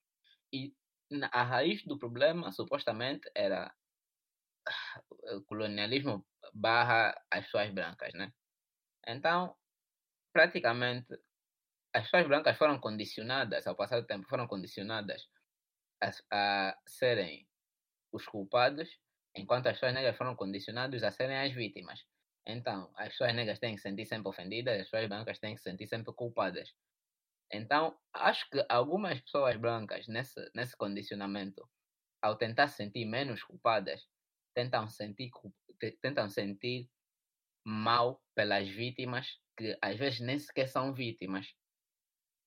E 0.54 0.74
a 1.32 1.44
raiz 1.44 1.84
do 1.86 1.98
problema, 1.98 2.52
supostamente, 2.52 3.30
era 3.36 3.74
ah, 4.68 5.02
o 5.36 5.44
colonialismo 5.46 6.26
barra 6.54 7.16
as 7.32 7.46
pessoas 7.46 7.72
brancas, 7.74 8.14
né? 8.14 8.32
Então, 9.08 9.56
praticamente, 10.34 11.14
as 11.94 12.04
pessoas 12.04 12.28
brancas 12.28 12.58
foram 12.58 12.80
condicionadas, 12.80 13.68
ao 13.68 13.76
passar 13.76 14.02
do 14.02 14.08
tempo, 14.08 14.28
foram 14.28 14.48
condicionadas 14.48 15.28
a, 16.02 16.12
a 16.32 16.78
serem 16.88 17.48
os 18.12 18.26
culpados, 18.26 18.90
enquanto 19.36 19.68
as 19.68 19.74
pessoas 19.74 19.94
negras 19.94 20.18
foram 20.18 20.36
condicionadas 20.36 21.04
a 21.04 21.12
serem 21.12 21.38
as 21.38 21.54
vítimas. 21.54 22.06
Então, 22.48 22.92
as 22.96 23.10
pessoas 23.10 23.34
negras 23.34 23.60
têm 23.60 23.76
que 23.76 23.82
se 23.82 23.90
sentir 23.90 24.06
sempre 24.06 24.30
ofendidas, 24.30 24.80
as 24.80 24.90
pessoas 24.90 25.10
brancas 25.10 25.40
têm 25.40 25.56
que 25.56 25.62
se 25.62 25.70
sentir 25.70 25.88
sempre 25.88 26.14
culpadas. 26.14 26.74
Então, 27.52 27.98
acho 28.14 28.50
que 28.50 28.66
algumas 28.70 29.22
pessoas 29.22 29.56
brancas, 29.58 30.08
nesse, 30.08 30.40
nesse 30.56 30.76
condicionamento, 30.78 31.68
ao 32.22 32.38
tentar 32.38 32.68
se 32.70 32.78
sentir 32.78 33.06
menos 33.06 33.44
culpadas, 33.44 34.08
tentam 34.56 34.88
sentir, 34.90 35.32
tentam 36.02 36.30
sentir 36.30 36.90
mal 37.66 38.24
pelas 38.36 38.70
vítimas, 38.70 39.40
que 39.58 39.78
às 39.82 39.98
vezes 39.98 40.22
nem 40.22 40.40
sequer 40.40 40.68
são 40.70 40.94
vítimas. 40.94 41.56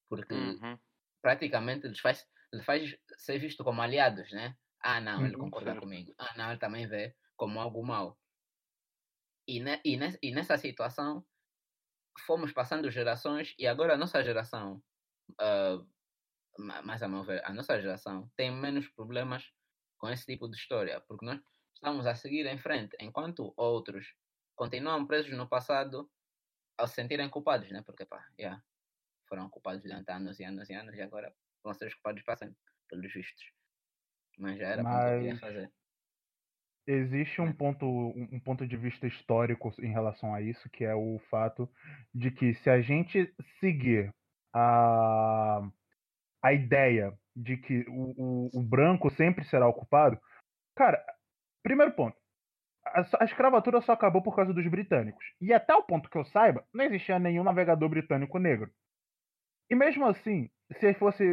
Porque 0.08 0.60
Uhum. 0.60 0.78
praticamente 1.22 1.88
lhes 1.88 2.00
faz, 2.00 2.26
lhes 2.54 2.64
faz 2.66 2.96
ser 3.18 3.38
visto 3.38 3.64
como 3.64 3.82
aliados, 3.82 4.30
né? 4.32 4.56
Ah, 4.80 5.00
não, 5.00 5.26
ele 5.26 5.36
Uhum, 5.36 5.44
concorda 5.44 5.76
comigo. 5.76 6.14
Ah, 6.18 6.34
não, 6.38 6.50
ele 6.50 6.60
também 6.60 6.86
vê 6.88 7.16
como 7.36 7.60
algo 7.60 7.84
mau. 7.86 8.18
E, 9.46 9.56
ne, 9.64 9.74
e, 9.84 9.96
nes- 9.96 10.18
e 10.22 10.30
nessa 10.30 10.56
situação, 10.56 11.26
fomos 12.26 12.52
passando 12.52 12.90
gerações 12.90 13.54
e 13.58 13.66
agora 13.66 13.94
a 13.94 13.96
nossa 13.96 14.22
geração, 14.22 14.82
mais 16.58 17.02
a 17.02 17.08
meu 17.08 17.22
ver, 17.24 17.44
a 17.44 17.52
nossa 17.52 17.80
geração 17.80 18.30
tem 18.36 18.50
menos 18.50 18.88
problemas 18.88 19.52
com 19.98 20.08
esse 20.08 20.26
tipo 20.26 20.48
de 20.48 20.56
história, 20.56 21.00
porque 21.02 21.24
nós 21.24 21.40
estamos 21.74 22.06
a 22.06 22.14
seguir 22.14 22.46
em 22.46 22.58
frente, 22.58 22.96
enquanto 23.00 23.52
outros 23.56 24.14
continuam 24.56 25.06
presos 25.06 25.32
no 25.36 25.48
passado 25.48 26.10
ao 26.78 26.86
se 26.88 26.94
sentirem 26.94 27.28
culpados, 27.30 27.70
né? 27.70 27.82
Porque, 27.84 28.04
pá, 28.06 28.26
yeah, 28.38 28.62
foram 29.28 29.48
culpados 29.50 29.82
durante 29.82 30.10
anos 30.10 30.40
e 30.40 30.44
anos 30.44 30.68
e 30.70 30.74
anos 30.74 30.94
e 30.96 31.02
agora 31.02 31.34
vão 31.62 31.74
ser 31.74 31.86
os 31.88 31.94
culpados 31.94 32.22
para 32.22 32.36
sempre, 32.36 32.58
pelos 32.88 33.12
vistos. 33.12 33.52
Mas 34.38 34.58
já 34.58 34.68
era 34.68 34.84
para 34.84 34.98
o 34.98 35.00
que 35.00 35.08
eu 35.08 35.14
queria 35.14 35.34
Mas- 35.34 35.40
fazer. 35.40 35.72
Existe 36.86 37.42
um 37.42 37.46
né? 37.46 37.52
ponto, 37.52 37.84
um 37.86 38.40
ponto 38.40 38.66
de 38.66 38.74
vista 38.74 39.06
histórico 39.06 39.70
em 39.78 39.92
relação 39.92 40.34
a 40.34 40.40
isso, 40.40 40.70
que 40.70 40.84
é 40.84 40.94
o 40.94 41.18
fato 41.30 41.70
de 42.14 42.30
que 42.30 42.54
se 42.54 42.70
a 42.70 42.80
gente 42.80 43.30
seguir 43.60 44.14
a, 44.52 45.62
a 46.42 46.52
ideia 46.52 47.12
de 47.34 47.56
que 47.56 47.84
o, 47.88 48.14
o, 48.16 48.50
o 48.54 48.62
branco 48.62 49.10
sempre 49.10 49.44
será 49.44 49.68
o 49.68 49.72
culpado, 49.72 50.18
cara, 50.74 51.02
primeiro 51.62 51.92
ponto, 51.92 52.16
a, 52.84 53.04
a 53.20 53.24
escravatura 53.24 53.80
só 53.80 53.92
acabou 53.92 54.22
por 54.22 54.34
causa 54.34 54.52
dos 54.52 54.66
britânicos. 54.66 55.24
E 55.40 55.52
até 55.52 55.74
o 55.74 55.82
ponto 55.82 56.10
que 56.10 56.18
eu 56.18 56.24
saiba, 56.26 56.64
não 56.72 56.84
existia 56.84 57.18
nenhum 57.18 57.44
navegador 57.44 57.88
britânico 57.88 58.38
negro. 58.38 58.70
E 59.70 59.74
mesmo 59.74 60.06
assim, 60.06 60.48
se 60.80 60.94
fosse. 60.94 61.24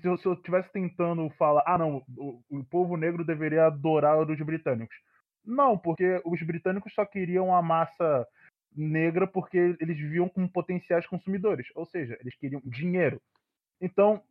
Se 0.00 0.06
eu, 0.06 0.16
se 0.18 0.26
eu 0.26 0.36
tivesse 0.42 0.70
tentando 0.72 1.28
falar, 1.30 1.62
ah 1.66 1.78
não, 1.78 2.02
o, 2.16 2.42
o 2.50 2.64
povo 2.64 2.96
negro 2.96 3.24
deveria 3.24 3.66
adorar 3.66 4.18
os 4.18 4.40
britânicos. 4.40 4.96
Não, 5.44 5.78
porque 5.78 6.20
os 6.24 6.42
britânicos 6.42 6.92
só 6.92 7.06
queriam 7.06 7.54
a 7.54 7.62
massa 7.62 8.26
negra 8.76 9.26
porque 9.26 9.76
eles 9.80 9.98
viam 9.98 10.28
como 10.28 10.48
potenciais 10.48 11.06
consumidores. 11.06 11.68
Ou 11.74 11.86
seja, 11.86 12.16
eles 12.20 12.36
queriam 12.36 12.60
dinheiro. 12.64 13.20
Então, 13.80 14.22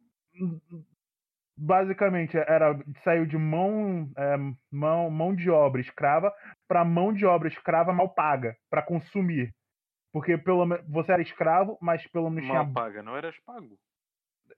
basicamente, 1.58 2.38
era 2.38 2.78
saiu 3.04 3.26
de 3.26 3.38
mão, 3.38 4.12
é, 4.18 4.36
mão, 4.72 5.10
mão 5.10 5.36
de 5.36 5.50
obra 5.50 5.82
escrava 5.82 6.34
para 6.68 6.84
mão 6.84 7.14
de 7.14 7.26
obra 7.26 7.48
escrava 7.48 7.94
mal 7.94 8.10
paga, 8.10 8.58
para 8.70 8.82
consumir. 8.82 9.54
Porque 10.12 10.38
pelo 10.38 10.66
você 10.88 11.12
era 11.12 11.22
escravo, 11.22 11.78
mas 11.82 12.06
pelo 12.08 12.30
menos 12.30 12.46
tinha 12.46 12.64
Mal 12.64 12.74
paga, 12.74 13.04
não 13.04 13.18
eras 13.18 13.36
pago. 13.46 13.78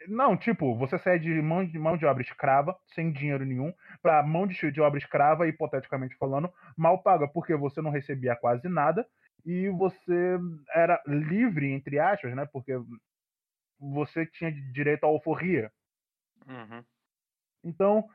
não, 0.08 0.38
tipo, 0.38 0.76
você 0.76 1.00
sai 1.00 1.18
de 1.20 1.42
mão 1.42 1.66
de, 1.66 1.80
mão 1.80 1.98
de 1.98 2.06
obra 2.06 2.22
escrava, 2.22 2.78
sem 2.94 3.12
dinheiro 3.12 3.44
nenhum, 3.44 3.74
pra 4.02 4.22
mão 4.22 4.46
de, 4.46 4.72
de 4.72 4.82
obra 4.82 5.00
escrava, 5.00 5.48
hipoteticamente 5.48 6.16
falando, 6.18 6.52
mal 6.78 7.02
paga, 7.02 7.28
porque 7.28 7.56
você 7.56 7.82
não 7.82 7.90
recebia 7.90 8.36
quase 8.36 8.68
nada 8.70 9.08
e 9.48 9.70
você 9.72 10.38
era 10.76 11.02
livre, 11.08 11.72
entre 11.72 12.00
aspas, 12.00 12.36
né? 12.36 12.46
Porque 12.54 12.74
você 13.80 14.26
tinha 14.26 14.52
direito 14.72 15.04
à 15.06 15.08
alforria. 15.08 15.72
Uhum. 16.48 16.86
Então, 17.64 18.08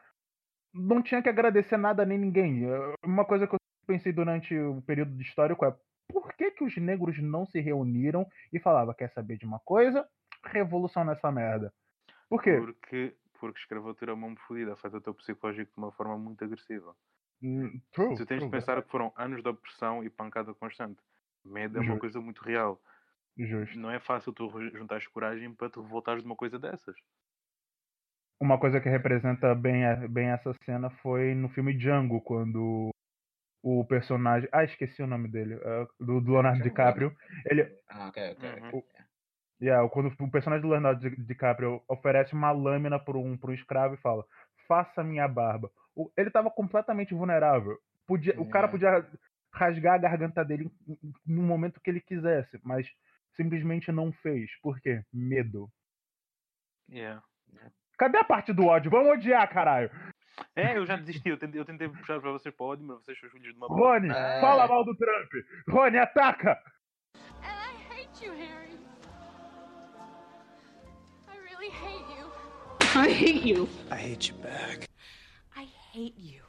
não 0.75 1.03
tinha 1.03 1.23
que 1.23 1.31
agradecer 1.31 1.77
nada 1.77 2.07
nem 2.07 2.19
ninguém. 2.19 2.67
Eh, 2.67 2.95
Uma 3.05 3.27
coisa 3.27 3.47
que 3.49 3.55
eu 3.55 3.59
pensei 3.87 4.13
durante 4.13 4.57
o 4.59 4.83
período 4.83 5.21
histórico 5.23 5.65
é 5.67 5.77
por 6.09 6.35
que, 6.35 6.53
que 6.53 6.65
os 6.65 6.77
negros 6.79 7.21
não 7.23 7.47
se 7.47 7.61
reuniram 7.61 8.27
e 8.53 8.61
falavam, 8.61 8.95
quer 8.95 9.11
saber 9.13 9.39
de 9.39 9.47
uma 9.47 9.61
coisa? 9.61 10.09
Revolução 10.47 11.05
nessa 11.05 11.33
merda. 11.33 11.75
Por 12.29 12.43
quê? 12.43 12.67
Porque, 12.67 13.17
porque 13.39 13.59
escravatura 13.61 14.13
é 14.13 14.15
uma 14.15 14.37
fodida, 14.47 14.73
afeta 14.75 14.99
o 14.99 15.01
teu 15.01 15.15
psicológico 15.15 15.73
de 15.73 15.79
uma 15.79 15.93
forma 15.93 16.19
muito 16.19 16.45
agressiva. 16.45 16.97
Hum, 17.43 17.81
True, 17.93 18.17
tu 18.17 18.27
tens 18.27 18.41
true, 18.41 18.45
de 18.45 18.51
pensar 18.51 18.83
que 18.83 18.91
foram 18.91 19.13
anos 19.17 19.43
de 19.43 19.49
opressão 19.49 20.05
e 20.05 20.11
pancada 20.11 20.55
constante. 20.55 21.03
Medo 21.45 21.79
é 21.79 21.81
uma 21.81 21.87
Justo. 21.87 22.01
coisa 22.01 22.21
muito 22.21 22.43
real. 22.43 22.81
Justo. 23.37 23.79
Não 23.79 23.91
é 23.91 23.99
fácil 24.01 24.33
tu 24.33 24.49
re- 24.49 24.71
juntares 24.71 25.07
coragem 25.09 25.55
para 25.55 25.71
te 25.71 25.81
revoltares 25.81 26.23
de 26.23 26.29
uma 26.29 26.37
coisa 26.37 26.59
dessas. 26.59 26.97
Uma 28.41 28.59
coisa 28.59 28.81
que 28.81 28.89
representa 28.89 29.55
bem, 29.55 29.83
bem 30.09 30.29
essa 30.31 30.53
cena 30.65 30.91
foi 30.91 31.35
no 31.35 31.49
filme 31.49 31.73
Django, 31.77 32.21
quando 32.21 32.91
o 33.63 33.85
personagem. 33.85 34.49
Ah, 34.53 34.65
esqueci 34.65 35.03
o 35.03 35.07
nome 35.07 35.29
dele. 35.29 35.55
é, 35.55 35.87
do, 36.01 36.21
do 36.21 36.33
Leonardo 36.33 36.63
DiCaprio. 36.63 37.15
Ele, 37.47 37.65
Ah, 37.89 38.09
ok, 38.09 38.33
ok. 38.33 38.51
Uhum. 38.51 38.69
ok. 38.69 39.01
yeah, 39.63 39.89
quando 39.91 40.13
o 40.19 40.31
personagem 40.31 40.63
do 40.63 40.71
Leonardo 40.71 41.01
Di- 41.09 41.17
DiCaprio 41.25 41.83
oferece 41.89 42.33
uma 42.35 42.51
lâmina 42.51 42.99
para 42.99 43.17
um, 43.19 43.37
pra 43.37 43.51
um 43.51 43.55
escravo 43.55 43.95
e 43.95 43.99
fala: 43.99 44.25
Faça 44.67 45.05
minha 45.05 45.29
barba. 45.29 45.71
O- 45.95 46.11
ele 46.17 46.31
tava 46.31 46.51
completamente 46.51 47.15
vulnerável. 47.15 47.79
Podia, 48.07 48.35
O 48.41 48.49
cara 48.51 48.67
É. 48.67 48.71
podia 48.71 49.07
rasgar 49.53 49.95
a 49.95 49.99
garganta 49.99 50.45
dele 50.45 50.71
no 51.27 51.43
momento 51.43 51.81
que 51.81 51.91
ele 51.91 52.01
quisesse, 52.01 52.59
mas 52.65 52.87
simplesmente 53.37 53.91
não 53.93 54.13
fez. 54.13 54.51
Por 54.61 54.81
quê? 54.81 55.03
Medo. 55.13 55.71
Yeah. 56.91 57.23
Cadê 57.99 58.19
a 58.19 58.25
parte 58.25 58.53
do 58.53 58.67
ódio? 58.67 58.91
Vamos 58.91 59.13
odiar, 59.13 59.49
caralho! 59.53 59.91
É, 60.57 60.77
eu 60.77 60.85
já 60.87 60.97
desisti. 60.97 61.29
Eu 61.29 61.39
tentei, 61.39 61.61
eu 61.61 61.65
tentei 61.65 61.89
puxar 61.89 62.19
vocês 62.19 62.55
para 62.55 62.65
o 62.65 62.69
ódio, 62.69 62.85
mas 62.87 62.99
vocês 63.05 63.19
são 63.21 63.31
filhos 63.31 63.53
de 63.53 63.57
uma. 63.57 63.67
Rony, 63.69 64.09
É. 64.11 64.41
fala 64.41 64.67
mal 64.67 64.85
do 64.85 64.95
Trump! 64.97 65.31
Rony, 65.69 65.99
ataca! 65.99 66.59
And 67.43 67.47
I 67.47 67.75
hate 67.91 68.25
you, 68.25 68.33
Harry. 68.33 68.79
I 71.29 71.39
really 71.39 71.71
hate 71.71 72.19
you. 72.19 72.31
I 72.95 73.11
hate 73.13 73.49
you. 73.49 73.69
I 73.91 73.97
hate 73.97 74.31
you 74.33 74.39
back. 74.39 74.87
I 75.57 75.65
hate 75.95 76.15
you. 76.19 76.43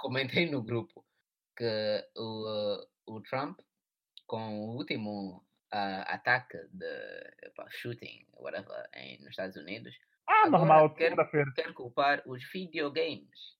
Comentei 0.00 0.50
no 0.50 0.62
grupo 0.62 1.03
que 1.56 2.08
o, 2.16 2.80
uh, 2.80 2.86
o 3.06 3.20
Trump, 3.22 3.58
com 4.26 4.60
o 4.60 4.76
último 4.76 5.44
ah, 5.72 6.02
ataque 6.14 6.56
de 6.72 6.86
epá, 7.42 7.68
shooting, 7.70 8.26
whatever, 8.34 8.88
em, 8.94 9.18
nos 9.20 9.30
Estados 9.30 9.56
Unidos, 9.56 9.94
Ah, 10.26 10.48
normal, 10.48 10.94
segunda-feira. 10.96 11.52
quer 11.54 11.72
culpar 11.74 12.22
os 12.26 12.42
videogames. 12.52 13.58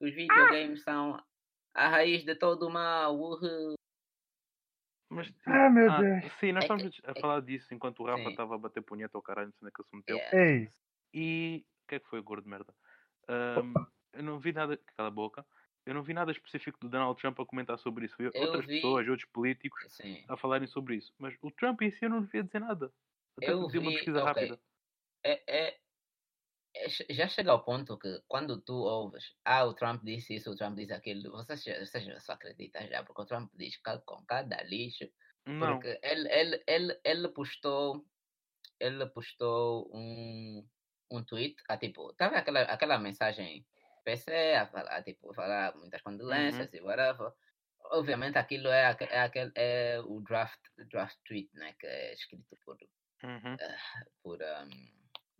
Os 0.00 0.12
videogames 0.14 0.82
são 0.82 1.22
a 1.74 1.88
raiz 1.88 2.24
de 2.24 2.34
todo 2.34 2.66
o 2.66 2.70
mal. 2.70 3.16
Uhul. 3.18 3.74
Mas, 5.10 5.26
tipo, 5.28 5.50
Ah, 5.50 5.70
meu 5.70 5.90
ah, 5.90 6.00
Deus. 6.00 6.32
Sim, 6.40 6.52
nós 6.52 6.64
É 6.64 6.66
estávamos 6.66 7.00
a 7.04 7.14
falar 7.20 7.40
disso 7.40 7.72
enquanto 7.72 8.00
o 8.00 8.06
Rafa 8.06 8.30
estava 8.30 8.54
a 8.54 8.58
bater 8.58 8.82
punheta 8.82 9.16
ao 9.16 9.22
caralho, 9.22 9.48
não 9.48 9.58
sei 9.60 9.70
que 9.70 9.80
ele 9.82 9.88
se 9.88 9.96
meteu. 9.96 10.16
Yeah. 10.16 10.38
Ei, 10.38 10.68
E 11.14 11.64
o 11.84 11.88
que 11.88 11.94
é 11.96 12.00
que 12.00 12.08
foi, 12.08 12.20
gordo 12.22 12.44
de 12.44 12.50
merda? 12.50 12.74
Ahm, 13.28 13.74
eu 14.12 14.22
não 14.22 14.38
vi 14.40 14.52
nada. 14.52 14.76
Cala 14.96 15.08
a 15.08 15.12
boca. 15.12 15.46
Eu 15.84 15.94
não 15.94 16.02
vi 16.02 16.14
nada 16.14 16.30
específico 16.30 16.78
do 16.80 16.88
Donald 16.88 17.20
Trump 17.20 17.38
a 17.40 17.46
comentar 17.46 17.78
sobre 17.78 18.06
isso. 18.06 18.14
Vi 18.18 18.30
Eu 18.32 18.42
outras 18.42 18.64
vi- 18.66 18.76
pessoas, 18.76 19.08
outros 19.08 19.28
políticos 19.30 19.84
Sim. 19.88 20.24
a 20.28 20.36
falarem 20.36 20.68
sobre 20.68 20.96
isso. 20.96 21.12
Mas 21.18 21.34
o 21.42 21.50
Trump 21.50 21.82
em 21.82 21.90
si 21.90 22.04
eu 22.04 22.10
não 22.10 22.22
devia 22.22 22.44
dizer 22.44 22.60
nada. 22.60 22.92
Até 23.36 23.50
Eu 23.50 23.62
fazer 23.62 23.78
uma 23.78 23.90
vi- 23.90 23.96
pesquisa 23.96 24.18
ok. 24.18 24.26
rápida. 24.26 24.60
É, 25.24 25.42
é, 25.46 25.78
é 26.76 26.88
já 27.10 27.28
chega 27.28 27.50
ao 27.50 27.64
ponto 27.64 27.98
que 27.98 28.22
quando 28.28 28.60
tu 28.60 28.74
ouves, 28.74 29.34
ah, 29.44 29.64
o 29.64 29.74
Trump 29.74 30.02
disse 30.04 30.34
isso, 30.36 30.50
o 30.50 30.56
Trump 30.56 30.76
disse 30.76 30.92
aquilo, 30.92 31.30
você, 31.32 31.56
já- 31.56 31.84
você 31.84 32.00
já 32.00 32.20
só 32.20 32.32
acredita 32.32 32.86
já, 32.86 33.02
porque 33.04 33.22
o 33.22 33.26
Trump 33.26 33.50
diz 33.54 33.76
com 34.06 34.24
cada 34.26 34.62
lixo, 34.62 35.04
Não. 35.46 35.74
porque 35.80 35.98
ele, 36.02 36.28
ele, 36.32 36.62
ele, 36.66 37.00
ele 37.04 37.28
postou, 37.28 38.06
ele 38.80 39.06
postou 39.06 39.90
um, 39.94 40.66
um 41.10 41.24
tweet, 41.24 41.56
a 41.68 41.76
tipo, 41.76 42.12
tava 42.14 42.36
aquela, 42.36 42.62
aquela 42.62 42.98
mensagem 42.98 43.66
PC, 44.04 44.54
a 44.54 44.66
falar, 44.68 45.02
tipo, 45.04 45.32
falar 45.34 45.76
muitas 45.76 46.02
condolências 46.02 46.72
e 46.74 46.80
whatever. 46.80 47.32
Obviamente 47.92 48.38
aquilo 48.38 48.68
é, 48.68 48.96
é, 49.10 49.20
aquele, 49.20 49.52
é 49.56 50.00
o 50.00 50.20
draft, 50.20 50.60
draft 50.90 51.18
tweet, 51.26 51.50
né, 51.54 51.74
que 51.78 51.86
é 51.86 52.12
escrito 52.14 52.56
por 52.64 52.76
Uhum. 53.24 53.60
por 54.22 54.38
um, 54.42 54.70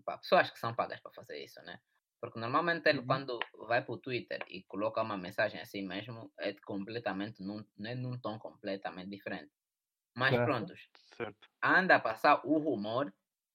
pá, 0.04 0.18
pessoas 0.18 0.50
que 0.50 0.58
são 0.58 0.74
pagas 0.74 1.00
para 1.00 1.12
fazer 1.12 1.42
isso, 1.42 1.60
né? 1.62 1.80
Porque 2.20 2.38
normalmente 2.38 2.88
ele, 2.88 3.02
Uhum. 3.02 3.02
quando 3.02 3.38
vai 3.68 3.84
para 3.84 3.94
o 3.94 3.98
Twitter 3.98 4.44
e 4.48 4.62
coloca 4.64 5.02
uma 5.02 5.16
mensagem 5.16 5.60
assim 5.60 5.82
mesmo, 5.86 6.32
é 6.38 6.52
completamente, 6.54 7.42
num, 7.42 7.64
é 7.84 7.94
num 7.94 8.18
tom 8.20 8.38
completamente 8.38 9.10
diferente. 9.10 9.50
Mas 10.16 10.38
Certo. 10.38 10.40
prontos, 10.40 10.88
Certo. 11.16 11.48
anda 11.62 11.96
a 11.96 12.00
passar 12.00 12.42
o 12.46 12.58
rumor 12.58 13.12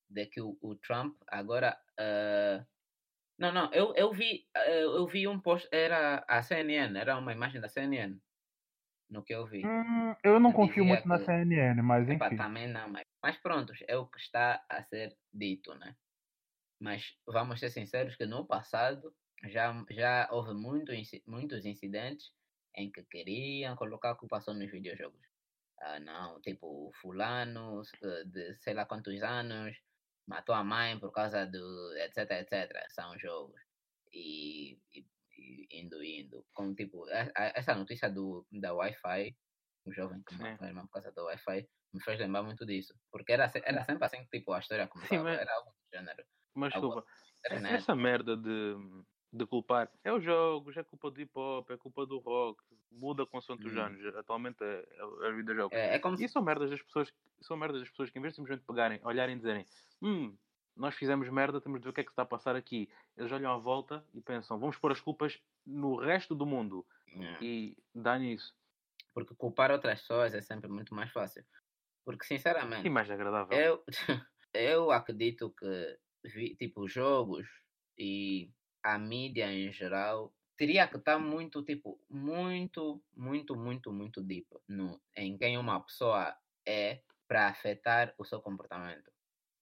de 0.09 0.25
que 0.27 0.41
o, 0.41 0.57
o 0.61 0.75
Trump 0.75 1.17
agora. 1.27 1.79
eh, 1.99 2.65
Não, 3.38 3.51
não, 3.51 3.71
eu, 3.73 3.93
eu, 3.95 4.11
vi, 4.11 4.47
eh, 4.55 4.83
eu 4.83 5.05
vi 5.07 5.27
um 5.27 5.39
post, 5.39 5.67
era 5.71 6.25
a 6.27 6.41
CNN, 6.41 6.97
era 6.99 7.17
uma 7.17 7.31
imagem 7.33 7.61
da 7.61 7.69
CNN, 7.69 8.19
no 9.09 9.23
que 9.23 9.33
eu 9.35 9.45
vi. 9.47 9.73
hum, 9.83 10.15
eu 10.23 10.39
não 10.39 10.51
Eu 10.51 10.53
confio 10.53 10.83
muito 10.85 11.07
na 11.07 11.19
que- 11.19 11.19
CNN, 11.19 11.81
mas 11.81 12.09
enfim. 12.09 12.35
também 12.35 12.67
não, 12.67 12.89
mas, 12.89 13.03
mas 13.23 13.38
prontos, 13.38 13.79
é 13.88 13.97
o 13.97 14.07
que 14.07 14.19
está 14.19 14.65
a 14.69 14.83
ser 14.83 15.17
dito, 15.33 15.73
né? 15.75 15.95
Mas 16.79 17.17
vamos 17.27 17.59
ser 17.59 17.69
sinceros 17.71 18.15
que 18.17 18.25
no 18.25 18.45
passado 18.47 19.15
já, 19.45 19.73
já 19.91 20.29
houve 20.31 20.53
muito, 20.53 20.91
muitos 21.27 21.65
incidentes 21.65 22.31
em 22.75 22.91
que 22.91 23.03
queriam 23.05 23.75
colocar 23.75 24.11
a 24.11 24.15
culpa 24.15 24.41
só 24.41 24.53
nos 24.53 24.71
videojogos. 24.71 25.21
Ah, 25.79 25.99
não, 25.99 26.41
tipo, 26.41 26.91
fulano 27.01 27.81
eh, 28.03 28.23
de 28.25 28.55
sei 28.57 28.73
lá 28.75 28.85
quantos 28.85 29.21
anos 29.23 29.77
matou 30.28 30.53
a 30.53 30.63
mãe 30.63 30.99
por 30.99 31.11
causa 31.11 31.45
do 31.45 31.93
etc, 31.97 32.30
etc. 32.32 32.71
São 32.89 33.17
jogos. 33.17 33.59
E, 34.13 34.73
e, 34.93 35.05
e 35.38 35.67
indo, 35.82 36.03
indo. 36.03 36.45
Como 36.53 36.75
tipo, 36.75 37.05
a- 37.09 37.32
a- 37.36 37.53
essa 37.55 37.73
notícia 37.75 38.09
do, 38.09 38.45
da 38.51 38.73
Wi-Fi, 38.73 39.36
um 39.86 39.93
jovem 39.93 40.21
que 40.23 40.36
Sim. 40.36 40.43
matou 40.43 40.65
a 40.65 40.69
irmã 40.69 40.82
por 40.84 40.91
causa 40.93 41.11
do 41.11 41.23
Wi-Fi, 41.25 41.67
me 41.93 42.01
fez 42.03 42.19
lembrar 42.19 42.43
muito 42.43 42.65
disso. 42.65 42.93
Porque 43.11 43.32
era, 43.32 43.51
era 43.63 43.84
sempre 43.86 44.05
assim 44.05 44.23
que 44.25 44.38
tipo, 44.39 44.51
a 44.53 44.59
história 44.59 44.88
começava. 44.88 45.23
mas- 45.23 45.39
Era 45.39 45.53
algo 45.55 45.71
do 45.71 45.97
gênero. 45.97 46.23
Mas 46.55 46.71
desculpa. 46.73 47.05
Essa 47.49 47.95
merda 47.95 48.36
de, 48.36 48.75
de 49.38 49.45
culpar 49.45 49.89
é 50.03 50.11
os 50.11 50.23
jogos, 50.23 50.75
é 50.77 50.83
culpa 50.83 51.11
do 51.11 51.21
hip 51.21 51.31
hop, 51.35 51.69
é 51.71 51.77
culpa 51.77 52.05
do 52.05 52.19
rock, 52.19 52.61
muda 52.91 53.25
consoante 53.25 53.67
os 53.67 53.75
Hum. 53.75 53.79
anos. 53.81 54.15
Atualmente 54.15 54.63
é, 54.63 54.85
é, 54.91 54.99
é 54.99 55.05
os 55.29 55.35
videojogos. 55.35 55.77
É, 55.77 55.95
é 55.95 55.99
como 55.99 56.21
E 56.21 56.27
são 56.27 56.41
merdas 56.41 56.69
das 56.69 56.81
pessoas, 56.81 57.13
são 57.41 57.55
merdas 57.57 57.81
das 57.81 57.89
pessoas 57.89 58.09
que 58.09 58.17
em 58.19 58.21
vez 58.21 58.33
de 58.33 58.38
simplesmente 58.38 58.65
pegarem, 58.65 58.99
olharem 59.03 59.35
e 59.35 59.38
dizerem 59.38 59.65
hum, 60.01 60.35
nós 60.75 60.93
fizemos 60.95 61.27
merda, 61.29 61.59
temos 61.61 61.79
de 61.79 61.85
ver 61.85 61.89
o 61.89 61.93
que 61.93 62.01
é 62.01 62.03
que 62.03 62.11
está 62.11 62.21
a 62.21 62.25
passar 62.25 62.55
aqui. 62.55 62.89
Eles 63.15 63.31
olham 63.31 63.51
à 63.51 63.57
volta 63.57 64.05
e 64.13 64.21
pensam, 64.21 64.59
vamos 64.59 64.77
pôr 64.77 64.91
as 64.91 64.99
culpas 65.01 65.41
no 65.65 65.95
resto 65.97 66.35
do 66.35 66.45
mundo. 66.45 66.85
É. 67.07 67.43
E 67.43 67.75
dá 67.95 68.17
nisso. 68.19 68.55
Porque 69.13 69.33
culpar 69.33 69.71
outras 69.71 70.01
pessoas 70.01 70.35
é 70.35 70.41
sempre 70.41 70.69
muito 70.69 70.93
mais 70.93 71.11
fácil. 71.11 71.43
Porque, 72.05 72.25
sinceramente, 72.25 72.88
E 72.88 72.89
mais 72.91 73.09
agradável. 73.09 73.57
eu, 73.57 73.83
eu 74.53 74.91
acredito 74.91 75.49
que, 75.49 76.55
tipo, 76.57 76.88
jogos 76.88 77.47
e 77.97 78.51
a 78.88 78.97
mídia 78.97 79.51
em 79.51 79.69
geral 79.69 80.33
teria 80.55 80.88
que 80.88 80.95
estar 80.95 81.19
muito, 81.19 81.61
tipo, 81.61 81.99
muito, 82.09 83.03
muito, 83.13 83.53
muito, 83.53 83.91
muito 83.91 84.23
deep 84.23 84.47
no, 84.65 85.01
em 85.13 85.38
quem 85.38 85.57
uma 85.57 85.83
pessoa 85.83 86.33
é 86.65 87.01
para 87.27 87.49
afetar 87.49 88.15
o 88.17 88.23
seu 88.23 88.41
comportamento. 88.41 89.11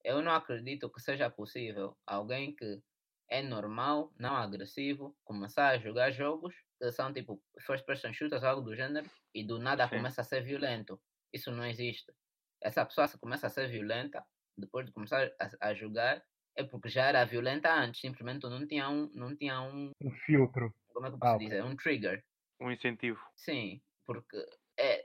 Eu 0.04 0.22
não 0.22 0.32
acredito 0.32 0.92
que 0.92 1.02
seja 1.02 1.28
possível 1.28 1.98
alguém 2.06 2.56
que 2.56 2.84
é 3.28 3.42
normal, 3.42 4.14
não 4.20 4.36
agressivo, 4.36 5.18
começar 5.24 5.70
a 5.70 5.80
jogar 5.80 6.12
jogos 6.12 6.54
que 6.80 6.92
são 6.92 7.12
tipo 7.12 7.42
first 7.62 7.84
person 7.84 8.14
shooters, 8.14 8.44
algo 8.44 8.62
do 8.62 8.76
gênero, 8.76 9.10
e 9.34 9.44
do 9.44 9.58
nada 9.58 9.90
Sim. 9.90 9.96
começa 9.98 10.22
a 10.22 10.24
ser 10.24 10.44
violento. 10.44 11.02
Isso 11.34 11.50
não 11.52 11.66
existe. 11.66 12.14
Essa 12.62 12.86
pessoa 12.86 13.08
se 13.08 13.18
começa 13.18 13.48
a 13.48 13.50
ser 13.50 13.68
violenta 13.70 14.24
depois 14.56 14.86
de 14.86 14.92
começar 14.92 15.32
a, 15.40 15.70
a 15.70 15.74
jogar 15.74 16.24
é 16.56 16.64
porque 16.64 16.90
já 16.90 17.06
era 17.06 17.26
violenta 17.26 17.74
antes, 17.74 18.02
simplesmente 18.02 18.44
não 18.44 18.66
tinha 18.68 18.90
um, 18.90 19.10
não 19.14 19.36
tinha 19.36 19.62
um, 19.62 19.92
Um 20.02 20.12
filtro. 20.26 20.74
como 20.94 21.06
é 21.06 21.10
que 21.10 21.16
eu 21.16 21.20
posso 21.20 21.34
Ah, 21.36 21.38
dizer, 21.38 21.64
um 21.64 21.76
trigger. 21.76 22.24
Um 22.62 22.72
incentivo. 22.72 23.20
Sim, 23.36 23.82
porque 24.06 24.38
é, 24.80 25.04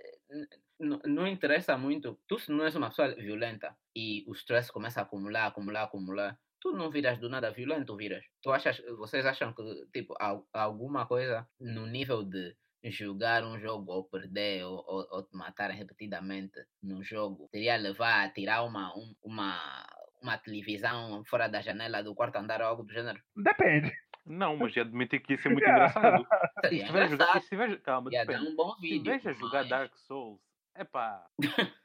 não 0.79 1.27
interessa 1.27 1.77
muito. 1.77 2.19
Tu, 2.27 2.39
se 2.39 2.53
não 2.53 2.65
és 2.65 2.75
uma 2.77 2.89
pessoa 2.91 3.15
violenta 3.15 3.77
e 3.95 4.25
o 4.29 4.33
stress 4.33 4.71
começa 4.73 5.01
a 5.01 5.03
acumular, 5.03 5.47
acumular, 5.47 5.83
acumular, 5.85 6.39
tu 6.61 6.73
não 6.73 6.91
viras 6.91 7.19
do 7.19 7.29
nada 7.29 7.51
violento, 7.51 7.97
viras. 7.97 8.25
Tu 8.43 8.51
achas, 8.53 8.79
vocês 8.97 9.27
acham 9.27 9.53
que, 9.53 9.87
tipo, 9.93 10.15
al- 10.21 10.47
alguma 10.53 11.07
coisa 11.07 11.49
no 11.59 11.87
nível 11.87 12.23
de 12.25 12.57
jogar 12.85 13.45
um 13.45 13.59
jogo 13.59 13.93
ou 13.93 14.05
perder 14.09 14.65
ou, 14.65 14.83
ou, 14.87 15.07
ou 15.11 15.23
te 15.23 15.37
matar 15.37 15.71
repetidamente 15.71 16.59
no 16.83 17.03
jogo 17.03 17.47
teria 17.53 17.77
levar 17.77 18.25
a 18.25 18.31
tirar 18.31 18.63
uma, 18.65 18.97
um- 18.97 19.15
uma, 19.23 19.87
uma 20.23 20.39
televisão 20.39 21.23
fora 21.27 21.49
da 21.49 21.61
janela 21.61 22.03
do 22.03 22.15
quarto 22.15 22.37
andar 22.37 22.61
ou 22.61 22.67
algo 22.69 22.83
do 22.83 22.93
gênero? 22.93 23.21
Depende. 23.37 23.93
Não, 24.27 24.57
mas 24.57 24.73
já 24.75 24.83
admiti 24.83 25.19
que 25.19 25.33
ia 25.33 25.39
ser 25.43 25.49
muito 25.49 25.63
Yeah. 25.65 25.89
engraçado. 25.91 26.23
E 26.23 26.61
Seria 26.61 26.81
se 26.81 26.87
tiver 26.87 27.03
a 27.03 27.07
jogar, 27.07 27.25
e 27.25 27.29
engraçado. 27.29 27.43
se 27.43 27.49
tiver, 27.49 27.81
calma, 27.83 28.11
Ia 28.13 28.25
dar 28.25 28.33
depende. 28.33 28.53
um 28.53 28.57
bom 28.57 28.75
Se 28.75 28.81
vídeo. 28.83 28.97
estiveres 29.13 29.27
a 29.27 29.33
jogar 29.41 29.61
mas- 29.61 29.69
Dark 29.69 29.97
Souls, 29.97 30.41
epá, 30.77 31.27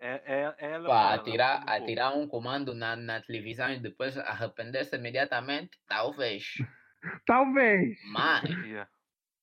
é, 0.00 0.22
é, 0.24 0.54
é 0.58 0.70
ela 0.72 0.88
Pá, 0.88 1.02
ela, 1.02 1.14
atirar, 1.14 1.68
atirar 1.68 2.16
um 2.16 2.26
comando 2.26 2.74
na, 2.74 2.96
na 2.96 3.20
televisão 3.20 3.70
e 3.70 3.80
depois 3.80 4.16
arrepender-se 4.16 4.96
imediatamente, 4.96 5.78
talvez. 5.86 6.44
Talvez. 7.26 7.98
Mas 8.12 8.48
Yeah. 8.64 8.88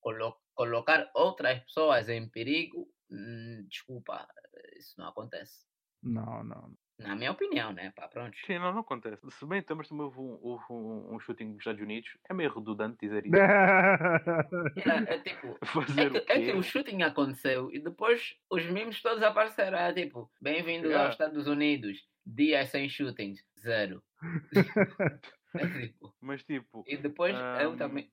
colo- 0.00 0.36
colocar 0.54 1.10
outras 1.14 1.60
pessoas 1.64 2.08
em 2.08 2.26
perigo, 2.30 2.88
hum, 3.10 3.66
desculpa, 3.68 4.26
isso 4.78 4.94
não 4.98 5.08
acontece. 5.08 5.66
Não, 6.02 6.42
não. 6.42 6.72
Na 7.00 7.16
minha 7.16 7.32
opinião, 7.32 7.72
né? 7.72 7.92
Pá, 7.96 8.06
pronto. 8.08 8.36
Sim, 8.46 8.58
não, 8.58 8.72
não 8.72 8.80
acontece. 8.80 9.22
Se 9.30 9.46
bem 9.46 9.62
também 9.62 9.86
também 9.88 10.04
houve 10.04 10.20
um, 10.20 10.38
houve 10.42 10.64
um, 10.70 11.14
um 11.14 11.18
shooting 11.18 11.44
nos 11.46 11.58
Estados 11.58 11.80
Unidos, 11.80 12.10
é 12.28 12.34
meio 12.34 12.52
redundante 12.54 12.98
dizer 13.00 13.24
isso. 13.26 13.34
É, 13.36 15.14
é 15.14 15.18
tipo, 15.20 15.58
Fazer 15.64 16.02
é 16.02 16.08
o 16.08 16.12
que, 16.12 16.20
quê? 16.20 16.32
é 16.32 16.40
que 16.42 16.52
o 16.52 16.62
shooting 16.62 17.02
aconteceu 17.02 17.72
e 17.72 17.78
depois 17.80 18.36
os 18.50 18.64
memes 18.66 19.00
todos 19.00 19.22
apareceram. 19.22 19.78
É 19.78 19.92
tipo, 19.92 20.30
bem-vindo 20.40 20.88
Yeah. 20.88 21.04
aos 21.06 21.14
Estados 21.14 21.46
Unidos, 21.46 22.06
dias 22.26 22.68
sem 22.68 22.88
shootings, 22.88 23.42
zero. 23.58 24.02
é 25.56 25.66
tipo, 25.68 26.14
Mas 26.20 26.42
tipo, 26.44 26.84
E 26.86 26.96
depois 26.96 27.34
eu 27.60 27.70
Ahm, 27.72 27.76
também. 27.76 28.10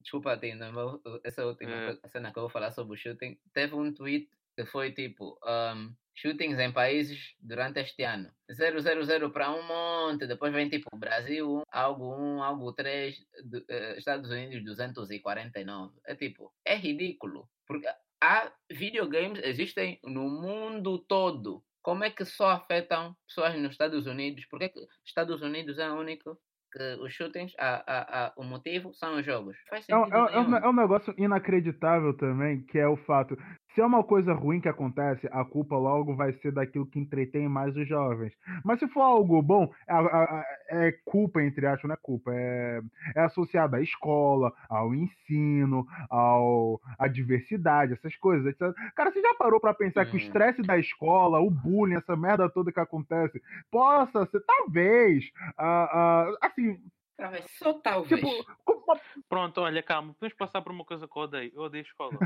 Desculpa, 0.00 0.36
vou- 0.72 1.00
essa 1.22 1.44
última 1.46 1.70
coisa- 1.84 2.08
cena 2.08 2.32
que 2.32 2.38
eu 2.38 2.42
vou 2.44 2.50
falar 2.50 2.72
sobre 2.72 2.94
o 2.94 2.96
shooting. 2.96 3.38
Teve 3.52 3.74
um 3.74 3.92
tweet 3.92 4.28
que 4.56 4.64
foi 4.66 4.90
tipo: 4.92 5.38
ahm, 5.44 5.92
shootings 6.14 6.58
em 6.58 6.72
países 6.72 7.34
durante 7.40 7.80
este 7.80 8.02
ano. 8.04 8.30
000 8.50 9.30
para 9.30 9.50
um 9.50 9.62
monte. 9.62 10.26
Depois 10.26 10.52
vem 10.52 10.68
tipo 10.68 10.88
Brasil, 10.96 11.62
algo 11.70 12.14
1, 12.14 12.42
algo 12.42 12.72
3, 12.72 13.16
Estados 13.96 14.30
Unidos 14.30 14.64
249. 14.64 15.94
É 16.06 16.14
tipo, 16.14 16.52
é 16.64 16.76
ridículo. 16.76 17.48
Porque 17.66 17.88
há 18.22 18.52
videogames 18.70 19.40
existem 19.42 19.98
no 20.04 20.28
mundo 20.28 20.98
todo. 20.98 21.62
Como 21.82 22.04
é 22.04 22.10
que 22.10 22.24
só 22.24 22.50
afetam 22.50 23.16
pessoas 23.26 23.54
nos 23.58 23.72
Estados 23.72 24.06
Unidos? 24.06 24.46
Por 24.46 24.58
que 24.60 24.68
que 24.68 24.80
Estados 25.04 25.42
Unidos 25.42 25.78
é 25.78 25.90
o 25.90 25.98
único 25.98 26.38
que 26.72 26.94
os 27.02 27.12
shootings, 27.12 27.52
a, 27.58 27.82
a, 27.86 28.26
a, 28.28 28.32
o 28.36 28.44
motivo 28.44 28.94
são 28.94 29.16
os 29.18 29.26
jogos. 29.26 29.56
Faz 29.68 29.84
É, 29.88 29.92
sentido 29.94 30.14
é 30.16 30.22
um- 30.22 30.28
é 30.28 30.40
um, 30.40 30.56
é 30.56 30.68
um 30.70 30.72
negócio 30.72 31.14
inacreditável 31.18 32.16
também, 32.16 32.64
que 32.64 32.78
é 32.78 32.86
o 32.88 32.96
fato. 32.96 33.36
Se 33.74 33.80
é 33.80 33.86
uma 33.86 34.04
coisa 34.04 34.34
ruim 34.34 34.60
que 34.60 34.68
acontece, 34.68 35.26
a 35.32 35.44
culpa 35.44 35.76
logo 35.76 36.14
vai 36.14 36.32
ser 36.34 36.52
daquilo 36.52 36.86
que 36.86 36.98
entretém 36.98 37.48
mais 37.48 37.74
os 37.74 37.88
jovens. 37.88 38.32
Mas 38.62 38.78
se 38.78 38.86
for 38.88 39.00
algo 39.00 39.40
bom, 39.40 39.72
é, 39.88 39.94
é, 39.94 40.88
é 40.88 40.92
culpa, 41.04 41.42
entre 41.42 41.66
aspas, 41.66 41.88
não 41.88 41.94
é 41.94 41.98
culpa, 42.00 42.32
é, 42.34 42.82
é 43.16 43.20
associado 43.20 43.76
à 43.76 43.80
escola, 43.80 44.52
ao 44.68 44.94
ensino, 44.94 45.86
ao, 46.10 46.80
à 46.98 47.08
diversidade, 47.08 47.94
essas 47.94 48.14
coisas. 48.16 48.46
etc. 48.46 48.74
Cara, 48.94 49.10
você 49.10 49.22
já 49.22 49.34
parou 49.34 49.58
pra 49.58 49.72
pensar 49.72 50.04
que 50.04 50.16
o 50.16 50.18
estresse 50.18 50.60
da 50.62 50.78
escola, 50.78 51.40
o 51.40 51.50
bullying, 51.50 51.94
essa 51.94 52.14
merda 52.14 52.50
toda 52.50 52.72
que 52.72 52.80
acontece, 52.80 53.40
possa 53.70 54.26
ser, 54.26 54.40
talvez, 54.44 55.24
ah, 55.56 55.88
ah, 55.92 56.46
assim, 56.46 56.78
Talvez, 57.16 57.44
só 57.52 57.74
talvez. 57.74 58.20
tipo, 58.20 58.56
como 58.64 58.82
uma 58.84 59.00
Pronto, 59.28 59.60
olha, 59.60 59.82
calma, 59.82 60.12
podemos 60.14 60.36
passar 60.36 60.60
por 60.60 60.72
uma 60.72 60.84
coisa 60.84 61.06
que 61.06 61.16
eu 61.16 61.22
odeio. 61.22 61.52
Eu 61.54 61.62
odeio 61.62 61.82
escola. 61.82 62.18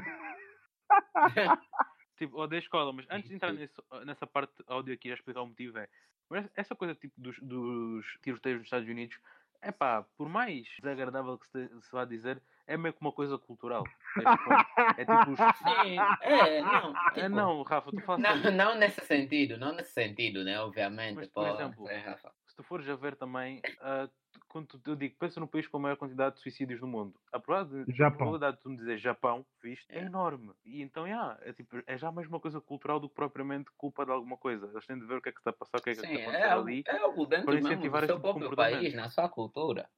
Tipo, 2.17 2.39
odeio 2.41 2.61
escola, 2.61 2.93
mas 2.95 3.05
antes 3.11 3.29
de 3.29 3.35
entrar 3.35 3.53
nesse- 3.53 3.75
nessa 4.07 4.27
parte 4.27 4.51
áudio 4.69 4.95
aqui, 4.95 5.11
a 5.11 5.15
explicar 5.15 5.43
o 5.43 5.47
motivo 5.47 5.77
é. 5.79 5.87
Mas 6.31 6.49
essa 6.57 6.75
coisa 6.75 6.95
tipo 6.95 7.13
dos, 7.21 7.39
dos 7.41 8.07
tiroteios 8.23 8.59
nos 8.61 8.67
Estados 8.67 8.89
Unidos, 8.89 9.19
é 9.61 9.71
pá, 9.71 10.03
por 10.17 10.27
mais 10.29 10.67
desagradável 10.81 11.37
que 11.37 11.47
se, 11.49 11.69
se 11.69 11.93
vá 11.93 12.07
dizer, 12.07 12.43
é 12.67 12.75
meio 12.77 12.95
que 12.95 13.01
uma 13.03 13.13
coisa 13.13 13.37
cultural. 13.39 13.85
É 14.17 14.35
tipo, 14.37 14.51
é 14.97 15.05
tipo 15.05 15.31
os. 15.31 15.39
Sim, 15.63 15.99
é, 16.23 16.63
não. 16.63 16.95
É, 17.15 17.23
tipo, 17.25 17.29
não, 17.29 17.63
Rafa, 17.63 17.91
tu 17.91 18.01
falas. 18.01 18.23
Não, 18.23 18.51
não 18.53 18.75
nesse 18.79 19.05
sentido, 19.05 19.59
não 19.59 19.73
nesse 19.75 19.93
sentido, 19.93 20.43
né? 20.43 20.59
Obviamente, 20.59 21.17
Mas, 21.17 21.29
por 21.29 21.47
pô, 21.47 21.55
exemplo, 21.55 21.89
é, 21.89 21.99
Rafa. 21.99 22.33
se 22.47 22.57
tu 22.57 22.63
fores 22.63 22.89
a 22.89 22.97
ver 22.97 23.15
também, 23.17 23.61
ah, 23.81 24.09
tu- 24.09 24.26
quando 24.65 24.81
eu 24.87 24.97
digo, 24.97 25.17
pensa 25.19 25.39
no 25.41 25.47
país 25.47 25.67
com 25.67 25.77
a 25.77 25.81
maior 25.81 25.97
quantidade 25.97 26.37
de 26.37 26.41
suicídios 26.41 26.81
do 26.81 26.87
mundo. 26.87 27.15
A 27.33 27.39
probabilidade, 27.39 27.91
a 27.93 27.95
Japão. 27.95 28.17
probabilidade 28.17 28.57
de 28.57 28.63
tu 28.63 28.71
me 28.71 28.77
dizer 28.77 28.99
Japão, 28.99 29.45
viste, 29.63 29.85
é 29.91 29.99
É. 29.99 30.05
enorme. 30.05 30.53
E 30.65 30.81
então, 30.81 31.07
yeah, 31.07 31.39
é, 31.43 31.53
tipo, 31.53 31.77
é 31.87 31.99
já 31.99 32.11
mais 32.11 32.27
uma 32.29 32.41
coisa 32.41 32.61
cultural 32.61 32.99
do 32.99 33.09
que 33.09 33.15
propriamente 33.15 33.71
culpa 33.77 34.07
de 34.07 34.13
alguma 34.13 34.37
coisa. 34.39 34.67
Eles 34.73 34.87
têm 34.87 34.99
de 34.99 35.05
ver 35.05 35.19
o 35.19 35.23
que 35.23 35.29
é 35.29 35.33
que 35.33 35.39
está 35.41 35.51
a 35.51 35.53
passar, 35.53 35.79
o 35.79 35.83
que 35.83 35.91
é 35.91 35.95
que 35.95 36.01
Sim, 36.01 36.07
está 36.15 36.19
a 36.19 36.23
é 36.23 36.25
acontecer 36.25 36.53
algo, 36.53 36.69
ali. 36.69 36.83
é 36.87 36.97
algo 36.99 37.27
dentro 37.27 37.45
para 37.45 37.55
mesmo 37.55 37.69
incentivar 37.69 38.03
do 38.03 38.07
seu 38.07 38.17
tipo 38.17 38.23
próprio 38.39 38.57
país, 38.57 38.95
na 38.95 39.09
sua 39.11 39.29
cultura. 39.29 39.89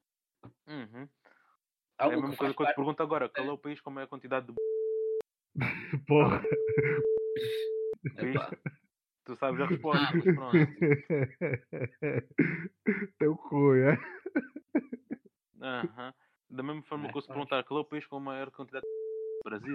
Uhum. 0.66 1.09
É 2.00 2.04
a 2.04 2.09
mesma 2.09 2.30
que 2.30 2.36
coisa 2.36 2.54
que 2.54 2.62
eu 2.62 2.66
te 2.66 2.68
parte... 2.68 2.76
pergunto 2.76 3.02
agora, 3.02 3.28
qual 3.28 3.46
é 3.46 3.52
o 3.52 3.59
país 3.59 3.80
com 3.80 3.90
a 3.90 3.92
maior 3.92 4.06
quantidade 4.09 4.46
de 4.46 4.54
porra. 6.06 6.42
Epá, 8.16 8.50
Tu 9.29 9.37
sabes 9.37 9.61
a 9.61 9.66
resposta, 9.66 10.07
Ah, 10.07 10.11
pronto. 10.35 10.57
Teu 13.18 13.37
cu, 13.37 13.74
é? 13.74 13.99
Aham. 15.61 16.14
Da 16.49 16.62
mesma 16.62 16.83
forma 16.85 17.12
que 17.12 17.18
eu 17.18 17.20
se 17.20 17.29
perguntar 17.29 17.62
qual 17.64 17.81
é 17.81 17.83
o 17.83 17.85
país 17.85 18.07
com 18.07 18.16
a 18.16 18.20
maior 18.20 18.51
quantidade 18.51 18.87
de 18.87 18.89
Brasil, 19.45 19.74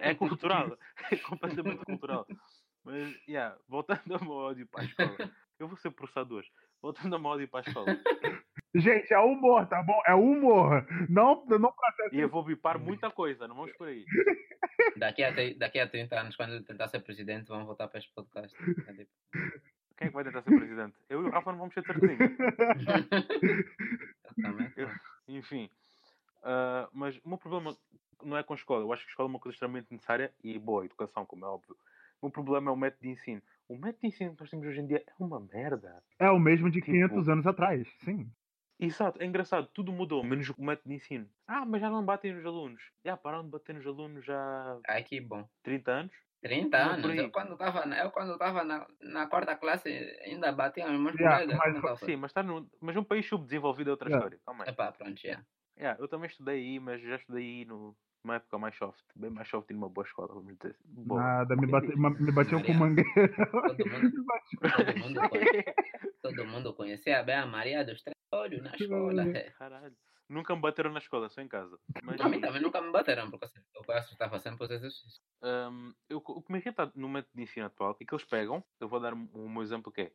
é 0.00 0.14
cultural. 0.14 0.76
É 1.10 1.16
completamente 1.16 1.82
cultural. 1.86 2.26
Mas, 2.84 3.16
yeah, 3.26 3.58
voltando 3.66 4.14
ao 4.14 4.20
meu 4.20 4.32
ódio 4.32 4.66
para 4.66 4.82
a 4.82 4.84
escola. 4.84 5.16
Eu 5.58 5.66
vou 5.66 5.78
ser 5.78 5.92
processado 5.92 6.34
hoje. 6.34 6.50
Voltando 6.84 7.16
ao 7.16 7.48
para 7.48 7.60
a 7.60 7.62
escola. 7.62 7.98
Gente, 8.74 9.14
é 9.14 9.18
humor, 9.18 9.66
tá 9.66 9.82
bom? 9.82 9.98
É 10.06 10.12
humor. 10.12 10.86
Não, 11.08 11.42
não 11.46 11.72
E 12.12 12.20
eu 12.20 12.28
vou 12.28 12.44
bipar 12.44 12.78
muita 12.78 13.10
coisa, 13.10 13.48
não 13.48 13.56
vamos 13.56 13.72
por 13.72 13.88
aí. 13.88 14.04
daqui, 14.98 15.24
a, 15.24 15.30
daqui 15.56 15.80
a 15.80 15.88
30 15.88 16.20
anos, 16.20 16.36
quando 16.36 16.52
ele 16.52 16.62
tentar 16.62 16.88
ser 16.88 17.00
presidente, 17.00 17.48
vão 17.48 17.64
voltar 17.64 17.88
para 17.88 18.00
este 18.00 18.12
podcast. 18.12 18.54
Quem 19.96 19.98
é 19.98 20.08
que 20.08 20.10
vai 20.10 20.24
tentar 20.24 20.42
ser 20.42 20.54
presidente? 20.54 20.94
Eu 21.08 21.22
e 21.22 21.24
o 21.24 21.30
Rafa 21.30 21.52
não 21.52 21.60
vamos 21.60 21.72
ser 21.72 21.86
certinho. 21.86 22.18
Eu- 24.76 24.90
Enfim. 25.26 25.70
Ah, 26.42 26.86
mas 26.92 27.16
o 27.24 27.28
meu 27.30 27.38
problema 27.38 27.74
não 28.22 28.36
é 28.36 28.42
com 28.42 28.52
a 28.52 28.56
escola. 28.56 28.82
Eu 28.82 28.92
acho 28.92 29.04
que 29.04 29.08
a 29.08 29.12
escola 29.12 29.26
é 29.26 29.30
uma 29.30 29.40
coisa 29.40 29.54
extremamente 29.54 29.90
necessária 29.90 30.34
e 30.42 30.58
boa, 30.58 30.84
educação, 30.84 31.24
como 31.24 31.46
é 31.46 31.48
óbvio. 31.48 31.74
O 32.20 32.26
meu 32.26 32.30
problema 32.30 32.70
é 32.70 32.74
o 32.74 32.76
método 32.76 33.04
de 33.04 33.08
ensino. 33.08 33.40
O 33.68 33.76
método 33.78 34.00
de 34.02 34.06
ensino 34.08 34.34
que 34.34 34.40
nós 34.42 34.50
temos 34.50 34.66
hoje 34.66 34.80
em 34.80 34.86
dia 34.86 35.02
é 35.06 35.12
uma 35.22 35.40
merda. 35.40 36.02
É 36.18 36.30
o 36.30 36.38
mesmo 36.38 36.70
de 36.70 36.80
Tipo- 36.80 36.92
500 36.92 37.28
anos 37.28 37.46
atrás, 37.46 37.88
sim. 38.00 38.30
Exato, 38.78 39.22
é 39.22 39.24
engraçado, 39.24 39.68
tudo 39.72 39.92
mudou, 39.92 40.22
menos 40.24 40.48
o 40.50 40.60
método 40.62 40.88
de 40.88 40.96
ensino. 40.96 41.28
Ah, 41.46 41.64
mas 41.64 41.80
já 41.80 41.88
não 41.88 42.04
batem 42.04 42.34
nos 42.34 42.44
alunos. 42.44 42.82
Já 43.04 43.16
pararam 43.16 43.44
de 43.44 43.50
bater 43.50 43.74
nos 43.74 43.86
alunos 43.86 44.24
já 44.24 44.36
há 44.36 44.80
Ai, 44.88 45.04
que 45.04 45.20
bom. 45.20 45.48
30 45.62 45.92
anos? 45.92 46.12
30 46.42 46.78
Não, 46.78 47.00
por 47.00 47.10
anos. 47.10 47.22
Eu 47.22 47.30
quando 47.30 47.52
estava 47.52 47.86
na, 47.86 47.98
eu 48.00 48.10
quando 48.10 48.32
estava 48.32 48.64
na, 48.64 48.86
na 49.00 49.26
quarta 49.28 49.56
classe 49.56 49.88
ainda 50.24 50.52
batia 50.52 50.86
nos 50.90 51.00
meus 51.00 51.14
Yeah, 51.18 51.40
colegas. 51.46 51.82
mas- 51.82 52.02
é? 52.02 52.04
Sim, 52.04 52.16
mas, 52.16 52.30
está 52.30 52.42
num, 52.42 52.68
mas 52.80 52.96
um 52.96 53.04
país 53.04 53.26
subdesenvolvido 53.26 53.90
é 53.90 53.92
outra 53.92 54.08
Yeah. 54.08 54.18
história. 54.26 54.42
Calma 54.44 54.64
aí. 54.64 54.70
Epá, 54.70 54.92
pronto, 54.92 55.18
já. 55.20 55.42
Yeah, 55.78 56.00
eu 56.02 56.06
também 56.08 56.28
estudei 56.28 56.56
aí, 56.56 56.80
mas 56.80 57.00
já 57.00 57.16
estudei 57.16 57.42
aí 57.44 57.64
no, 57.64 57.96
numa 58.24 58.36
época 58.36 58.58
mais 58.58 58.74
soft. 58.76 59.04
Bem 59.14 59.30
mais 59.30 59.48
soft 59.48 59.70
e 59.70 59.74
numa 59.74 59.88
boa 59.88 60.06
escola, 60.06 60.28
vamos 60.34 60.56
dizer. 60.56 60.76
Boa. 60.84 61.20
Nada, 61.22 61.54
me, 61.56 61.66
bate, 61.66 61.88
me 61.96 62.32
batiam 62.32 62.62
com 62.62 62.72
Maria. 62.72 63.04
mangueira. 63.14 63.36
Todo 63.50 63.86
mundo, 63.90 64.24
todo 64.60 64.98
mundo, 64.98 65.20
todo 66.22 66.44
mundo 66.46 66.74
conhecia 66.74 67.22
bem 67.22 67.36
a 67.36 67.46
Maria 67.46 67.84
dos 67.84 68.02
Três 68.02 68.16
Olhos 68.32 68.62
na 68.62 68.74
escola. 68.74 69.22
é. 69.28 69.50
Caralho. 69.50 69.94
Nunca 70.26 70.56
me 70.56 70.62
bateram 70.62 70.90
na 70.90 71.00
escola, 71.00 71.28
só 71.28 71.42
em 71.42 71.48
casa. 71.48 71.78
Mas, 72.02 72.18
A 72.18 72.28
mim 72.30 72.40
também 72.40 72.62
nunca 72.62 72.80
me 72.80 72.90
bateram, 72.90 73.30
porque 73.30 73.44
eu 73.74 73.94
estava 73.98 74.38
sempre 74.40 74.64
os 74.64 74.70
exercícios. 74.70 75.20
hum, 75.42 75.92
eu, 76.08 76.16
o 76.24 76.42
que 76.42 76.50
me 76.50 76.58
irrita 76.58 76.90
no 76.94 77.10
método 77.10 77.32
de 77.36 77.42
ensino 77.42 77.66
atual 77.66 77.94
é 78.00 78.04
que 78.04 78.14
eles 78.14 78.24
pegam, 78.24 78.64
eu 78.80 78.88
vou 78.88 78.98
dar 79.00 79.12
um- 79.12 79.28
o 79.34 79.50
meu 79.50 79.62
exemplo 79.62 79.92
que 79.92 80.00
é, 80.00 80.12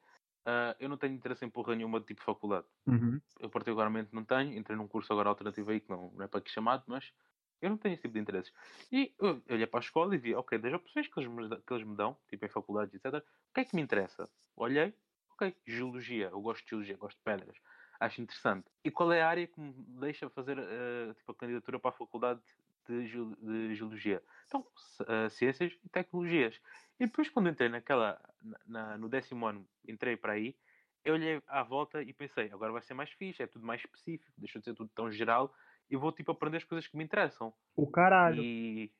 ah, 0.48 0.76
eu 0.80 0.90
não 0.90 0.98
tenho 0.98 1.14
interesse 1.14 1.46
em 1.46 1.50
porra 1.50 1.76
nenhuma 1.76 2.00
de 2.00 2.08
tipo 2.08 2.22
de 2.22 2.26
faculdade. 2.26 2.66
Uhum. 2.88 3.22
Eu 3.40 3.52
particularmente 3.52 4.10
não 4.12 4.26
tenho, 4.26 4.58
entrei 4.58 4.76
num 4.76 4.88
curso 4.88 5.14
agora 5.14 5.30
alternativo 5.30 5.70
aí 5.70 5.80
que 5.80 5.90
não, 5.92 6.10
não 6.16 6.26
é 6.26 6.28
para 6.28 6.40
aqui 6.40 6.50
chamado, 6.50 6.84
mas 6.88 7.14
eu 7.62 7.70
não 7.70 7.78
tenho 7.78 7.94
esse 7.94 8.02
tipo 8.02 8.14
de 8.14 8.20
interesses. 8.20 8.54
E 8.92 9.14
eu 9.20 9.42
olhei 9.50 9.68
para 9.68 9.80
a 9.80 9.82
escola 9.82 10.16
e 10.16 10.18
vi, 10.18 10.36
ok, 10.36 10.58
das 10.58 10.74
opções 10.74 11.08
que 11.08 11.20
eles, 11.20 11.30
me, 11.32 11.50
que 11.62 11.74
eles 11.74 11.86
me 11.86 11.96
dão, 11.96 12.18
tipo 12.28 12.46
em 12.46 12.50
faculdades, 12.50 12.94
etc., 12.96 13.24
o 13.50 13.54
que 13.54 13.62
é 13.62 13.66
que 13.66 13.76
me 13.76 13.82
interessa? 13.82 14.30
Olhei, 14.56 14.94
ok, 15.32 15.56
geologia, 15.66 16.30
eu 16.32 16.42
gosto 16.42 16.64
de 16.64 16.70
geologia, 16.70 16.98
gosto 16.98 17.18
de 17.18 17.24
pedras, 17.24 17.58
acho 18.00 18.22
interessante. 18.22 18.70
E 18.84 18.92
qual 18.92 19.12
é 19.12 19.22
a 19.22 19.30
área 19.30 19.48
que 19.48 19.60
me 19.60 19.74
deixa 20.00 20.30
fazer 20.30 20.58
eh, 20.60 21.14
tipo, 21.16 21.32
a 21.32 21.36
candidatura 21.36 21.80
para 21.80 21.90
a 21.92 21.94
faculdade 21.94 22.42
de, 22.88 23.08
de 23.08 23.76
geologia? 23.76 24.24
Então, 24.48 24.66
eh, 25.08 25.30
ciências 25.30 25.74
e 25.84 25.90
tecnologias. 25.90 26.60
E 27.00 27.06
depois 27.06 27.30
quando 27.30 27.50
entrei 27.50 27.70
naquela, 27.70 28.20
na- 28.42 28.60
na- 28.66 28.98
no 28.98 29.10
décimo 29.10 29.46
ano, 29.48 29.68
entrei 29.88 30.18
para 30.18 30.34
aí, 30.34 30.56
eu 31.04 31.14
olhei 31.14 31.42
à 31.48 31.64
volta 31.64 32.02
e 32.04 32.14
pensei, 32.14 32.52
agora 32.52 32.72
vai 32.74 32.82
ser 32.82 32.94
mais 32.94 33.10
fixe, 33.12 33.42
é 33.42 33.48
tudo 33.48 33.66
mais 33.66 33.82
específico, 33.82 34.34
deixa 34.38 34.60
de 34.60 34.66
ser 34.66 34.74
tudo 34.76 34.90
tão 34.94 35.10
geral 35.12 35.54
e 35.90 35.98
vou 35.98 36.12
tipo 36.12 36.32
aprender 36.32 36.58
as 36.58 36.64
coisas 36.64 36.88
que 36.88 36.98
me 36.98 37.04
interessam. 37.04 37.54
O 37.76 37.90
caralho. 37.90 38.44
E 38.44 38.92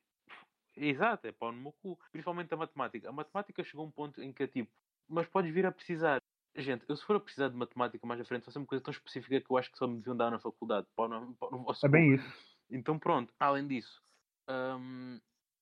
exato, 0.76 1.26
é 1.26 1.32
pau 1.32 1.52
no 1.52 1.60
meu 1.60 1.72
cu. 1.82 1.98
Principalmente 2.10 2.52
a 2.54 2.56
matemática. 2.56 3.08
A 3.08 3.12
matemática 3.12 3.62
chegou 3.64 3.84
a 3.84 3.88
um 3.88 3.90
ponto 3.90 4.22
em 4.22 4.32
que 4.32 4.42
é 4.42 4.46
tipo, 4.46 4.70
mas 5.08 5.26
podes 5.28 5.52
vir 5.52 5.66
a 5.66 5.72
precisar. 5.72 6.20
Gente, 6.56 6.84
eu 6.88 6.96
se 6.96 7.04
for 7.04 7.16
a 7.16 7.20
precisar 7.20 7.48
de 7.48 7.56
matemática 7.56 8.04
mais 8.06 8.20
à 8.20 8.24
frente, 8.24 8.44
vai 8.44 8.52
ser 8.52 8.58
uma 8.58 8.66
coisa 8.66 8.82
tão 8.82 8.92
específica 8.92 9.40
que 9.40 9.50
eu 9.50 9.56
acho 9.56 9.70
que 9.70 9.78
só 9.78 9.86
me 9.86 9.96
deviam 9.96 10.16
dar 10.16 10.30
na 10.30 10.40
faculdade. 10.40 10.86
Pau 10.96 11.08
no, 11.08 11.34
pau 11.36 11.50
no 11.50 11.62
vosso 11.62 11.86
É 11.86 11.88
cu. 11.88 11.92
bem 11.92 12.14
isso. 12.14 12.50
Então 12.70 12.98
pronto, 12.98 13.32
além 13.38 13.66
disso, 13.66 14.02
hum, 14.48 15.20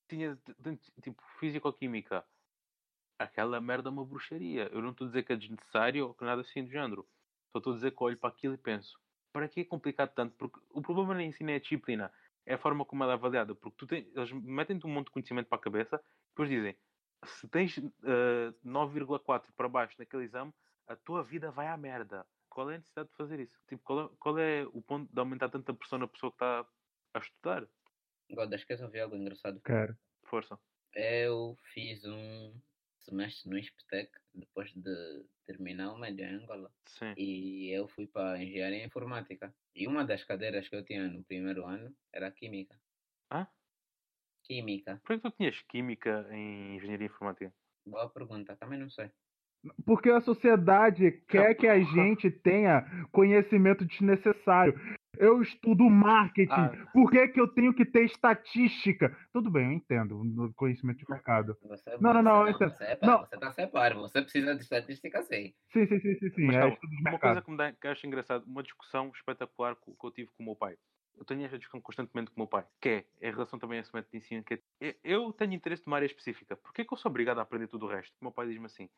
tinha 0.09 0.39
tipo 1.03 1.23
físico-química. 1.39 2.25
Aquela 3.19 3.61
merda 3.61 3.89
é 3.89 3.93
uma 3.93 4.05
bruxaria. 4.05 4.69
Eu 4.73 4.81
não 4.81 4.91
estou 4.91 5.07
a 5.07 5.09
dizer 5.09 5.25
que 5.25 5.33
é 5.33 5.37
desnecessário 5.37 6.07
ou 6.09 6.15
que 6.15 6.25
nada 6.25 6.43
assim 6.43 6.65
do 6.65 6.71
género. 6.71 7.07
Só 7.53 7.59
estou 7.59 7.73
a 7.73 7.77
dizer 7.77 7.91
que 7.93 8.03
olho 8.05 8.19
para 8.19 8.31
aquilo 8.31 8.55
e 8.55 8.59
penso, 8.59 8.99
para 9.33 9.49
que 9.49 9.61
é 9.61 9.65
complicado 9.65 10.13
tanto? 10.15 10.35
Porque 10.37 10.59
o 10.71 10.83
problema 10.83 11.15
nem 11.15 11.29
ensino 11.29 11.51
é 11.51 11.57
a 11.57 11.61
disciplina, 11.61 12.13
é 12.47 12.55
a 12.55 12.59
forma 12.59 12.85
como 12.85 13.03
ela 13.05 13.13
é 13.13 13.15
avaliada. 13.15 13.55
Porque 13.55 13.77
tu 13.77 13.87
tens, 13.87 14.07
eles 14.15 14.33
metem-te 14.33 14.87
um 14.87 14.91
monte 14.91 15.07
de 15.07 15.13
conhecimento 15.13 15.49
para 15.49 15.59
a 15.59 15.63
cabeça 15.63 15.97
e 15.97 16.29
depois 16.31 16.49
dizem, 16.49 16.77
se 17.25 17.49
tens 17.49 17.79
eh, 17.79 18.53
9,4 18.65 19.53
para 19.57 19.69
baixo 19.69 19.97
naquele 19.99 20.25
exame, 20.25 20.53
a 20.87 20.97
tua 20.97 21.23
vida 21.23 21.51
vai 21.51 21.69
à 21.69 21.77
merda. 21.77 22.27
Qual 22.49 22.71
é 22.71 22.75
a 22.75 22.79
necessidade 22.79 23.11
de 23.11 23.17
fazer 23.17 23.41
isso? 23.41 23.61
Tipo, 23.69 23.83
qual 23.85 24.01
é, 24.01 24.09
qual 24.19 24.39
é 24.39 24.65
o 24.73 24.81
ponto 24.81 25.13
de 25.13 25.19
aumentar 25.19 25.49
tanta 25.49 25.75
pressão 25.75 25.99
na 25.99 26.09
pessoa 26.09 26.31
que 26.33 26.37
está 26.37 26.67
a 27.15 27.19
estudar? 27.19 27.69
God, 28.31 28.53
acho 28.53 28.67
que 28.67 28.73
eu 28.73 28.79
só 28.79 28.89
vi 28.89 29.01
algo 29.01 29.17
engraçado. 29.17 29.61
Cara. 29.61 29.99
Força. 30.25 30.59
Eu 30.95 31.57
fiz 31.73 32.05
um 32.05 32.55
semestre 33.09 33.51
no 33.51 33.59
ISPTEC 33.59 34.11
depois 34.35 34.73
de 34.75 35.25
terminar 35.47 35.93
o 35.93 35.99
médio 35.99 36.25
em 36.25 36.35
Angola. 36.35 36.71
Sim. 36.87 37.15
E 37.17 37.71
eu 37.71 37.89
fui 37.89 38.07
para 38.07 38.43
engenharia 38.43 38.85
informática. 38.85 39.55
E 39.75 39.87
uma 39.87 40.05
das 40.05 40.23
cadeiras 40.25 40.69
que 40.69 40.77
eu 40.77 40.85
tinha 40.85 41.09
no 41.09 41.25
primeiro 41.25 41.65
ano 41.67 41.95
era 42.13 42.31
química. 42.31 42.79
Hã? 43.33 43.47
Química. 44.45 45.01
Por 45.05 45.17
que 45.17 45.23
tu 45.23 45.37
tinhas 45.37 45.61
química 45.63 46.29
em 46.33 46.77
engenharia 46.77 47.07
informática? 47.07 47.53
Boa 47.87 48.09
pergunta, 48.11 48.57
também 48.57 48.79
não 48.79 48.91
sei. 48.91 49.11
Porque 49.85 50.11
a 50.11 50.21
sociedade 50.21 51.11
quer 51.29 51.55
que 51.55 51.67
a 51.67 51.81
gente 51.81 52.31
tenha 52.31 52.83
conhecimento 53.11 53.85
desnecessário. 53.85 54.79
Eu 55.19 55.43
estudo 55.43 55.85
marketing. 55.91 56.53
Ah. 56.53 56.87
Por 56.93 57.11
que, 57.11 57.29
que 57.29 57.41
eu 57.41 57.49
tenho 57.49 57.75
que 57.75 57.85
ter 57.85 58.05
estatística? 58.05 59.17
Tudo 59.33 59.51
bem, 59.51 59.67
eu 59.67 59.73
entendo. 59.73 60.23
No 60.25 60.53
conhecimento 60.55 60.99
de 60.99 61.11
mercado. 61.11 61.57
Você, 61.63 61.91
Não, 62.01 62.15
não, 62.15 62.23
não, 62.23 62.47
eu 62.47 62.53
você, 62.53 62.65
entendo. 62.65 62.77
você, 62.77 62.85
é 62.85 62.99
Não. 63.03 63.19
você 63.21 63.37
tá 63.39 63.53
separo, 63.53 64.01
você 64.01 64.23
precisa 64.23 64.55
de 64.55 64.63
estatística 64.63 65.23
sim. 65.23 65.53
Sim, 65.73 65.87
sim, 65.87 66.01
sim, 66.01 66.15
sim, 66.15 66.31
sim. 66.31 66.47
Mas 66.47 66.57
É 66.57 66.61
calma, 66.61 66.79
uma 67.11 67.19
coisa 67.19 67.43
que 67.43 67.51
me 67.51 67.57
dá, 67.57 67.73
que 67.73 67.87
eu 67.87 67.91
acho 67.91 68.07
engraçado, 68.07 68.45
uma 68.47 68.63
discussão 68.63 69.11
espetacular 69.15 69.75
que, 69.77 69.91
que 69.93 70.07
eu 70.07 70.11
tive 70.11 70.31
com 70.37 70.43
o 70.43 70.47
meu 70.47 70.57
pai. 70.57 70.77
eu 71.19 71.25
tenho 71.25 71.45
esta 71.45 71.59
discussão 71.59 71.81
constantemente 71.81 72.31
com 72.31 72.37
o 72.37 72.41
meu 72.45 72.47
pai, 72.47 72.65
que 72.81 72.89
é 72.89 73.29
em 73.29 73.33
relação 73.33 73.59
também 73.59 73.79
a 73.79 73.83
esse 73.83 73.93
método 73.93 74.13
de 74.13 74.19
ensino, 74.19 74.45
que 74.45 74.63
é, 74.81 74.95
eu 75.03 75.33
tenho 75.33 75.53
interesse 75.53 75.83
numa 75.85 75.97
área 75.97 76.07
específica. 76.07 76.57
Porquê 76.57 76.85
que 76.85 76.93
eu 76.95 76.97
sou 76.99 77.11
obrigado 77.11 77.39
a 77.39 77.43
aprender 77.43 77.67
tudo 77.67 77.87
o 77.87 77.89
resto? 77.89 78.13
O 78.21 78.25
meu 78.25 78.31
pai 78.33 78.47
diz-me 78.47 78.67
assim, 78.67 78.89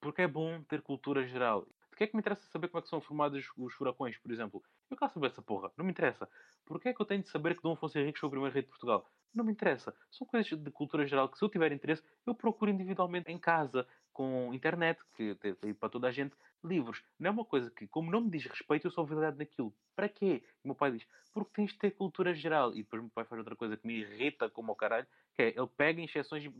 porque 0.00 0.22
é 0.22 0.26
bom 0.28 0.62
ter 0.62 0.80
cultura 0.80 1.26
geral. 1.26 1.66
Que 1.96 2.04
é 2.04 2.06
que 2.06 2.14
me 2.14 2.20
interessa 2.20 2.46
saber 2.48 2.68
como 2.68 2.80
é 2.80 2.82
que 2.82 2.90
são 2.90 3.00
formados 3.00 3.44
os 3.56 3.74
furacões, 3.74 4.18
por 4.18 4.30
exemplo? 4.30 4.62
Eu 4.90 4.96
quero 4.98 5.10
saber 5.10 5.28
essa 5.28 5.40
porra. 5.40 5.72
Não 5.78 5.84
me 5.84 5.90
interessa. 5.90 6.28
Porquê 6.66 6.90
é 6.90 6.92
que 6.94 7.00
eu 7.00 7.06
tenho 7.06 7.22
de 7.22 7.28
saber 7.30 7.56
que 7.56 7.62
Dom 7.62 7.72
Afonso 7.72 7.98
Henriques 7.98 8.20
foi 8.20 8.26
o 8.26 8.30
primeiro 8.30 8.52
rei 8.52 8.62
de 8.62 8.68
Portugal? 8.68 9.10
Não 9.34 9.42
me 9.42 9.52
interessa. 9.52 9.94
São 10.10 10.26
coisas 10.26 10.46
de 10.46 10.70
cultura 10.70 11.06
geral 11.06 11.28
que, 11.28 11.38
se 11.38 11.44
eu 11.44 11.48
tiver 11.48 11.72
interesse, 11.72 12.02
eu 12.26 12.34
procuro 12.34 12.70
individualmente 12.70 13.32
em 13.32 13.38
casa, 13.38 13.86
com 14.12 14.52
internet, 14.52 15.00
que 15.14 15.34
tem 15.34 15.72
para 15.72 15.88
toda 15.88 16.08
a 16.08 16.12
gente, 16.12 16.36
livros. 16.62 17.02
Não 17.18 17.28
é 17.28 17.30
uma 17.30 17.44
coisa 17.46 17.70
que, 17.70 17.86
como 17.86 18.10
não 18.10 18.20
me 18.20 18.30
diz 18.30 18.44
respeito, 18.44 18.86
eu 18.86 18.90
sou 18.90 19.06
verdade 19.06 19.38
naquilo. 19.38 19.74
Para 19.94 20.08
quê? 20.08 20.42
E 20.44 20.64
o 20.64 20.68
meu 20.68 20.74
pai 20.74 20.92
diz, 20.92 21.06
porque 21.32 21.50
tens 21.54 21.72
de 21.72 21.78
ter 21.78 21.92
cultura 21.92 22.34
geral. 22.34 22.72
E 22.72 22.82
depois 22.82 23.00
o 23.00 23.04
meu 23.04 23.12
pai 23.14 23.24
faz 23.24 23.38
outra 23.38 23.56
coisa 23.56 23.76
que 23.76 23.86
me 23.86 24.00
irrita 24.00 24.50
como 24.50 24.70
ao 24.70 24.76
caralho, 24.76 25.06
que 25.34 25.42
é, 25.42 25.48
ele 25.48 25.68
pega 25.76 25.98
em 25.98 26.04
exceções 26.04 26.44
e 26.44 26.52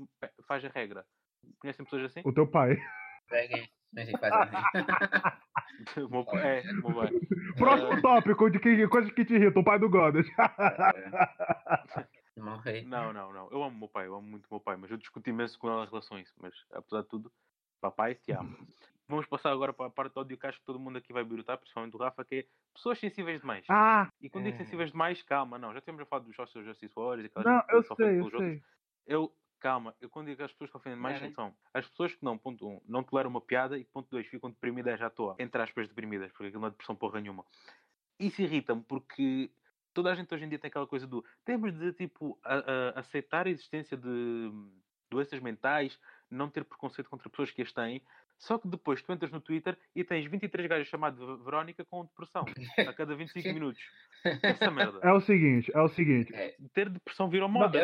faz 0.44 0.64
a 0.64 0.68
regra. 0.68 1.04
Conhecem 1.58 1.84
pessoas 1.84 2.04
assim? 2.04 2.22
O 2.24 2.32
teu 2.32 2.46
pai. 2.46 2.76
Peguem, 3.28 3.68
mas 3.92 4.10
fazem 4.12 4.40
assim. 4.40 6.00
O 6.02 6.08
meu 6.08 6.24
pai, 6.24 6.58
é. 6.58 6.62
Próximo 7.58 8.00
tópico 8.02 8.50
de 8.50 8.58
que, 8.58 8.88
coisas 8.88 9.12
que 9.12 9.24
te 9.24 9.34
irritam, 9.34 9.62
o 9.62 9.64
pai 9.64 9.78
do 9.78 9.88
Godas. 9.90 10.26
Morri. 12.36 12.84
Não, 12.84 13.12
não, 13.12 13.32
não. 13.32 13.48
Eu 13.50 13.62
amo 13.62 13.76
o 13.76 13.78
meu 13.80 13.88
pai, 13.88 14.06
eu 14.06 14.14
amo 14.14 14.26
muito 14.28 14.44
o 14.46 14.54
meu 14.54 14.60
pai, 14.60 14.76
mas 14.76 14.90
eu 14.90 14.96
discuto 14.96 15.28
imenso 15.30 15.58
com 15.58 15.68
ela 15.70 15.84
as 15.84 15.90
relações. 15.90 16.32
Mas, 16.38 16.54
apesar 16.72 17.02
de 17.02 17.08
tudo, 17.08 17.32
papai, 17.80 18.14
te 18.14 18.32
amo. 18.32 18.56
Vamos 19.08 19.24
passar 19.26 19.52
agora 19.52 19.72
para 19.72 19.86
a 19.86 19.90
parte 19.90 20.14
do 20.14 20.20
ódio 20.20 20.36
que 20.36 20.46
acho 20.48 20.58
que 20.58 20.64
todo 20.64 20.80
mundo 20.80 20.98
aqui 20.98 21.12
vai 21.12 21.22
birutar, 21.22 21.56
principalmente 21.56 21.94
o 21.94 21.98
Rafa, 21.98 22.24
que 22.24 22.34
é 22.34 22.44
pessoas 22.74 22.98
sensíveis 22.98 23.40
demais. 23.40 23.64
ah, 23.68 24.08
E 24.20 24.28
quando 24.28 24.44
digo 24.46 24.56
É. 24.56 24.58
sensíveis 24.64 24.90
demais, 24.90 25.22
calma, 25.22 25.58
não. 25.60 25.72
Já 25.72 25.80
temos 25.80 26.00
a 26.02 26.04
falar 26.06 26.22
dos 26.24 26.34
social 26.34 26.64
justice 26.64 26.92
warriors 26.96 27.22
e 27.22 27.26
aquelas 27.26 27.46
não, 27.46 27.62
eu 27.76 27.82
sei, 27.84 27.94
eu 27.94 27.96
pelos 27.96 28.24
outros. 28.24 28.42
sei. 28.42 28.62
Eu, 29.06 29.32
calma, 29.60 29.94
eu 30.00 30.08
quando 30.08 30.26
digo 30.28 30.42
as 30.42 30.52
pessoas 30.52 30.70
que 30.70 30.76
ofendem 30.76 30.98
mais 30.98 31.18
são 31.34 31.54
as 31.74 31.86
pessoas 31.88 32.14
que 32.14 32.24
não, 32.24 32.36
ponto 32.38 32.66
um, 32.68 32.80
não 32.88 33.02
toleram 33.02 33.30
uma 33.30 33.40
piada 33.40 33.78
e 33.78 33.84
ponto 33.84 34.08
dois, 34.10 34.26
ficam 34.26 34.50
deprimidas 34.50 35.00
à 35.02 35.10
toa. 35.10 35.34
Entre 35.38 35.60
aspas, 35.60 35.88
deprimidas, 35.88 36.30
porque 36.32 36.46
aquilo 36.46 36.60
não 36.60 36.68
é 36.68 36.70
depressão 36.70 36.94
porra 36.96 37.20
nenhuma. 37.20 37.44
Isso 38.18 38.40
irrita-me 38.42 38.82
porque 38.82 39.50
toda 39.92 40.10
a 40.12 40.14
gente 40.14 40.32
hoje 40.34 40.44
em 40.44 40.48
dia 40.48 40.58
tem 40.58 40.68
aquela 40.68 40.86
coisa 40.86 41.06
do 41.06 41.24
temos 41.44 41.72
de 41.78 41.92
tipo 41.92 42.38
a- 42.44 42.54
a- 42.94 43.00
aceitar 43.00 43.46
a 43.46 43.50
existência 43.50 43.96
de 43.96 44.50
doenças 45.10 45.38
mentais, 45.40 45.98
não 46.30 46.50
ter 46.50 46.64
preconceito 46.64 47.08
contra 47.08 47.28
pessoas 47.30 47.50
que 47.50 47.62
as 47.62 47.72
têm. 47.72 48.02
Só 48.38 48.58
que 48.58 48.68
depois 48.68 49.00
tu 49.02 49.10
entras 49.12 49.30
no 49.30 49.40
Twitter 49.40 49.78
e 49.94 50.04
tens 50.04 50.26
23 50.26 50.68
gajos 50.68 50.88
chamados 50.88 51.18
Verónica 51.42 51.84
com 51.86 52.04
depressão 52.04 52.44
a 52.86 52.92
cada 52.92 53.14
25 53.16 53.48
minutos. 53.54 53.80
Essa 54.42 54.70
merda. 54.70 54.98
É 55.02 55.10
o 55.12 55.20
seguinte, 55.20 55.70
é 55.74 55.80
o 55.80 55.88
seguinte. 55.88 56.32
Ter 56.74 56.90
depressão 56.90 57.30
virou 57.30 57.48
moda. 57.48 57.78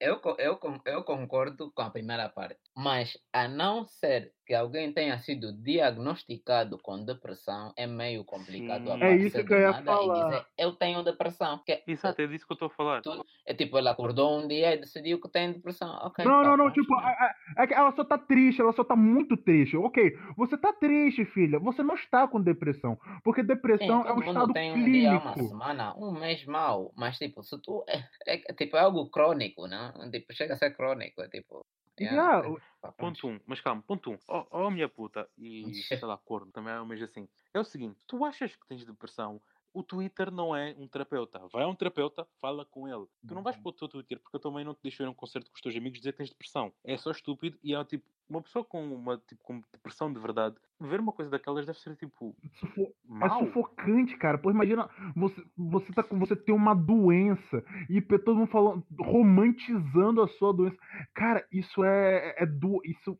Eu, 0.00 0.18
eu, 0.38 0.58
eu 0.86 1.04
concordo 1.04 1.70
com 1.72 1.82
a 1.82 1.90
primeira 1.90 2.26
parte, 2.30 2.58
mas 2.74 3.18
a 3.34 3.46
não 3.46 3.84
ser 3.84 4.32
que 4.46 4.54
alguém 4.54 4.92
tenha 4.94 5.18
sido 5.18 5.52
diagnosticado 5.52 6.78
com 6.78 7.04
depressão, 7.04 7.72
é 7.76 7.86
meio 7.86 8.24
complicado 8.24 8.90
Sim. 8.90 9.02
É 9.02 9.16
isso 9.16 9.36
que 9.36 9.42
do 9.44 9.54
eu 9.54 9.60
ia 9.60 9.72
nada 9.72 9.84
falar. 9.84 10.16
e 10.16 10.24
dizer 10.24 10.46
eu 10.56 10.72
tenho 10.72 11.02
depressão. 11.04 11.62
Que 11.66 11.82
Exato, 11.86 12.22
é 12.22 12.26
disso 12.26 12.46
que 12.46 12.52
eu 12.52 12.54
estou 12.54 12.68
a 12.68 12.70
falar. 12.70 13.02
Tu- 13.02 13.24
é 13.46 13.52
tipo, 13.54 13.76
ele 13.78 13.88
acordou 13.88 14.38
um 14.38 14.48
dia 14.48 14.74
e 14.74 14.78
decidiu 14.78 15.20
que 15.20 15.28
tem 15.28 15.52
depressão. 15.52 15.90
Ok, 16.02 16.24
Não, 16.24 16.40
tá, 16.42 16.48
não, 16.48 16.56
não, 16.56 16.64
faz, 16.64 16.74
tipo, 16.74 16.94
a- 16.94 17.08
a- 17.08 17.34
é 17.62 17.66
que 17.66 17.74
ela 17.74 17.92
só 17.94 18.04
tá 18.04 18.16
triste, 18.18 18.60
ela 18.60 18.72
só 18.72 18.82
tá 18.84 18.96
muito 18.96 19.36
triste. 19.36 19.76
Ok, 19.76 20.16
você 20.36 20.56
tá 20.56 20.72
triste, 20.72 21.24
filha. 21.26 21.58
Você 21.58 21.82
não 21.82 21.94
está 21.94 22.26
com 22.26 22.40
depressão. 22.40 22.98
Porque 23.22 23.42
Sim, 23.42 23.46
depressão 23.48 24.00
é 24.00 24.04
todo 24.08 24.12
um 24.12 24.24
mundo 24.24 24.28
estado 24.28 24.52
tem 24.52 24.72
um 24.72 24.90
dia, 24.90 25.18
uma 25.18 25.34
clínico. 25.34 25.48
semana, 25.48 25.94
um 25.96 26.12
mês 26.12 26.44
mal, 26.44 26.92
mas 26.96 27.18
tipo, 27.18 27.42
se 27.42 27.60
tu 27.62 27.84
é, 27.88 28.02
é- 28.26 28.52
tipo, 28.54 28.76
é 28.76 28.80
algo 28.80 29.08
crônico, 29.10 29.66
né? 29.66 29.89
Tipo, 30.10 30.32
chega 30.32 30.54
a 30.54 30.56
ser 30.56 30.74
crônico, 30.76 31.22
é 31.22 31.28
tipo. 31.28 31.64
Yeah, 32.00 32.38
é, 32.46 32.50
pá, 32.80 32.92
pronto. 32.92 33.20
Ponto 33.20 33.28
1, 33.28 33.30
um, 33.30 33.40
mas 33.46 33.60
calma, 33.60 33.82
ponto 33.82 34.10
1. 34.10 34.14
Um. 34.14 34.18
Oh, 34.28 34.46
oh, 34.50 34.70
minha 34.70 34.88
puta, 34.88 35.28
e 35.36 35.62
sei 35.84 36.08
lá, 36.08 36.16
corno, 36.16 36.50
também 36.50 36.72
é 36.72 36.80
o 36.80 36.86
mesmo 36.86 37.04
assim. 37.04 37.28
É 37.52 37.60
o 37.60 37.64
seguinte, 37.64 37.98
tu 38.06 38.24
achas 38.24 38.56
que 38.56 38.66
tens 38.66 38.84
depressão? 38.84 39.40
O 39.72 39.82
Twitter 39.84 40.32
não 40.32 40.54
é 40.56 40.74
um 40.76 40.88
terapeuta. 40.88 41.40
Vai 41.52 41.62
a 41.62 41.68
um 41.68 41.74
terapeuta, 41.76 42.26
fala 42.40 42.64
com 42.64 42.88
ele. 42.88 43.06
Tu 43.26 43.34
não 43.34 43.42
vais 43.42 43.56
para 43.56 43.68
o 43.68 43.72
teu 43.72 43.86
Twitter 43.88 44.18
porque 44.18 44.36
eu 44.36 44.40
também 44.40 44.64
não 44.64 44.74
te 44.74 44.80
deixo 44.82 45.02
ir 45.02 45.06
a 45.06 45.10
um 45.10 45.14
concerto 45.14 45.48
com 45.50 45.54
os 45.54 45.60
teus 45.60 45.76
amigos 45.76 45.98
dizer 46.00 46.10
que 46.12 46.18
tens 46.18 46.28
depressão. 46.30 46.72
É 46.84 46.96
só 46.96 47.10
estúpido 47.12 47.56
e 47.62 47.72
é 47.74 47.84
tipo, 47.84 48.04
uma 48.28 48.42
pessoa 48.42 48.64
com 48.64 48.84
uma 48.94 49.16
tipo, 49.18 49.40
com 49.44 49.60
depressão 49.72 50.12
de 50.12 50.18
verdade, 50.18 50.56
ver 50.80 50.98
uma 50.98 51.12
coisa 51.12 51.30
daquelas 51.30 51.66
deve 51.66 51.78
ser 51.78 51.94
tipo 51.96 52.34
sufo- 52.58 52.82
é 52.82 52.92
mal. 53.06 53.38
sufocante, 53.46 54.16
cara. 54.16 54.38
Pô, 54.38 54.50
imagina, 54.50 54.88
você, 55.14 55.40
você, 55.56 55.92
tá, 55.92 56.02
com- 56.02 56.18
você 56.18 56.34
tem 56.34 56.54
uma 56.54 56.74
doença 56.74 57.64
e 57.88 58.00
todo 58.00 58.34
mundo 58.36 58.50
falando, 58.50 58.84
romantizando 58.98 60.20
a 60.22 60.26
sua 60.28 60.52
doença. 60.52 60.76
Cara, 61.14 61.46
isso 61.52 61.84
é, 61.84 62.34
é 62.42 62.46
do. 62.46 62.80
Isso. 62.84 63.16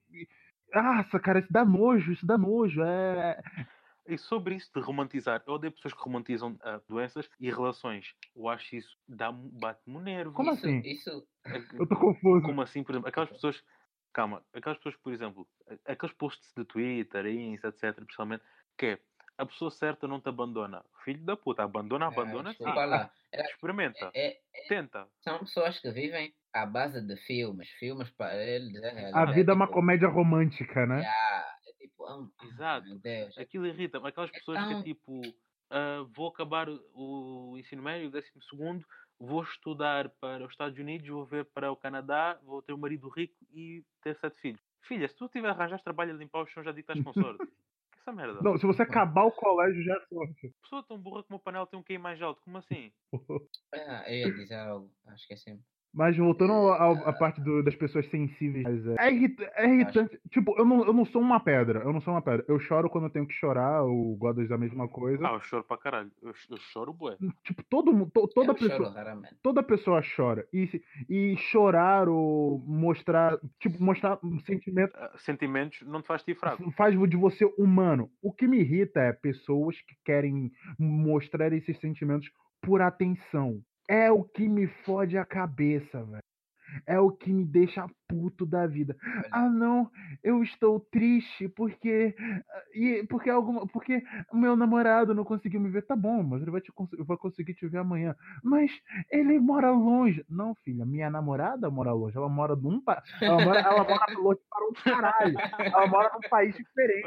Nossa, 0.74 1.18
cara, 1.20 1.38
isso 1.40 1.52
dá 1.52 1.64
nojo, 1.64 2.12
isso 2.12 2.26
dá 2.26 2.36
nojo. 2.38 2.82
É. 2.82 3.40
E 4.10 4.18
sobre 4.18 4.56
isso 4.56 4.70
de 4.74 4.80
romantizar, 4.80 5.42
eu 5.46 5.54
odeio 5.54 5.72
pessoas 5.72 5.94
que 5.94 6.00
romantizam 6.02 6.56
ah, 6.62 6.80
doenças 6.88 7.28
e 7.38 7.48
relações. 7.50 8.12
Eu 8.34 8.48
acho 8.48 8.74
isso 8.76 8.96
dá-me 9.08 9.48
bate-me 9.52 9.96
o 9.96 10.00
nervo. 10.00 10.32
Como 10.34 10.52
isso, 10.52 10.66
assim? 10.66 10.80
Isso, 10.80 11.26
É- 11.46 11.78
Eu 11.78 11.86
tô 11.86 11.96
confuso. 11.96 12.42
Como 12.42 12.60
assim, 12.60 12.82
por 12.82 12.92
exemplo, 12.92 13.08
aquelas 13.08 13.30
pessoas. 13.30 13.62
Calma, 14.12 14.44
aquelas 14.52 14.76
pessoas 14.78 14.96
por 14.96 15.12
exemplo, 15.12 15.46
aqueles 15.86 16.14
posts 16.16 16.52
de 16.56 16.64
Twitter, 16.64 17.26
Insta, 17.26 17.68
etc., 17.68 17.94
principalmente, 18.04 18.42
que 18.76 18.86
é 18.86 18.98
a 19.38 19.46
pessoa 19.46 19.70
certa 19.70 20.08
não 20.08 20.20
te 20.20 20.28
abandona. 20.28 20.84
Filho 21.04 21.24
da 21.24 21.36
puta, 21.36 21.62
abandona, 21.62 22.08
abandona, 22.08 22.50
é, 22.50 22.52
sim. 22.52 22.58
desculpa 22.58 22.84
lá. 22.84 23.10
É- 23.32 23.42
Experimenta, 23.42 24.10
é- 24.14 24.36
tenta. 24.68 25.06
são 25.22 25.38
pessoas 25.38 25.78
que 25.78 25.90
vivem 25.92 26.34
à 26.52 26.66
base 26.66 27.00
de 27.00 27.16
filmes. 27.18 27.70
Filmes 27.78 28.10
para 28.10 28.34
eles 28.44 28.74
é 28.82 29.14
A 29.14 29.24
vida 29.26 29.52
é 29.52 29.54
uma 29.54 29.66
tipo, 29.66 29.78
comédia 29.78 30.08
romântica, 30.08 30.84
né? 30.86 30.98
yeah, 30.98 31.49
é 32.10 32.46
Exato. 32.46 32.86
Meu 32.88 32.98
Deus. 32.98 33.38
Aquilo 33.38 33.66
irrita-me. 33.66 34.08
Aquelas 34.08 34.30
pessoas 34.30 34.58
que 34.58 34.64
é 34.64 34.70
Então- 34.70 34.82
tipo, 34.82 35.20
ah, 35.70 36.04
vou 36.14 36.28
acabar 36.28 36.68
o, 36.68 37.56
ensino 37.58 37.82
médio, 37.82 38.08
o 38.08 38.10
décimo 38.10 38.42
segundo, 38.44 38.84
vou 39.18 39.42
estudar 39.42 40.08
para 40.20 40.44
os 40.44 40.50
Estados 40.50 40.78
Unidos, 40.78 41.08
vou 41.08 41.24
ver 41.24 41.44
para 41.46 41.70
o 41.70 41.76
Canadá, 41.76 42.38
vou 42.42 42.62
ter 42.62 42.72
um 42.72 42.78
marido 42.78 43.08
rico 43.08 43.36
e 43.52 43.84
ter 44.02 44.16
sete 44.16 44.40
filhos. 44.40 44.60
Filha, 44.82 45.06
se 45.08 45.14
tu 45.16 45.28
tiver 45.28 45.50
arranjar 45.50 45.80
trabalho 45.82 46.14
a 46.14 46.16
limpar 46.16 46.42
o 46.42 46.46
chão, 46.46 46.64
já 46.64 46.72
digo 46.72 46.86
que 46.86 46.92
estás 46.98 47.04
com 47.04 47.12
sorte. 47.22 47.38
Que 47.92 47.98
essa 48.08 48.12
merda. 48.12 48.40
Não, 48.40 48.56
se 48.56 48.64
você 48.64 48.80
acabar 48.82 49.24
o 49.26 49.30
colégio 49.30 49.82
já 49.82 49.94
é 49.94 50.00
sorte. 50.06 50.54
Pessoa 50.62 50.82
tão 50.84 50.98
burra 50.98 51.22
como 51.24 51.36
o 51.36 51.40
panela 51.42 51.66
tem 51.66 51.78
um 51.78 51.82
QI 51.82 51.98
mais 51.98 52.20
alto. 52.22 52.40
Como 52.42 52.56
assim? 52.56 52.90
Ah, 53.74 54.04
eu 54.10 54.28
ia 54.28 54.34
dizer 54.34 54.54
algo, 54.54 54.90
acho 55.08 55.26
que 55.26 55.34
é 55.34 55.36
assim. 55.36 55.62
Mas 55.92 56.16
voltando 56.16 56.52
à 56.70 57.12
parte 57.12 57.40
do- 57.40 57.64
das 57.64 57.74
pessoas 57.74 58.08
sensíveis, 58.10 58.86
é, 58.86 59.08
é 59.08 59.08
é 59.56 59.74
irritante. 59.74 60.20
Tipo, 60.30 60.56
eu 60.56 60.64
não, 60.64 60.84
eu 60.86 60.92
não 60.92 61.04
sou 61.04 61.20
uma 61.20 61.40
pedra. 61.40 61.80
Eu 61.80 61.92
não 61.92 62.00
sou 62.00 62.14
uma 62.14 62.22
pedra. 62.22 62.44
Eu 62.46 62.60
choro 62.60 62.88
quando 62.88 63.04
eu 63.04 63.10
tenho 63.10 63.26
que 63.26 63.34
chorar. 63.34 63.82
O 63.84 64.14
Godas 64.16 64.48
da 64.48 64.56
mesma 64.56 64.86
coisa. 64.88 65.26
Ah, 65.26 65.32
eu 65.32 65.40
choro 65.40 65.64
para 65.64 65.76
caralho. 65.78 66.10
Eu, 66.22 66.32
eu 66.50 66.56
choro 66.58 66.92
bué. 66.92 67.16
Tipo, 67.42 67.64
todo 67.64 67.92
mundo. 67.92 68.08
to- 68.12 68.28
toda 68.28 68.50
eu 68.52 68.54
pessoa. 68.54 68.92
choro 68.92 69.22
toda 69.42 69.62
pessoa 69.64 70.00
chora. 70.16 70.46
E, 70.52 70.80
e 71.08 71.36
chorar 71.36 72.08
ou 72.08 72.60
mostrar, 72.66 73.36
tipo, 73.58 73.82
mostrar 73.82 74.18
um 74.22 74.38
sentimento 74.40 74.94
Ah, 74.96 75.10
Sentimentos 75.18 75.82
não 75.88 76.00
te 76.00 76.06
faz 76.06 76.22
ti 76.22 76.34
fraco. 76.36 76.70
faz 76.70 76.96
de 77.08 77.16
você 77.16 77.44
humano. 77.58 78.08
O 78.22 78.32
que 78.32 78.46
me 78.46 78.60
irrita 78.60 79.00
é 79.00 79.12
pessoas 79.12 79.76
que 79.80 79.96
querem 80.04 80.52
mostrar 80.78 81.52
esses 81.52 81.78
sentimentos 81.80 82.30
por 82.62 82.80
atenção. 82.80 83.60
É 83.90 84.08
o 84.12 84.22
que 84.22 84.48
me 84.48 84.68
fode 84.68 85.18
a 85.18 85.24
cabeça, 85.24 86.04
velho. 86.04 86.22
É 86.86 87.00
o 87.00 87.10
que 87.10 87.32
me 87.32 87.44
deixa 87.44 87.84
puto 88.08 88.46
da 88.46 88.66
vida. 88.66 88.96
Ah, 89.32 89.48
não, 89.48 89.90
eu 90.22 90.42
estou 90.42 90.78
triste 90.78 91.48
porque 91.48 92.14
e 92.74 93.04
porque 93.08 93.30
alguma 93.30 93.66
porque 93.66 94.02
o 94.32 94.36
meu 94.36 94.56
namorado 94.56 95.14
não 95.14 95.24
conseguiu 95.24 95.60
me 95.60 95.68
ver. 95.70 95.82
Tá 95.82 95.96
bom, 95.96 96.22
mas 96.22 96.42
ele 96.42 96.50
vai 96.50 96.60
te 96.60 96.72
vai 97.00 97.16
conseguir 97.16 97.54
te 97.54 97.66
ver 97.66 97.78
amanhã. 97.78 98.14
Mas 98.42 98.70
ele 99.10 99.38
mora 99.38 99.70
longe. 99.70 100.24
Não, 100.28 100.54
filha, 100.64 100.84
minha 100.84 101.10
namorada 101.10 101.70
mora 101.70 101.92
longe. 101.92 102.16
Ela 102.16 102.28
mora 102.28 102.54
num 102.54 102.80
pa... 102.80 103.02
ela 103.20 103.44
mora 103.44 103.60
ela 103.60 103.84
mora 103.84 104.18
longe 104.18 104.40
para 104.48 104.68
um 104.68 104.72
caralho. 104.72 105.36
Ela 105.58 105.86
mora 105.88 106.10
num 106.14 106.28
país 106.28 106.54
diferente. 106.56 107.06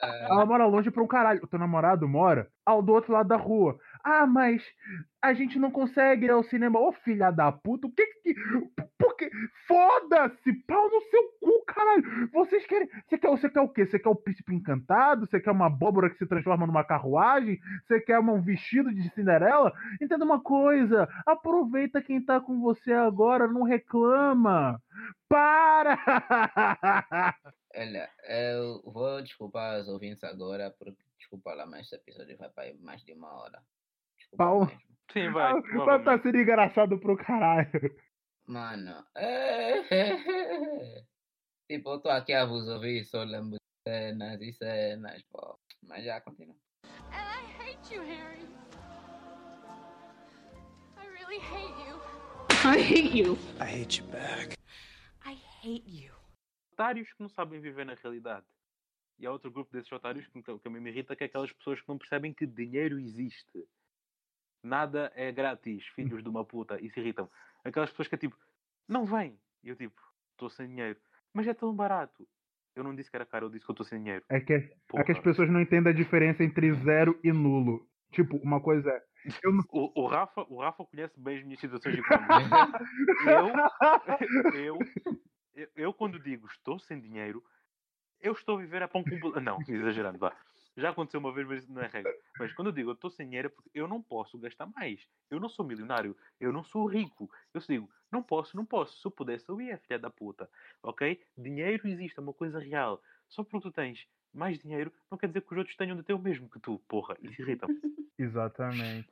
Ah, 0.00 0.26
Ela 0.30 0.46
mora 0.46 0.66
longe 0.66 0.90
pra 0.90 1.02
um 1.02 1.06
caralho. 1.06 1.40
O 1.44 1.46
teu 1.46 1.58
namorado 1.58 2.08
mora 2.08 2.48
ao 2.66 2.82
do 2.82 2.92
outro 2.92 3.12
lado 3.12 3.28
da 3.28 3.36
rua. 3.36 3.78
Ah, 4.04 4.26
mas 4.26 4.62
a 5.22 5.32
gente 5.32 5.58
não 5.58 5.70
consegue 5.70 6.26
ir 6.26 6.30
ao 6.30 6.42
cinema. 6.44 6.78
Ô, 6.78 6.92
filha 6.92 7.30
da 7.30 7.50
puta, 7.50 7.86
o 7.86 7.90
que 7.90 8.06
que. 8.06 8.34
Por 8.98 9.16
que? 9.16 9.30
Foda-se! 9.66 10.52
Pau 10.66 10.90
no 10.90 11.00
seu 11.00 11.22
cu, 11.40 11.64
caralho! 11.64 12.28
Vocês 12.30 12.66
querem. 12.66 12.86
Você 13.08 13.16
quer, 13.16 13.30
você 13.30 13.48
quer 13.48 13.60
o 13.60 13.68
quê? 13.68 13.86
Você 13.86 13.98
quer 13.98 14.10
o 14.10 14.14
príncipe 14.14 14.54
encantado? 14.54 15.26
Você 15.26 15.40
quer 15.40 15.50
uma 15.52 15.68
abóbora 15.68 16.10
que 16.10 16.18
se 16.18 16.26
transforma 16.26 16.66
numa 16.66 16.84
carruagem? 16.84 17.58
Você 17.86 17.98
quer 17.98 18.18
um 18.18 18.42
vestido 18.42 18.92
de 18.94 19.08
Cinderela? 19.14 19.72
Entenda 20.02 20.24
uma 20.26 20.42
coisa. 20.42 21.08
Aproveita 21.26 22.02
quem 22.02 22.22
tá 22.22 22.38
com 22.38 22.60
você 22.60 22.92
agora, 22.92 23.48
não 23.48 23.62
reclama. 23.62 24.78
Para! 25.28 25.98
Olha, 27.74 28.10
eu 28.28 28.82
vou 28.84 29.22
desculpar 29.22 29.80
os 29.80 29.88
ouvintes 29.88 30.22
agora, 30.22 30.70
porque 30.78 31.02
desculpa 31.18 31.54
lá, 31.54 31.64
mas 31.66 31.86
esse 31.86 31.96
episódio 31.96 32.36
vai 32.36 32.50
para 32.50 32.74
mais 32.80 33.02
de 33.02 33.14
uma 33.14 33.32
hora. 33.32 33.62
Mesmo. 34.38 34.84
Sim, 35.12 35.30
vai. 35.30 35.60
Vai 35.84 36.02
tá 36.02 36.18
sendo 36.18 36.38
engraçado 36.38 36.98
pro 36.98 37.16
caralho. 37.16 37.70
Mano, 38.46 39.04
é... 39.16 39.82
tipo, 41.70 41.90
eu 41.90 42.00
tô 42.00 42.08
aqui 42.10 42.32
a 42.32 42.44
vos 42.44 42.68
ouvir, 42.68 43.04
só 43.04 43.22
lembro 43.22 43.52
de 43.52 43.58
cenas 43.88 44.40
e 44.40 44.52
cenas, 44.52 45.22
pô. 45.30 45.58
Mas 45.82 46.04
já 46.04 46.20
continua. 46.20 46.56
And 47.12 47.22
I 47.22 47.44
hate 47.58 47.94
you, 47.94 48.02
Harry. 48.02 48.48
I 50.96 51.06
really 51.06 51.38
hate 51.38 51.78
you. 51.86 52.00
I 52.64 52.78
hate 52.82 53.16
you. 53.16 53.38
I 53.60 53.64
hate 53.64 54.00
you 54.00 54.06
back. 54.08 54.56
I 55.24 55.36
hate 55.62 55.84
you. 55.86 56.12
Otários 56.72 57.12
que 57.12 57.22
não 57.22 57.28
sabem 57.28 57.60
viver 57.60 57.86
na 57.86 57.94
realidade. 57.94 58.46
E 59.18 59.26
há 59.26 59.32
outro 59.32 59.50
grupo 59.50 59.72
desses 59.72 59.92
otários 59.92 60.26
que, 60.26 60.42
que 60.42 60.68
a 60.68 60.70
mim 60.70 60.80
me 60.80 60.90
irrita, 60.90 61.14
que 61.14 61.22
é 61.22 61.26
aquelas 61.26 61.52
pessoas 61.52 61.80
que 61.80 61.88
não 61.88 61.96
percebem 61.96 62.34
que 62.34 62.46
dinheiro 62.46 62.98
existe. 62.98 63.64
Nada 64.64 65.12
é 65.14 65.30
grátis, 65.30 65.86
filhos 65.88 66.22
de 66.22 66.28
uma 66.28 66.44
puta, 66.44 66.80
e 66.80 66.90
se 66.90 66.98
irritam. 66.98 67.28
Aquelas 67.62 67.90
pessoas 67.90 68.08
que 68.08 68.14
é 68.14 68.18
tipo, 68.18 68.36
não 68.88 69.04
vem. 69.04 69.38
E 69.62 69.68
eu 69.68 69.76
tipo, 69.76 70.00
estou 70.32 70.48
sem 70.48 70.66
dinheiro. 70.68 70.98
Mas 71.34 71.46
é 71.46 71.52
tão 71.52 71.74
barato. 71.74 72.26
Eu 72.74 72.82
não 72.82 72.94
disse 72.94 73.10
que 73.10 73.16
era 73.16 73.26
caro, 73.26 73.46
eu 73.46 73.50
disse 73.50 73.64
que 73.64 73.70
eu 73.70 73.74
estou 73.74 73.86
sem 73.86 73.98
dinheiro. 73.98 74.24
É 74.28 74.40
que, 74.40 74.54
é 74.54 74.60
Porra. 74.88 75.04
que 75.04 75.12
as 75.12 75.18
pessoas 75.20 75.50
não 75.50 75.60
entendem 75.60 75.92
a 75.92 75.94
diferença 75.94 76.42
entre 76.42 76.72
zero 76.72 77.18
e 77.22 77.30
nulo. 77.30 77.86
Tipo, 78.10 78.36
uma 78.38 78.60
coisa 78.60 78.90
é. 78.90 79.02
Não... 79.44 79.62
O, 79.70 80.02
o 80.02 80.06
Rafa, 80.06 80.46
o 80.48 80.60
Rafa 80.60 80.84
conhece 80.84 81.18
bem 81.20 81.38
as 81.38 81.44
minhas 81.44 81.60
situações 81.60 81.98
económicas. 81.98 82.80
eu, 84.54 84.54
eu, 84.54 84.78
eu, 85.54 85.68
eu, 85.76 85.92
quando 85.92 86.18
digo 86.18 86.46
estou 86.46 86.78
sem 86.78 87.00
dinheiro, 87.00 87.42
eu 88.20 88.32
estou 88.32 88.56
a 88.56 88.60
viver 88.60 88.82
a 88.82 88.88
pão 88.88 89.04
com 89.04 89.40
Não, 89.40 89.58
exagerando, 89.68 90.18
vá. 90.18 90.34
Já 90.76 90.90
aconteceu 90.90 91.20
uma 91.20 91.32
vez, 91.32 91.46
mas 91.46 91.62
isso 91.62 91.72
não 91.72 91.82
é 91.82 91.86
regra. 91.86 92.12
Mas 92.38 92.52
quando 92.52 92.68
eu 92.68 92.72
digo 92.72 92.90
eu 92.90 92.94
estou 92.94 93.10
sem 93.10 93.26
dinheiro 93.26 93.46
é 93.46 93.50
porque 93.50 93.70
eu 93.72 93.86
não 93.86 94.02
posso 94.02 94.38
gastar 94.38 94.66
mais. 94.66 95.00
Eu 95.30 95.38
não 95.38 95.48
sou 95.48 95.64
milionário, 95.64 96.16
eu 96.40 96.52
não 96.52 96.64
sou 96.64 96.86
rico. 96.86 97.30
Eu 97.52 97.60
digo, 97.60 97.88
não 98.10 98.22
posso, 98.22 98.56
não 98.56 98.64
posso. 98.66 99.00
Se 99.00 99.06
eu 99.06 99.10
pudesse, 99.10 99.48
eu 99.48 99.60
ia, 99.60 99.78
filha 99.78 99.98
da 99.98 100.10
puta. 100.10 100.48
Ok? 100.82 101.20
Dinheiro 101.38 101.86
existe, 101.86 102.18
é 102.18 102.22
uma 102.22 102.32
coisa 102.32 102.58
real. 102.58 103.00
Só 103.28 103.44
porque 103.44 103.60
tu 103.60 103.72
tens 103.72 104.06
mais 104.32 104.58
dinheiro, 104.58 104.92
não 105.10 105.16
quer 105.16 105.28
dizer 105.28 105.42
que 105.42 105.52
os 105.52 105.58
outros 105.58 105.76
tenham 105.76 105.96
de 105.96 106.02
ter 106.02 106.12
o 106.12 106.18
mesmo 106.18 106.50
que 106.50 106.58
tu, 106.58 106.80
porra. 106.88 107.16
Isso 107.22 107.40
irrita 107.40 107.66
Exatamente. 108.18 109.08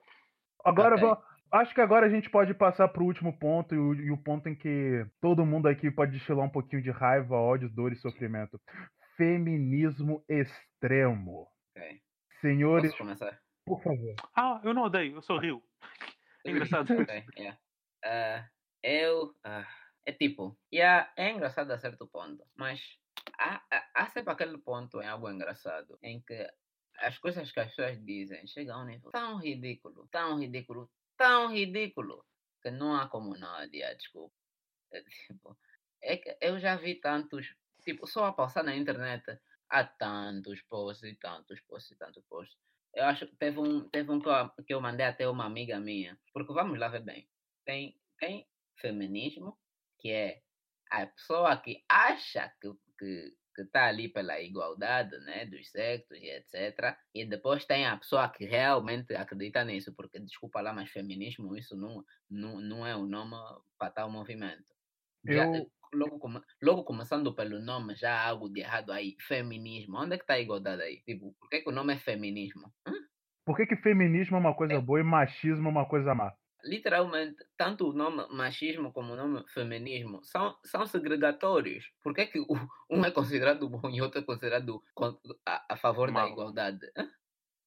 Agora, 0.65 0.97
Ok. 0.97 1.09
va- 1.09 1.23
acho 1.53 1.75
que 1.75 1.81
agora 1.81 2.07
a 2.07 2.11
gente 2.11 2.29
pode 2.31 2.55
passar 2.55 2.89
pro 2.89 3.05
último 3.05 3.37
ponto 3.39 3.75
e 3.75 3.79
o, 3.79 3.95
e 3.95 4.11
o 4.11 4.17
ponto 4.17 4.49
em 4.49 4.55
que 4.55 5.07
todo 5.21 5.47
mundo 5.47 5.69
aqui 5.69 5.91
pode 5.91 6.13
destilar 6.13 6.45
um 6.45 6.51
pouquinho 6.51 6.83
de 6.83 6.91
raiva, 6.91 7.37
ódio, 7.37 7.69
dor 7.69 7.93
e 7.93 7.97
sofrimento. 7.97 8.61
Feminismo 9.17 10.25
extremo. 10.29 11.52
Ok. 11.77 12.03
Senhores, 12.41 12.91
Posso 12.91 12.99
começar? 12.99 13.43
por 13.65 13.83
favor. 13.83 14.15
Ah, 14.37 14.61
eu 14.65 14.75
não 14.75 14.83
odeio, 14.83 15.17
eu 15.17 15.23
sou 15.23 15.39
rio. 15.39 15.63
É 16.45 16.51
engraçado. 16.51 16.93
Ok, 16.93 17.25
yeah. 17.39 17.57
Ah, 18.05 18.49
eu. 18.83 19.33
ah, 19.45 19.65
é 20.05 20.11
tipo, 20.13 20.59
yeah, 20.75 21.13
é 21.17 21.31
engraçado 21.31 21.71
a 21.71 21.79
certo 21.79 22.09
ponto, 22.09 22.45
mas 22.57 22.81
há, 23.39 23.63
há, 23.71 23.91
há 23.95 24.07
sempre 24.11 24.33
aquele 24.33 24.59
ponto 24.59 25.01
em 25.01 25.07
algo 25.07 25.31
engraçado 25.31 25.97
em 26.03 26.21
que 26.21 26.45
as 26.99 27.17
coisas 27.19 27.53
que 27.53 27.61
as 27.61 27.69
pessoas 27.69 28.05
dizem 28.05 28.45
chegam 28.49 28.81
a 28.81 28.83
um 28.83 28.87
nível 28.87 29.13
tão 29.13 29.39
ridículo, 29.39 30.09
tão 30.11 30.41
ridículo, 30.41 30.91
tão 31.17 31.53
ridículo, 31.53 32.27
que 32.61 32.73
não 32.73 32.97
há 32.97 33.09
como 33.09 33.37
não 33.37 33.63
odiar, 33.63 33.95
desculpa. 33.97 34.35
É, 34.91 35.01
tipo, 35.03 35.57
é 36.03 36.17
que 36.17 36.37
eu 36.41 36.59
já 36.59 36.75
vi 36.75 36.97
tantos, 36.97 37.55
tipo, 37.85 38.05
só 38.09 38.27
a 38.27 38.33
passar 38.33 38.65
na 38.65 38.75
internet, 38.75 39.25
há 39.73 39.85
tantos 39.85 40.61
posts 40.63 41.11
e 41.11 41.17
tantos 41.17 41.61
posts 41.63 41.93
e 41.93 41.99
tantos 41.99 42.23
posts. 42.29 42.57
Eu 42.95 43.05
acho 43.07 43.27
que 43.27 43.37
teve 43.37 43.59
um, 43.59 43.89
teve 43.89 44.11
um 44.13 44.21
que, 44.21 44.29
eu, 44.29 44.51
que 44.67 44.75
eu 44.75 44.81
mandei 44.81 45.07
até 45.07 45.27
uma 45.29 45.47
amiga 45.47 45.81
minha. 45.81 46.19
Porque 46.33 46.53
vamos 46.53 46.79
lá 46.79 46.89
ver 46.89 47.03
bem. 47.03 47.29
Tem, 47.65 47.99
tem 48.19 48.47
feminismo, 48.79 49.59
que 49.99 50.11
é 50.11 50.43
a 50.91 51.07
pessoa 51.07 51.57
que 51.57 51.83
acha 51.89 52.53
que, 52.61 52.69
que, 52.99 53.35
que 53.57 53.65
tá 53.67 53.87
ali 53.89 54.11
pela 54.13 54.41
igualdade, 54.41 55.17
né, 55.21 55.47
dos 55.47 55.71
sexos 55.71 56.19
e 56.19 56.29
etc. 56.29 56.99
E 57.15 57.25
depois 57.25 57.65
tem 57.65 57.87
a 57.87 57.97
pessoa 57.97 58.29
que 58.31 58.45
realmente 58.45 59.15
acredita 59.15 59.65
nisso, 59.65 59.95
porque 59.95 60.21
desculpa 60.21 60.61
lá, 60.61 60.73
mas 60.75 60.91
feminismo 60.91 61.57
isso 61.57 61.75
não, 61.77 62.05
não, 62.29 62.61
não 62.61 62.87
é 62.87 62.95
o 62.95 63.07
nome 63.07 63.37
para 63.79 63.91
tal 63.93 64.11
movimento. 64.11 64.67
Eu- 65.27 65.73
logo, 65.95 66.19
come- 66.19 66.41
logo 66.63 66.85
começando 66.85 67.35
pelo 67.35 67.61
nome, 67.61 67.95
já 67.97 68.15
há 68.15 68.29
algo 68.29 68.49
de 68.49 68.61
errado 68.61 68.93
aí. 68.93 69.17
Feminismo. 69.21 69.99
Onde 69.99 70.15
é 70.15 70.19
que 70.19 70.25
está 70.25 70.35
a 70.35 70.41
igualdade 70.41 70.83
aí? 70.83 71.03
Tipo, 71.03 71.35
por 71.39 71.49
que, 71.49 71.61
que 71.61 71.69
o 71.69 71.73
nome 71.73 71.95
é 71.95 71.99
feminismo? 71.99 72.73
Hã? 72.87 72.93
Por 73.45 73.57
que, 73.57 73.67
que 73.67 73.77
feminismo 73.77 74.37
é 74.37 74.41
uma 74.41 74.55
coisa 74.55 74.81
boa 74.81 75.01
e 75.01 75.03
machismo 75.03 75.69
é 75.69 75.71
uma 75.71 75.87
coisa 75.87 76.15
má? 76.15 76.33
literalmente, 76.65 77.45
tanto 77.57 77.91
o 77.91 77.93
nome 77.93 78.25
machismo 78.31 78.93
como 78.93 79.15
o 79.15 79.17
nome 79.17 79.43
feminismo 79.49 80.23
são, 80.23 80.57
são 80.65 80.87
segregatórios. 80.87 81.91
Por 82.01 82.15
que, 82.15 82.27
que 82.27 82.39
um 82.89 83.05
é 83.05 83.11
considerado 83.11 83.69
bom 83.69 83.91
e 83.91 84.01
outro 84.01 84.21
é 84.21 84.23
considerado 84.23 84.81
con- 84.95 85.19
a, 85.45 85.75
a 85.75 85.77
favor 85.77 86.07
da 86.07 86.21
Mau. 86.21 86.29
igualdade? 86.31 86.87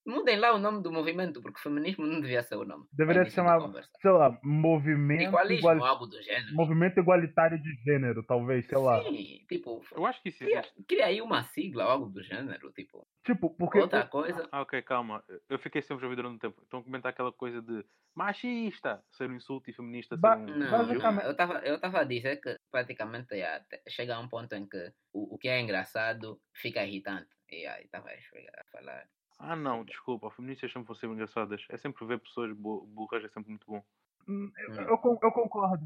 Mudem 0.06 0.38
lá 0.38 0.54
o 0.54 0.60
nome 0.60 0.84
do 0.84 0.92
movimento, 0.92 1.42
porque 1.42 1.60
feminismo 1.60 2.06
não 2.06 2.22
devia 2.22 2.44
ser 2.44 2.56
o 2.56 2.64
nome. 2.64 2.86
Deveria 2.94 3.24
de 3.24 3.32
chamar, 3.32 3.60
conversa. 3.60 3.90
sei 4.00 4.12
lá, 4.12 4.38
movimento, 4.44 5.24
Igualismo, 5.24 5.58
iguali- 5.60 5.82
algo 5.82 6.06
do 6.06 6.22
gênero. 6.22 6.54
movimento 6.56 7.00
igualitário 7.00 7.60
de 7.62 7.74
gênero, 7.84 8.24
talvez, 8.24 8.68
sei 8.68 8.78
lá. 8.78 9.04
Sim, 9.04 9.44
tipo, 9.50 9.82
Eu 9.96 10.06
acho 10.06 10.22
que 10.22 10.30
isso 10.30 10.40
cria, 10.40 10.64
cria 10.88 11.06
aí 11.08 11.22
uma 11.22 11.42
sigla, 11.44 11.86
algo 11.86 12.06
do 12.08 12.22
gênero, 12.22 12.72
tipo. 12.74 13.08
Tipo, 13.24 13.50
porque. 13.56 13.80
Outra 13.80 14.06
coisa. 14.06 14.48
Ah, 14.52 14.62
ok, 14.62 14.80
calma. 14.84 15.24
Eu 15.50 15.58
fiquei 15.58 15.82
sempre 15.82 16.06
ouvido 16.06 16.22
no 16.22 16.38
tempo. 16.38 16.62
Estão 16.62 16.82
a 16.82 16.84
comentar 16.84 17.12
aquela 17.12 17.32
coisa 17.34 17.60
de 17.62 17.84
machista 18.16 19.04
ser 19.12 19.30
um 19.30 19.36
insulto 19.36 19.70
e 19.70 19.74
feminista 19.74 20.16
ser 20.16 20.22
Ba- 20.22 20.38
um. 20.38 20.46
Não, 20.46 20.70
basicamente- 20.72 21.26
eu 21.26 21.32
estava 21.32 21.54
eu 21.60 21.80
tava 21.80 22.00
a 22.02 22.04
dizer 22.04 22.40
que 22.40 22.56
praticamente 22.72 23.38
já, 23.38 23.60
te- 23.62 23.82
chega 23.90 24.16
a 24.16 24.20
um 24.20 24.28
ponto 24.30 24.54
em 24.54 24.68
que 24.68 24.92
o, 25.14 25.36
o 25.36 25.38
que 25.38 25.48
é 25.48 25.60
engraçado 25.60 26.40
fica 26.54 26.86
irritante. 26.86 27.30
E 27.52 27.66
aí 27.66 27.86
estava 27.86 28.10
a 28.10 28.64
falar. 28.72 29.06
Ah, 29.38 29.56
não, 29.56 29.84
desculpa. 29.84 30.32
Feministas 30.32 30.72
sempre 30.72 30.88
vão 30.88 30.96
ser 30.96 31.08
engraçadas. 31.08 31.66
É 31.70 31.78
sempre 31.78 32.06
ver 32.06 32.20
pessoas 32.20 32.56
bu- 32.56 32.86
burras, 32.88 33.24
é 33.24 33.30
sempre 33.30 33.50
muito 33.50 33.66
bom. 33.68 33.84
Hum, 34.28 34.52
Eu, 34.58 34.70
Hum. 34.74 34.78
eu 34.82 35.20
eu 35.24 35.32
concordo. 35.32 35.86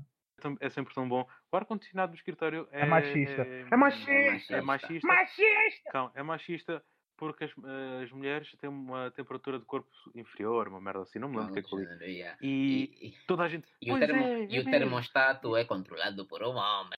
É 0.62 0.68
É 0.68 0.70
sempre 0.70 0.93
tão 0.93 1.08
bom. 1.08 1.28
O 1.52 1.56
ar-condicionado 1.58 2.12
do 2.14 2.16
escritório 2.16 2.68
é. 2.72 2.82
É 2.82 2.86
machista. 2.86 3.41
É, 3.41 3.62
É 3.72 3.76
machista! 3.76 4.54
é 4.56 4.62
machista. 4.62 5.08
Machista! 5.08 5.91
Calma, 5.91 6.12
é 6.16 6.24
machista 6.24 6.84
porque 7.18 7.43
as, 7.43 7.52
as 8.04 8.12
mulheres 8.12 8.50
têm 8.58 8.70
uma 8.70 9.12
temperatura 9.12 9.60
de 9.60 9.66
corpo 9.66 9.89
inferior, 10.16 10.70
uma 10.70 10.80
merda 10.80 11.02
assim. 11.02 11.20
Não 11.20 11.28
me 11.28 11.36
lembro 11.38 11.52
o 11.52 11.54
que 11.54 11.60
é 11.60 11.64
que 11.64 11.76
eu 11.76 11.80
yeah. 12.08 12.38
E 12.41 12.89
E, 13.02 13.12
toda 13.28 13.43
a 13.43 13.50
gente. 13.50 13.68
e 13.82 13.91
o, 13.91 13.97
"Pois 13.97 14.00
termo, 14.00 14.24
é, 14.24 14.45
e 14.45 14.58
é 14.58 14.62
o 14.62 14.64
mesmo." 14.64 14.72
termostato 14.72 15.58
é 15.58 15.66
controlado 15.66 16.26
por 16.26 16.41
um 16.43 16.56
homem. 16.56 16.97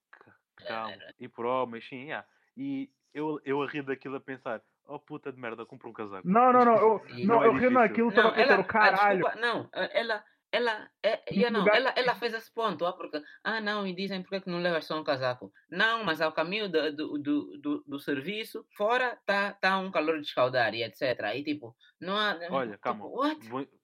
Calma. 0.57 0.97
E 1.19 1.27
por 1.27 1.45
homens, 1.45 1.87
sim, 1.87 2.03
yeah. 2.05 2.27
E 2.55 2.91
eu, 3.13 3.39
eu 3.43 3.61
a 3.63 3.67
rir 3.67 3.83
daquilo 3.83 4.15
a 4.17 4.21
pensar, 4.21 4.61
oh 4.85 4.99
puta 4.99 5.31
de 5.31 5.39
merda, 5.39 5.65
compra 5.65 5.89
um 5.89 5.93
casaco. 5.93 6.27
Não, 6.27 6.51
não, 6.53 6.65
não. 6.65 6.77
Eu, 6.77 7.05
E- 7.09 7.25
não, 7.25 7.35
Não 7.35 7.43
é 7.43 7.47
eu 7.47 7.51
ri 7.53 7.59
difícil. 7.59 7.73
naquilo, 7.73 8.11
tava 8.13 8.29
Não, 8.29 8.35
ela, 8.35 8.57
pensando, 8.57 8.61
ah, 8.61 8.63
caralho. 8.63 9.19
desculpa, 9.23 9.35
não, 9.39 9.69
eh, 9.73 9.99
ela, 9.99 10.23
ela, 10.51 10.89
é, 11.03 11.23
yeah, 11.33 11.49
não, 11.57 11.65
ela, 11.73 11.93
ela 11.95 12.13
fez 12.15 12.33
esse 12.33 12.53
ponto, 12.53 12.85
ah, 12.85 12.93
porque, 12.93 13.21
ah, 13.43 13.61
não, 13.61 13.87
e 13.87 13.95
dizem, 13.95 14.21
por 14.21 14.41
que 14.41 14.49
não 14.49 14.59
levas 14.61 14.85
só 14.85 14.99
um 14.99 15.03
casaco? 15.03 15.51
Não, 15.69 16.03
mas 16.03 16.19
ao 16.21 16.33
caminho 16.33 16.69
do, 16.69 16.95
do, 16.95 17.17
do, 17.17 17.57
do, 17.61 17.83
do 17.87 17.99
serviço, 17.99 18.65
fora 18.75 19.17
tá, 19.25 19.53
tá 19.53 19.77
um 19.79 19.91
calor 19.91 20.19
de 20.19 20.27
escaldar 20.27 20.73
e 20.73 20.83
etc. 20.83 21.21
Aí, 21.23 21.43
tipo, 21.43 21.75
não 21.99 22.17
há... 22.17 22.37
Olha, 22.49 22.71
tipo, 22.71 22.81
calma. 22.81 23.05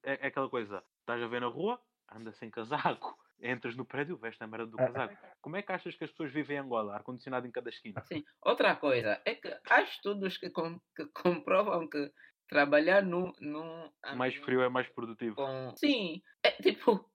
É, 0.04 0.26
é 0.26 0.28
aquela 0.28 0.50
coisa, 0.50 0.84
estás 1.00 1.22
a 1.24 1.28
ver 1.28 1.40
na 1.42 1.48
rua, 1.48 1.80
anda 2.12 2.32
sem 2.34 2.50
casaco. 2.52 3.16
Entras 3.42 3.76
no 3.76 3.86
prédio, 3.86 4.18
veste 4.18 4.44
a 4.44 4.48
merda 4.48 4.66
do 4.66 4.80
É. 4.82 4.86
casaco. 4.88 5.18
Como 5.42 5.56
é 5.56 5.62
que 5.62 5.72
achas 5.72 5.96
que 5.96 6.04
as 6.04 6.10
pessoas 6.10 6.32
vivem 6.32 6.58
em 6.58 6.60
Angola? 6.60 6.96
Ar-condicionado 6.96 7.46
em 7.48 7.52
cada 7.52 7.70
esquina. 7.70 8.04
Sim. 8.06 8.24
Outra 8.42 8.76
coisa 8.76 9.22
é 9.26 9.36
que 9.36 9.56
há 9.70 9.82
estudos 9.84 10.38
que, 10.38 10.50
com, 10.50 10.80
que 10.96 11.06
comprovam 11.14 11.88
que 11.88 12.12
trabalhar 12.50 13.04
num... 13.04 13.32
num 13.40 13.92
Mais 14.16 14.34
ambiente 14.34 14.40
frio 14.46 14.62
é 14.62 14.70
mais 14.70 14.88
produtivo. 14.90 15.36
Com... 15.36 15.74
Sim, 15.76 16.22
é 16.44 16.52
tipo, 16.52 17.08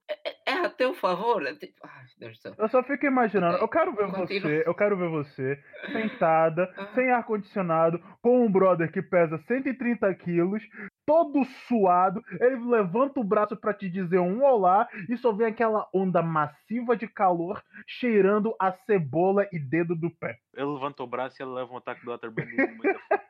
é, 0.45 0.53
a 0.53 0.69
teu 0.69 0.93
favor. 0.93 1.45
É 1.45 1.53
tipo, 1.55 1.75
ai, 1.83 2.05
Deus 2.17 2.37
do 2.37 2.41
céu. 2.41 2.55
Eu 2.57 2.67
só 2.69 2.83
fico 2.83 3.05
imaginando, 3.05 3.57
eu 3.57 3.67
quero 3.67 3.93
ver 3.93 4.11
continua. 4.11 4.41
você, 4.41 4.63
eu 4.65 4.75
quero 4.75 4.97
ver 4.97 5.09
você 5.09 5.63
sentada, 5.91 6.73
sem 6.93 7.11
ar-condicionado, 7.11 7.99
com 8.21 8.45
um 8.45 8.51
brother 8.51 8.91
que 8.91 9.01
pesa 9.01 9.37
130 9.47 10.13
quilos, 10.15 10.63
todo 11.05 11.43
suado, 11.67 12.21
ele 12.39 12.57
levanta 12.65 13.19
o 13.19 13.23
braço 13.23 13.55
pra 13.57 13.73
te 13.73 13.89
dizer 13.89 14.19
um 14.19 14.43
olá 14.43 14.87
e 15.09 15.17
só 15.17 15.31
vem 15.31 15.47
aquela 15.47 15.87
onda 15.93 16.21
massiva 16.21 16.95
de 16.95 17.07
calor 17.07 17.61
cheirando 17.87 18.55
a 18.59 18.71
cebola 18.71 19.47
e 19.51 19.59
dedo 19.59 19.95
do 19.95 20.09
pé. 20.09 20.37
Ele 20.53 20.65
levanta 20.65 21.03
o 21.03 21.07
braço 21.07 21.41
e 21.41 21.43
ele 21.43 21.51
leva 21.51 21.73
um 21.73 21.77
ataque 21.77 22.03
do 22.05 22.11
Waterbending 22.11 22.55
no 22.55 22.83
meio 22.83 22.93
da 22.93 22.99
frente. 22.99 23.23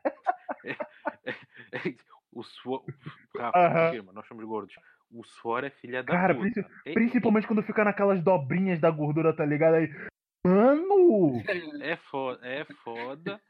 É- 1.26 1.32
é- 1.32 1.90
é- 1.90 1.96
O 2.32 2.42
suor. 2.42 2.84
Rafa, 3.38 3.58
Aham. 3.60 3.86
confirma, 3.88 4.14
nós 4.14 4.26
somos 4.28 4.44
gordos. 4.46 4.74
O 5.14 5.24
suor 5.24 5.64
é 5.64 5.70
filha 5.70 6.02
da 6.04 6.12
Cara, 6.12 6.34
puta. 6.34 6.50
princi- 6.52 6.70
É- 6.86 6.94
Principalmente 6.94 7.46
quando 7.48 7.62
fica 7.62 7.84
naquelas 7.84 8.22
dobrinhas 8.24 8.80
da 8.80 8.90
gordura, 8.90 9.36
tá 9.36 9.46
ligado? 9.46 9.76
Aí. 9.76 9.88
Mano! 10.46 11.42
É 11.82 11.96
foda, 11.96 12.46
é 12.46 12.66
foda, 12.84 13.42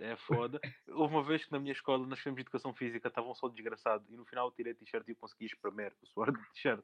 é 0.00 0.16
foda. 0.16 0.58
Houve 0.88 1.14
uma 1.14 1.22
vez 1.22 1.44
que 1.44 1.52
na 1.52 1.58
minha 1.58 1.72
escola, 1.72 2.06
nas 2.06 2.18
filmes 2.20 2.36
de 2.36 2.42
educação 2.42 2.72
física, 2.74 3.08
estavam 3.08 3.30
um 3.32 3.34
sol 3.34 3.50
desgraçado 3.50 4.04
e 4.08 4.16
no 4.16 4.24
final 4.24 4.46
eu 4.46 4.52
tirei 4.52 4.72
a 4.72 4.74
t-shirt 4.76 5.06
e 5.06 5.10
eu 5.10 5.16
consegui 5.16 5.44
espremer 5.46 5.92
o 6.02 6.06
suor 6.06 6.32
do 6.32 6.38
t-shirt. 6.54 6.80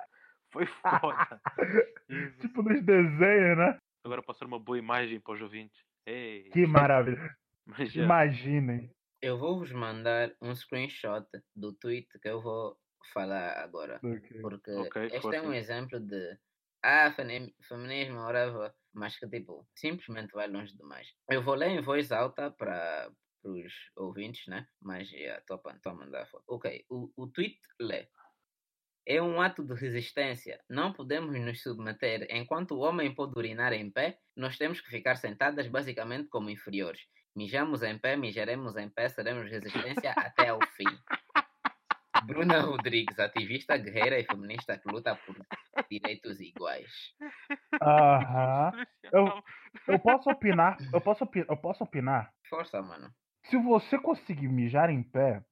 Foi 0.52 0.66
foda. 0.66 1.40
tipo 2.40 2.62
nos 2.62 2.82
desenhos, 2.82 3.56
né? 3.56 3.78
Agora 4.04 4.22
passar 4.22 4.44
uma 4.46 4.58
boa 4.58 4.78
imagem 4.78 5.20
para 5.20 5.34
os 5.34 5.40
ouvintes. 5.40 5.80
Ei, 6.06 6.50
Que 6.50 6.66
maravilha. 6.66 7.34
mas. 7.66 7.94
Imaginem. 7.94 8.90
Eu 9.22 9.38
vou 9.38 9.58
vos 9.58 9.70
mandar 9.72 10.32
um 10.42 10.54
screenshot 10.54 11.24
do 11.54 11.72
tweet 11.74 12.08
que 12.20 12.28
eu 12.28 12.40
vou 12.42 12.76
falar 13.12 13.58
agora. 13.62 14.00
Ok. 14.02 14.40
Porque 14.40 14.70
Ok, 14.70 15.06
este 15.12 15.36
é 15.36 15.42
um 15.42 15.52
exemplo 15.52 16.00
de 16.00 16.38
ah, 16.82 17.12
femi- 17.12 17.54
feminismo, 17.68 18.20
whatever, 18.20 18.72
mas 18.92 19.18
que 19.18 19.28
tipo, 19.28 19.68
simplesmente 19.74 20.32
vai 20.32 20.48
longe 20.48 20.76
demais. 20.76 21.08
Eu 21.30 21.42
vou 21.42 21.54
ler 21.54 21.68
em 21.70 21.82
voz 21.82 22.10
alta 22.12 22.50
para 22.50 23.10
os 23.44 23.72
ouvintes, 23.96 24.46
né? 24.46 24.66
Mas 24.80 25.10
estou 25.12 25.60
a 25.84 25.94
mandar 25.94 26.22
a 26.22 26.26
foto. 26.26 26.44
Ok, 26.48 26.84
o, 26.88 27.10
o 27.16 27.26
tweet 27.28 27.58
lê. 27.80 28.08
É 29.06 29.20
um 29.20 29.40
ato 29.40 29.64
de 29.64 29.74
resistência. 29.74 30.62
Não 30.68 30.92
podemos 30.92 31.38
nos 31.40 31.62
submeter. 31.62 32.26
Enquanto 32.30 32.72
o 32.72 32.80
homem 32.80 33.14
pode 33.14 33.32
urinar 33.36 33.72
em 33.72 33.90
pé, 33.90 34.18
nós 34.36 34.56
temos 34.56 34.80
que 34.80 34.90
ficar 34.90 35.16
sentadas 35.16 35.66
basicamente 35.66 36.28
como 36.28 36.50
inferiores. 36.50 37.00
Mijamos 37.34 37.82
em 37.82 37.98
pé, 37.98 38.16
mijaremos 38.16 38.76
em 38.76 38.88
pé, 38.88 39.08
seremos 39.08 39.50
resistência 39.50 40.12
até 40.12 40.48
ao 40.48 40.60
fim. 40.76 40.84
Bruna 42.24 42.60
Rodrigues, 42.60 43.18
ativista, 43.18 43.76
guerreira 43.76 44.18
e 44.18 44.24
feminista 44.24 44.78
que 44.78 44.88
luta 44.90 45.16
por 45.26 45.36
direitos 45.90 46.40
iguais. 46.40 46.90
Aham. 47.82 48.72
Eu- 49.12 49.42
Eu 49.88 49.98
posso 49.98 50.30
opinar? 50.30 50.76
Eu 50.92 51.00
posso, 51.00 51.24
opi- 51.24 51.44
eu 51.48 51.56
posso 51.56 51.82
opinar? 51.84 52.30
Força, 52.48 52.80
mano. 52.82 53.10
Se 53.46 53.56
você 53.56 53.98
conseguir 53.98 54.48
mijar 54.48 54.90
em 54.90 55.02
pé, 55.02 55.42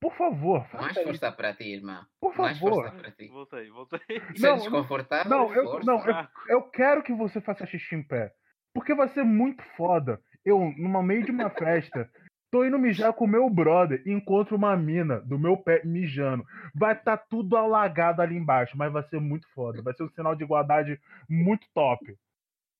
por 0.00 0.14
favor, 0.16 0.60
Mais 0.60 0.88
faça 0.88 1.00
isso. 1.00 1.04
força 1.08 1.32
para 1.32 1.54
ti, 1.54 1.64
irmã. 1.64 2.06
Por 2.20 2.36
Mais 2.36 2.58
favor. 2.58 2.74
força 2.84 2.96
para 2.96 3.10
ti. 3.12 3.28
Voltei, 3.28 3.70
voltei. 3.70 4.00
Se 4.36 4.46
é 4.46 4.50
Não, 4.50 4.56
desconfortável, 4.58 5.30
não, 5.30 5.54
eu- 5.54 5.64
força. 5.64 5.86
não, 5.86 6.04
eu-. 6.06 6.28
Eu 6.48 6.62
quero 6.70 7.02
que 7.02 7.12
você 7.12 7.40
faça 7.40 7.66
xixi 7.66 7.94
em 7.94 8.02
pé. 8.02 8.32
Porque 8.74 8.94
vai 8.94 9.08
ser 9.08 9.24
muito 9.24 9.62
foda. 9.76 10.20
Eu, 10.44 10.58
no 10.76 11.02
meio 11.02 11.24
de 11.24 11.30
uma 11.30 11.50
festa, 11.50 12.10
tô 12.50 12.64
indo 12.64 12.78
mijar 12.78 13.12
com 13.12 13.24
o 13.24 13.28
meu 13.28 13.48
brother 13.50 14.02
e 14.06 14.12
encontro 14.12 14.56
uma 14.56 14.76
mina 14.76 15.20
do 15.20 15.38
meu 15.38 15.56
pé 15.56 15.82
mijando. 15.84 16.44
Vai 16.74 16.94
estar 16.94 17.16
tudo 17.16 17.56
alagado 17.56 18.22
ali 18.22 18.36
embaixo, 18.36 18.76
mas 18.76 18.92
vai 18.92 19.02
ser 19.04 19.20
muito 19.20 19.48
foda. 19.54 19.82
Vai 19.82 19.94
ser 19.94 20.04
um 20.04 20.10
sinal 20.10 20.34
de 20.34 20.44
igualdade 20.44 21.00
muito 21.28 21.66
top. 21.74 22.16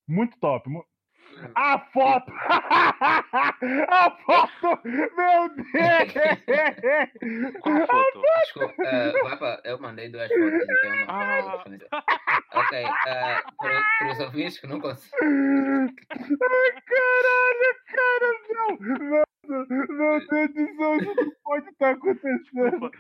Muito 0.06 0.38
top. 0.38 0.70
A 1.54 1.78
foto! 1.92 2.32
A 3.88 4.10
foto! 4.24 4.80
Meu 4.84 5.48
Deus! 5.54 6.12
Qual 7.60 7.86
foto? 7.86 8.22
Desculpa, 8.40 8.82
vai 9.22 9.36
pra- 9.38 9.60
eu 9.64 9.78
mandei 9.78 10.08
duas 10.10 10.28
fotos. 10.28 10.66
Então 10.68 10.92
uma 11.04 11.38
Ah. 11.38 11.56
diferença. 11.58 11.86
ok, 12.54 12.84
uh, 12.84 12.88
para 13.56 14.12
os 14.12 14.20
ouvintes 14.20 14.58
que 14.58 14.66
não 14.66 14.80
conseguem. 14.80 15.18
Ai, 16.10 16.72
caralho, 16.86 17.70
cara, 17.86 18.28
não! 18.50 18.70
Não, 18.78 19.24
meu 19.48 19.66
Deus 19.68 19.88
do 19.88 20.26
céu, 20.26 20.96
isso 20.96 21.14
não 21.16 21.32
pode 21.44 21.68
estar 21.70 21.90
acontecendo. 21.90 22.90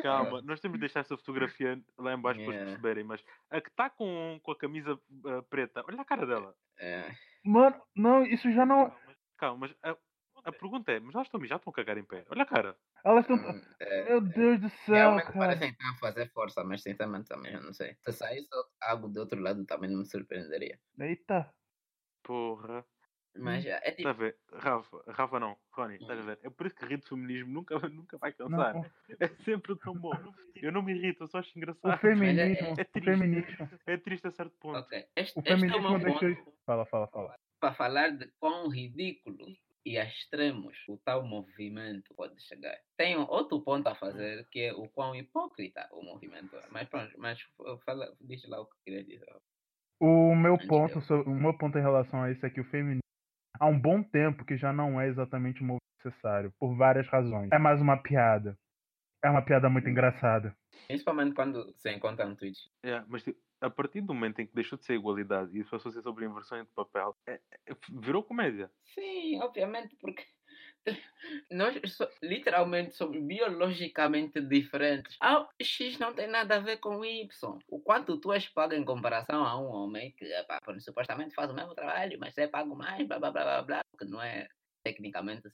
Calma, 0.00 0.42
nós 0.42 0.60
temos 0.60 0.76
de 0.76 0.80
deixar 0.80 1.00
essa 1.00 1.16
fotografia 1.16 1.80
lá 1.98 2.12
em 2.14 2.20
baixo 2.20 2.40
para 2.40 2.52
Yeah. 2.52 2.54
eles 2.54 2.72
perceberem, 2.80 3.04
mas 3.04 3.22
a 3.50 3.60
que 3.60 3.68
está 3.68 3.90
com, 3.90 4.40
com 4.42 4.52
a 4.52 4.58
camisa 4.58 4.98
ah, 5.26 5.42
preta, 5.48 5.84
olha 5.86 6.00
a 6.00 6.04
cara 6.04 6.26
dela. 6.26 6.54
eh, 6.78 7.10
Mano, 7.44 7.80
não, 7.96 8.24
isso 8.24 8.50
já 8.52 8.64
não. 8.66 8.92
Calma, 9.36 9.66
mas 9.68 9.74
a, 9.82 9.96
a 10.44 10.52
pergunta 10.52 10.92
é, 10.92 11.00
mas 11.00 11.14
elas 11.14 11.26
estão 11.26 11.44
já 11.44 11.56
estão 11.56 11.70
a 11.70 11.74
cagar 11.74 11.98
em 11.98 12.04
pé. 12.04 12.24
Olha 12.30 12.42
a 12.42 12.46
cara. 12.46 12.76
Elas 13.04 13.24
estão. 13.28 13.36
hum, 13.36 13.60
eh, 13.80 14.04
Meu 14.04 14.20
Deus 14.20 14.60
do 14.60 14.68
céu, 14.70 14.94
Realmente 14.94 15.26
cara. 15.26 15.38
parecem 15.38 15.70
estar 15.70 15.90
a 15.90 15.94
fazer 15.98 16.30
força, 16.32 16.64
mas 16.64 16.82
sinceramente 16.82 17.28
também 17.28 17.52
eu 17.54 17.62
não 17.62 17.72
sei. 17.72 17.96
Se 18.04 18.12
saísse 18.12 18.48
algo 18.80 19.08
do 19.08 19.20
outro 19.20 19.40
lado 19.40 19.64
também 19.66 19.90
não 19.90 19.98
me 20.00 20.06
surpreenderia. 20.06 20.78
Eita. 20.98 21.52
Porra. 22.22 22.84
Mas 23.34 23.64
é 23.64 23.76
Está 23.78 23.92
tipo. 23.92 24.08
a 24.08 24.12
ver? 24.12 24.36
Rafa, 24.52 25.02
Rafa 25.08 25.40
não, 25.40 25.56
Rony, 25.72 25.96
estás 25.96 26.18
a 26.18 26.22
ver? 26.22 26.38
É 26.42 26.50
por 26.50 26.66
isso 26.66 26.76
que 26.76 26.84
rir 26.84 26.98
de 26.98 27.08
feminismo 27.08 27.52
nunca, 27.52 27.74
nunca 27.88 28.18
vai 28.18 28.32
cansar. 28.32 28.74
Não, 28.74 28.84
É 29.20 29.28
sempre 29.44 29.74
tão 29.78 29.94
bom. 29.94 30.10
Eu 30.56 30.70
não 30.70 30.82
me 30.82 30.92
irrito, 30.94 31.24
eu 31.24 31.28
só 31.28 31.38
acho 31.38 31.50
o 31.54 31.58
engraçado. 31.58 31.98
feminismo. 32.00 32.66
É 32.66 32.72
O 32.72 32.76
triste. 32.76 33.00
feminismo. 33.02 33.68
É 33.86 33.96
triste 33.96 34.26
a 34.28 34.30
certo 34.30 34.54
ponto. 34.60 34.78
Ok, 34.78 35.06
este, 35.16 35.36
O 35.38 35.40
este 35.40 35.50
é 35.50 35.54
o 35.54 35.58
feminismo 35.58 35.90
meu 35.90 35.98
deixou. 35.98 36.36
ponto 36.44 36.56
Fala, 36.64 36.86
fala, 36.86 37.06
fala. 37.08 37.34
para 37.58 37.74
falar 37.74 38.10
de 38.10 38.30
quão 38.38 38.68
ridículo 38.68 39.46
e 39.84 39.98
a 39.98 40.04
extremos 40.04 40.76
o 40.88 40.96
tal 40.98 41.24
movimento 41.26 42.14
pode 42.14 42.40
chegar. 42.42 42.76
Tem 42.96 43.16
um 43.18 43.22
outro 43.28 43.60
ponto 43.62 43.88
a 43.88 43.94
fazer 43.96 44.46
que 44.52 44.60
é 44.66 44.72
o 44.72 44.88
quão 44.90 45.16
hipócrita 45.16 45.88
o 45.90 46.02
movimento 46.04 46.54
é. 46.54 46.62
Mas 46.70 46.88
pronto, 46.88 47.12
mas 47.18 47.40
fala, 47.84 48.14
diz 48.20 48.46
lá 48.48 48.60
o 48.60 48.66
que 48.66 48.76
queria 48.84 49.02
dizer. 49.02 49.34
O 50.00 50.34
meu 50.36 50.54
Antes 50.54 50.66
ponto, 50.68 50.98
o 51.26 51.34
meu 51.34 51.56
ponto 51.58 51.78
em 51.78 51.82
relação 51.82 52.22
a 52.22 52.30
isso 52.30 52.44
é 52.46 52.50
que 52.50 52.60
o 52.60 52.64
feminismo 52.64 53.01
há 53.58 53.66
um 53.66 53.78
bom 53.78 54.02
tempo 54.02 54.44
que 54.44 54.56
já 54.56 54.72
não 54.72 55.00
é 55.00 55.08
exatamente 55.08 55.60
o 55.60 55.64
movimento 55.64 55.82
necessário, 56.04 56.52
por 56.58 56.74
várias 56.76 57.06
razões. 57.08 57.50
É 57.52 57.58
mais 57.58 57.80
uma 57.80 57.96
piada. 57.96 58.58
É 59.24 59.30
uma 59.30 59.42
piada 59.42 59.68
muito 59.68 59.88
engraçada. 59.88 60.56
Principalmente 60.88 61.34
quando 61.34 61.72
se 61.76 61.92
encontra 61.92 62.26
no 62.26 62.36
Twitch. 62.36 62.58
Yeah, 62.84 63.06
mas 63.08 63.22
tipo, 63.22 63.38
a 63.60 63.70
partir 63.70 64.00
do 64.00 64.12
momento 64.12 64.40
em 64.40 64.46
que 64.46 64.54
deixou 64.54 64.76
de 64.76 64.84
ser 64.84 64.94
igualdade 64.94 65.56
e 65.56 65.62
passou 65.64 65.90
a 65.90 65.92
ser 65.92 66.02
sobre 66.02 66.26
inversão 66.26 66.60
de 66.60 66.70
papel, 66.70 67.16
é- 67.26 67.40
é- 67.68 67.76
virou 68.00 68.24
comédia. 68.24 68.68
Sim, 68.94 69.40
obviamente, 69.40 69.96
porque 70.00 70.24
nós 71.50 71.80
so- 71.92 72.08
literalmente 72.22 72.94
somos 72.94 73.20
biologicamente 73.22 74.40
diferentes. 74.40 75.16
Ah, 75.20 75.48
X 75.60 75.98
não 75.98 76.14
tem 76.14 76.26
nada 76.26 76.56
a 76.56 76.60
ver 76.60 76.78
com 76.78 77.04
Y. 77.04 77.28
O 77.68 77.80
quanto 77.80 78.18
tu 78.18 78.32
és 78.32 78.48
pago 78.48 78.74
em 78.74 78.84
comparação 78.84 79.44
a 79.44 79.58
um 79.58 79.68
homem 79.68 80.12
que 80.12 80.24
epá, 80.24 80.58
supostamente 80.80 81.34
faz 81.34 81.50
o 81.50 81.54
mesmo 81.54 81.74
trabalho, 81.74 82.18
mas 82.18 82.36
é 82.38 82.46
pago 82.48 82.74
mais, 82.74 83.06
blá 83.06 83.18
blá 83.18 83.30
blá 83.30 83.44
blá 83.44 83.62
blá, 83.62 83.80
que 83.98 84.04
não 84.04 84.20
é 84.20 84.48
tecnicamente 84.82 85.48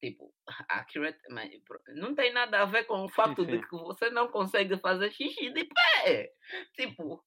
tipo 0.00 0.32
accurate, 0.68 1.20
mas 1.30 1.50
não 1.94 2.14
tem 2.14 2.32
nada 2.32 2.62
a 2.62 2.64
ver 2.64 2.84
com 2.84 3.04
o 3.04 3.08
facto 3.08 3.44
de 3.44 3.58
sim. 3.58 3.60
que 3.60 3.76
você 3.76 4.10
não 4.10 4.28
consegue 4.28 4.78
fazer 4.78 5.10
xixi 5.12 5.52
de 5.52 5.64
pé. 5.64 6.32
Tipo, 6.74 7.22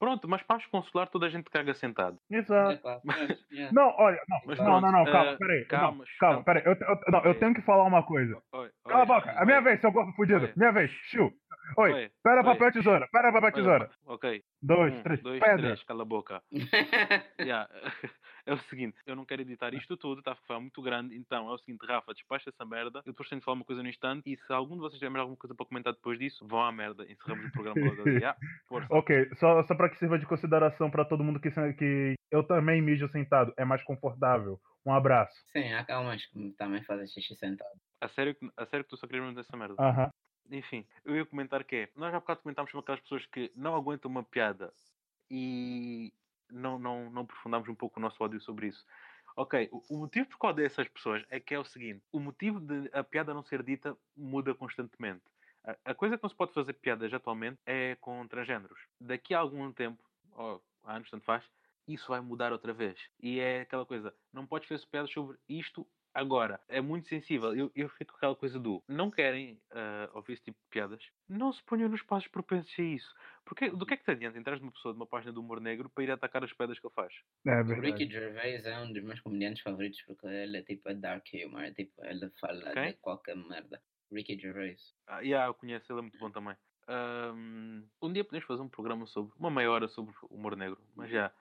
Pronto, 0.00 0.26
mas 0.28 0.42
para 0.42 0.56
os 0.56 0.66
consular 0.66 1.08
toda 1.08 1.26
a 1.26 1.30
gente 1.30 1.50
caga 1.50 1.74
sentado. 1.74 2.18
Exato. 2.30 2.80
pronto, 2.82 3.04
yeah. 3.52 3.72
Não, 3.72 3.88
olha, 3.98 4.18
não, 4.28 4.40
Mas 4.46 4.58
não, 4.58 4.80
não, 4.80 4.92
não, 4.92 5.08
calma, 5.08 5.32
eh, 5.32 5.36
peraí. 5.38 5.66
calma, 5.66 6.04
não, 6.04 6.10
calma, 6.18 6.44
calma. 6.44 6.44
peraí. 6.44 6.62
Eu, 6.64 6.72
eu- 6.74 7.00
não, 7.12 7.24
eu 7.24 7.30
Oi. 7.30 7.38
tenho 7.38 7.54
que 7.54 7.62
falar 7.62 7.84
uma 7.84 8.02
coisa. 8.06 8.42
Oi, 8.52 8.70
Cala 8.88 9.02
a 9.04 9.06
oi, 9.06 9.06
boca, 9.06 9.30
é 9.30 9.44
minha 9.46 9.60
oi, 9.60 9.62
vez, 9.62 9.80
seu 9.80 9.92
corpo 9.92 10.12
fudido. 10.14 10.46
Oi. 10.46 10.54
Minha 10.56 10.72
vez, 10.72 10.90
Chiu. 10.90 11.39
Oi, 11.76 11.92
oi, 11.92 12.10
pera 12.22 12.40
oi. 12.40 12.44
papel 12.44 12.72
tesoura, 12.72 13.08
pera 13.12 13.32
papel 13.32 13.52
tesoura. 13.52 13.90
Ok. 14.06 14.42
Dois, 14.62 14.92
Um, 14.94 15.02
três, 15.02 15.22
dois, 15.22 15.40
pedra. 15.40 15.58
três, 15.68 15.82
cala 15.84 16.02
a 16.02 16.04
boca. 16.06 16.42
Yeah. 17.40 17.68
É 18.46 18.54
o 18.54 18.58
seguinte, 18.58 18.96
eu 19.06 19.14
não 19.14 19.26
quero 19.26 19.42
editar 19.42 19.72
isto 19.74 19.98
tudo, 19.98 20.20
está 20.20 20.32
a 20.32 20.34
ficar 20.34 20.58
muito 20.58 20.80
grande, 20.80 21.14
então 21.14 21.48
é 21.50 21.52
o 21.52 21.58
seguinte, 21.58 21.84
Rafa, 21.86 22.12
despacha 22.14 22.48
essa 22.48 22.64
merda, 22.64 23.00
eu 23.04 23.12
depois 23.12 23.28
tenho 23.28 23.38
de 23.38 23.44
falar 23.44 23.54
uma 23.56 23.64
coisa 23.66 23.82
no 23.82 23.88
instante, 23.88 24.32
e 24.32 24.36
se 24.36 24.52
algum 24.52 24.74
de 24.76 24.80
vocês 24.80 24.98
tiver 24.98 25.10
mais 25.10 25.20
alguma 25.20 25.36
coisa 25.36 25.54
para 25.54 25.66
comentar 25.66 25.92
depois 25.92 26.18
disso, 26.18 26.44
vão 26.48 26.62
à 26.62 26.72
merda, 26.72 27.04
encerramos 27.04 27.44
o 27.46 27.52
programa 27.52 27.80
logo 27.86 28.00
ali. 28.02 28.18
Yeah, 28.24 28.36
força. 28.66 28.88
Ok, 28.90 29.28
só, 29.38 29.62
só 29.64 29.74
pra 29.74 29.90
que 29.90 29.98
sirva 29.98 30.18
de 30.18 30.24
consideração 30.26 30.90
pra 30.90 31.04
todo 31.04 31.22
mundo 31.22 31.38
que, 31.38 31.50
que 31.74 32.14
eu 32.30 32.42
também 32.42 32.80
mijo 32.82 33.06
sentado. 33.08 33.52
É 33.58 33.64
mais 33.64 33.82
confortável. 33.84 34.58
Um 34.86 34.92
abraço. 34.94 35.34
Sim, 35.52 35.64
há 35.88 36.00
umas 36.00 36.24
que 36.24 36.50
também 36.52 36.82
fazem 36.84 37.06
xixi 37.06 37.36
sentado. 37.36 37.70
A 38.00 38.08
sério, 38.08 38.34
que- 38.34 38.50
a 38.56 38.64
sério 38.66 38.84
que 38.84 38.90
tu 38.90 38.96
só 38.96 39.06
querias 39.06 39.26
mesmo 39.26 39.38
essa 39.38 39.56
merda? 39.56 39.74
Aham. 39.78 40.10
Enfim, 40.50 40.84
eu 41.04 41.14
ia 41.16 41.24
comentar 41.24 41.62
que 41.64 41.76
é, 41.76 41.88
nós 41.94 42.12
há 42.12 42.18
bocado 42.18 42.40
comentámos 42.40 42.70
sobre 42.70 42.82
aquelas 42.82 43.00
pessoas 43.00 43.24
que 43.26 43.52
não 43.54 43.74
aguentam 43.74 44.10
uma 44.10 44.24
piada 44.24 44.72
e 45.30 46.12
não, 46.50 46.78
não, 46.78 47.08
não 47.10 47.22
aprofundamos 47.22 47.68
um 47.68 47.74
pouco 47.74 48.00
o 48.00 48.02
nosso 48.02 48.22
ódio 48.22 48.40
sobre 48.40 48.66
isso. 48.66 48.84
Ok, 49.36 49.70
o, 49.88 49.96
motivo 49.96 50.28
por 50.28 50.38
qual 50.38 50.52
odeio 50.52 50.66
essas 50.66 50.88
pessoas 50.88 51.24
é 51.30 51.38
que 51.38 51.54
é 51.54 51.58
o 51.58 51.64
seguinte: 51.64 52.02
o 52.12 52.18
motivo 52.18 52.58
de 52.60 52.90
a 52.92 53.04
piada 53.04 53.32
não 53.32 53.44
ser 53.44 53.62
dita 53.62 53.96
muda 54.16 54.52
constantemente. 54.54 55.22
A, 55.64 55.76
a 55.92 55.94
coisa 55.94 56.16
que 56.16 56.22
não 56.22 56.30
se 56.30 56.36
pode 56.36 56.52
fazer 56.52 56.72
piadas 56.74 57.12
atualmente 57.14 57.58
é 57.64 57.96
com 58.00 58.26
transgêneros. 58.26 58.80
Daqui 59.00 59.32
a 59.32 59.38
algum 59.38 59.72
tempo, 59.72 60.02
ou 60.32 60.62
anos, 60.84 61.08
tanto 61.10 61.24
faz, 61.24 61.44
isso 61.86 62.08
vai 62.08 62.20
mudar 62.20 62.52
outra 62.52 62.72
vez. 62.72 62.98
E 63.22 63.38
é 63.38 63.60
aquela 63.60 63.86
coisa: 63.86 64.12
não 64.32 64.46
podes 64.46 64.68
fazer 64.68 64.84
piadas 64.86 65.12
sobre 65.12 65.38
isto 65.48 65.86
agora. 66.14 66.60
É 66.68 66.80
muito 66.80 67.08
sensível. 67.08 67.54
Eu, 67.54 67.70
eu 67.74 67.88
fico 67.90 68.12
com 68.12 68.16
aquela 68.16 68.36
coisa 68.36 68.58
do 68.58 68.82
não 68.88 69.10
querem 69.10 69.60
ah, 69.70 70.10
ouvir 70.14 70.34
esse 70.34 70.42
tipo 70.44 70.58
de 70.62 70.68
piadas, 70.70 71.02
não 71.28 71.52
se 71.52 71.62
ponham 71.64 71.88
nos 71.88 72.02
passos 72.02 72.28
propensos 72.28 72.72
a 72.78 72.82
isso. 72.82 73.14
Porque 73.44 73.70
do 73.70 73.86
que 73.86 73.94
é 73.94 73.96
que 73.96 74.04
te 74.04 74.10
adianta 74.10 74.38
entrar 74.38 74.58
numa 74.60 74.72
pessoa 74.72 74.92
de 74.94 75.00
uma 75.00 75.06
página 75.06 75.32
do 75.32 75.40
humor 75.40 75.60
negro 75.60 75.88
para 75.90 76.04
ir 76.04 76.10
atacar 76.10 76.44
as 76.44 76.52
pedras 76.52 76.78
que 76.78 76.86
ele 76.86 76.94
faz? 76.94 77.12
É 77.46 77.62
O. 77.62 77.74
Ricky 77.82 78.08
Gervais 78.10 78.64
é 78.64 78.78
um 78.80 78.92
dos 78.92 79.02
meus 79.02 79.20
comediantes 79.20 79.62
favoritos 79.62 80.00
porque 80.06 80.26
ele 80.26 80.58
é 80.58 80.62
tipo 80.62 80.88
é 80.88 80.94
dark 80.94 81.26
humor, 81.46 81.64
é 81.64 81.72
tipo, 81.72 82.04
ele 82.04 82.30
fala 82.40 82.76
Ok. 82.76 82.76
de 82.76 82.94
qualquer 82.94 83.36
merda. 83.36 83.82
Ricky 84.12 84.38
Gervais. 84.38 84.94
Ah, 85.06 85.20
yeah, 85.20 85.46
eu 85.48 85.54
conheço, 85.54 85.90
ele 85.92 85.98
é 86.00 86.02
muito 86.02 86.18
bom 86.18 86.30
também. 86.30 86.56
ahm, 86.86 87.84
um 88.02 88.12
dia 88.12 88.24
podemos 88.24 88.46
fazer 88.46 88.62
um 88.62 88.68
programa 88.68 89.06
sobre, 89.06 89.34
uma 89.38 89.50
meia 89.50 89.70
hora 89.70 89.88
sobre 89.88 90.14
humor 90.30 90.56
negro, 90.56 90.80
mas 90.94 91.10
já. 91.10 91.32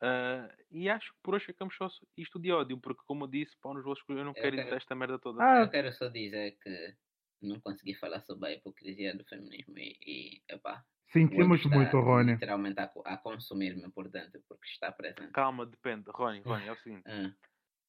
Ah, 0.00 0.48
e 0.70 0.88
acho 0.88 1.12
que 1.12 1.18
por 1.22 1.34
hoje 1.34 1.46
ficamos 1.46 1.74
só 1.76 1.88
isto 2.16 2.38
de 2.38 2.52
ódio, 2.52 2.78
porque 2.78 3.02
como 3.06 3.24
eu 3.24 3.28
disse, 3.28 3.56
pau 3.60 3.74
nos 3.74 3.84
vossos, 3.84 4.04
eu 4.08 4.16
não 4.16 4.28
Eu 4.28 4.34
quero 4.34 4.56
ir 4.56 4.64
quero- 4.64 4.76
esta 4.76 4.94
merda 4.94 5.18
toda. 5.18 5.42
Ah, 5.42 5.60
Eu 5.60 5.70
quero 5.70 5.92
só 5.92 6.08
dizer 6.08 6.56
que 6.62 6.94
não 7.42 7.60
consegui 7.60 7.94
falar 7.94 8.20
sobre 8.22 8.48
a 8.48 8.52
hipocrisia 8.52 9.16
do 9.16 9.24
feminismo 9.24 9.76
e, 9.78 9.96
e 10.06 10.42
epá, 10.48 10.84
o 11.08 11.12
sentimos 11.12 11.60
está 11.60 11.68
muito, 11.76 11.98
Rony. 12.00 12.32
literalmente 12.32 12.80
a, 12.80 12.90
a 13.06 13.16
consumir-me 13.18 13.90
por 13.92 14.08
dentro 14.08 14.40
porque 14.48 14.66
está 14.68 14.92
presente. 14.92 15.32
Calma, 15.32 15.66
depende. 15.66 16.04
Rony, 16.10 16.40
Rony, 16.40 16.66
é 16.68 16.72
o 16.72 16.76
seguinte, 16.78 17.02
Ah. 17.06 17.32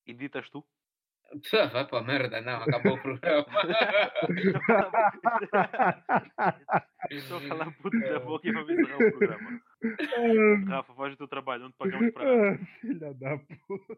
editas 0.05 0.49
tu? 0.49 0.65
Vai 1.71 1.87
para 1.87 1.99
a 1.99 2.03
merda, 2.03 2.41
não, 2.41 2.63
acabou 2.63 2.93
o 2.93 3.01
programa. 3.01 3.45
Estou 7.11 7.37
a 7.37 7.71
puta 7.71 7.99
da 7.99 8.19
boca 8.19 8.47
e 8.47 8.51
vamos 8.51 8.71
encerrar 8.71 8.97
o 8.97 9.11
programa. 9.11 9.61
Rafa, 10.67 10.93
faz 10.93 11.13
o 11.13 11.17
teu 11.17 11.27
trabalho, 11.27 11.63
não 11.63 11.71
te 11.71 11.77
pagamos 11.77 12.13
para 12.13 12.25
nada. 12.25 12.59
Ah, 12.61 12.65
Filha 12.81 13.13
da 13.13 13.37
puta. 13.37 13.97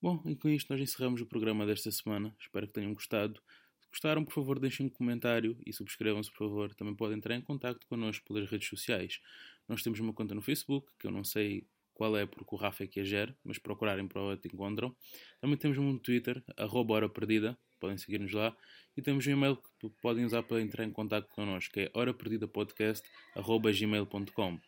Bom, 0.00 0.22
e 0.26 0.36
com 0.36 0.48
isto 0.48 0.72
nós 0.72 0.80
encerramos 0.80 1.20
o 1.20 1.26
programa 1.26 1.66
desta 1.66 1.90
semana. 1.90 2.34
Espero 2.40 2.66
que 2.66 2.72
tenham 2.72 2.94
gostado. 2.94 3.40
Se 3.80 3.88
gostaram, 3.88 4.24
por 4.24 4.32
favor, 4.32 4.58
deixem 4.58 4.86
um 4.86 4.90
comentário 4.90 5.58
e 5.66 5.72
subscrevam-se, 5.72 6.30
por 6.30 6.48
favor. 6.48 6.74
Também 6.74 6.94
podem 6.94 7.16
entrar 7.16 7.34
em 7.34 7.40
contato 7.40 7.86
connosco 7.86 8.26
pelas 8.26 8.50
redes 8.50 8.68
sociais. 8.68 9.20
Nós 9.68 9.82
temos 9.82 9.98
uma 10.00 10.12
conta 10.12 10.34
no 10.34 10.42
Facebook, 10.42 10.92
que 10.98 11.06
eu 11.06 11.10
não 11.10 11.24
sei 11.24 11.66
qual 11.96 12.16
é 12.16 12.24
porque 12.26 12.54
o 12.54 12.58
Rafa 12.58 12.84
é 12.84 12.86
que 12.86 13.00
a 13.00 13.04
gera, 13.04 13.36
mas 13.42 13.58
procurarem 13.58 14.06
provavelmente 14.06 14.46
encontram. 14.52 14.94
Também 15.40 15.56
temos 15.56 15.78
um 15.78 15.98
Twitter, 15.98 16.44
arroba 16.54 16.92
hora 16.94 17.08
perdida, 17.08 17.58
podem 17.80 17.96
seguir-nos 17.96 18.32
lá. 18.32 18.54
E 18.94 19.02
temos 19.02 19.26
um 19.26 19.30
e-mail 19.30 19.56
que 19.56 19.88
podem 20.02 20.26
usar 20.26 20.42
para 20.42 20.60
entrar 20.60 20.84
em 20.84 20.92
contato 20.92 21.26
connosco, 21.30 21.72
que 21.72 21.80
é 21.80 21.90
horaperdidapodcast.gmail.com. 21.94 24.60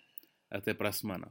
Até 0.51 0.72
para 0.72 0.89
a 0.89 0.93
semana. 0.93 1.31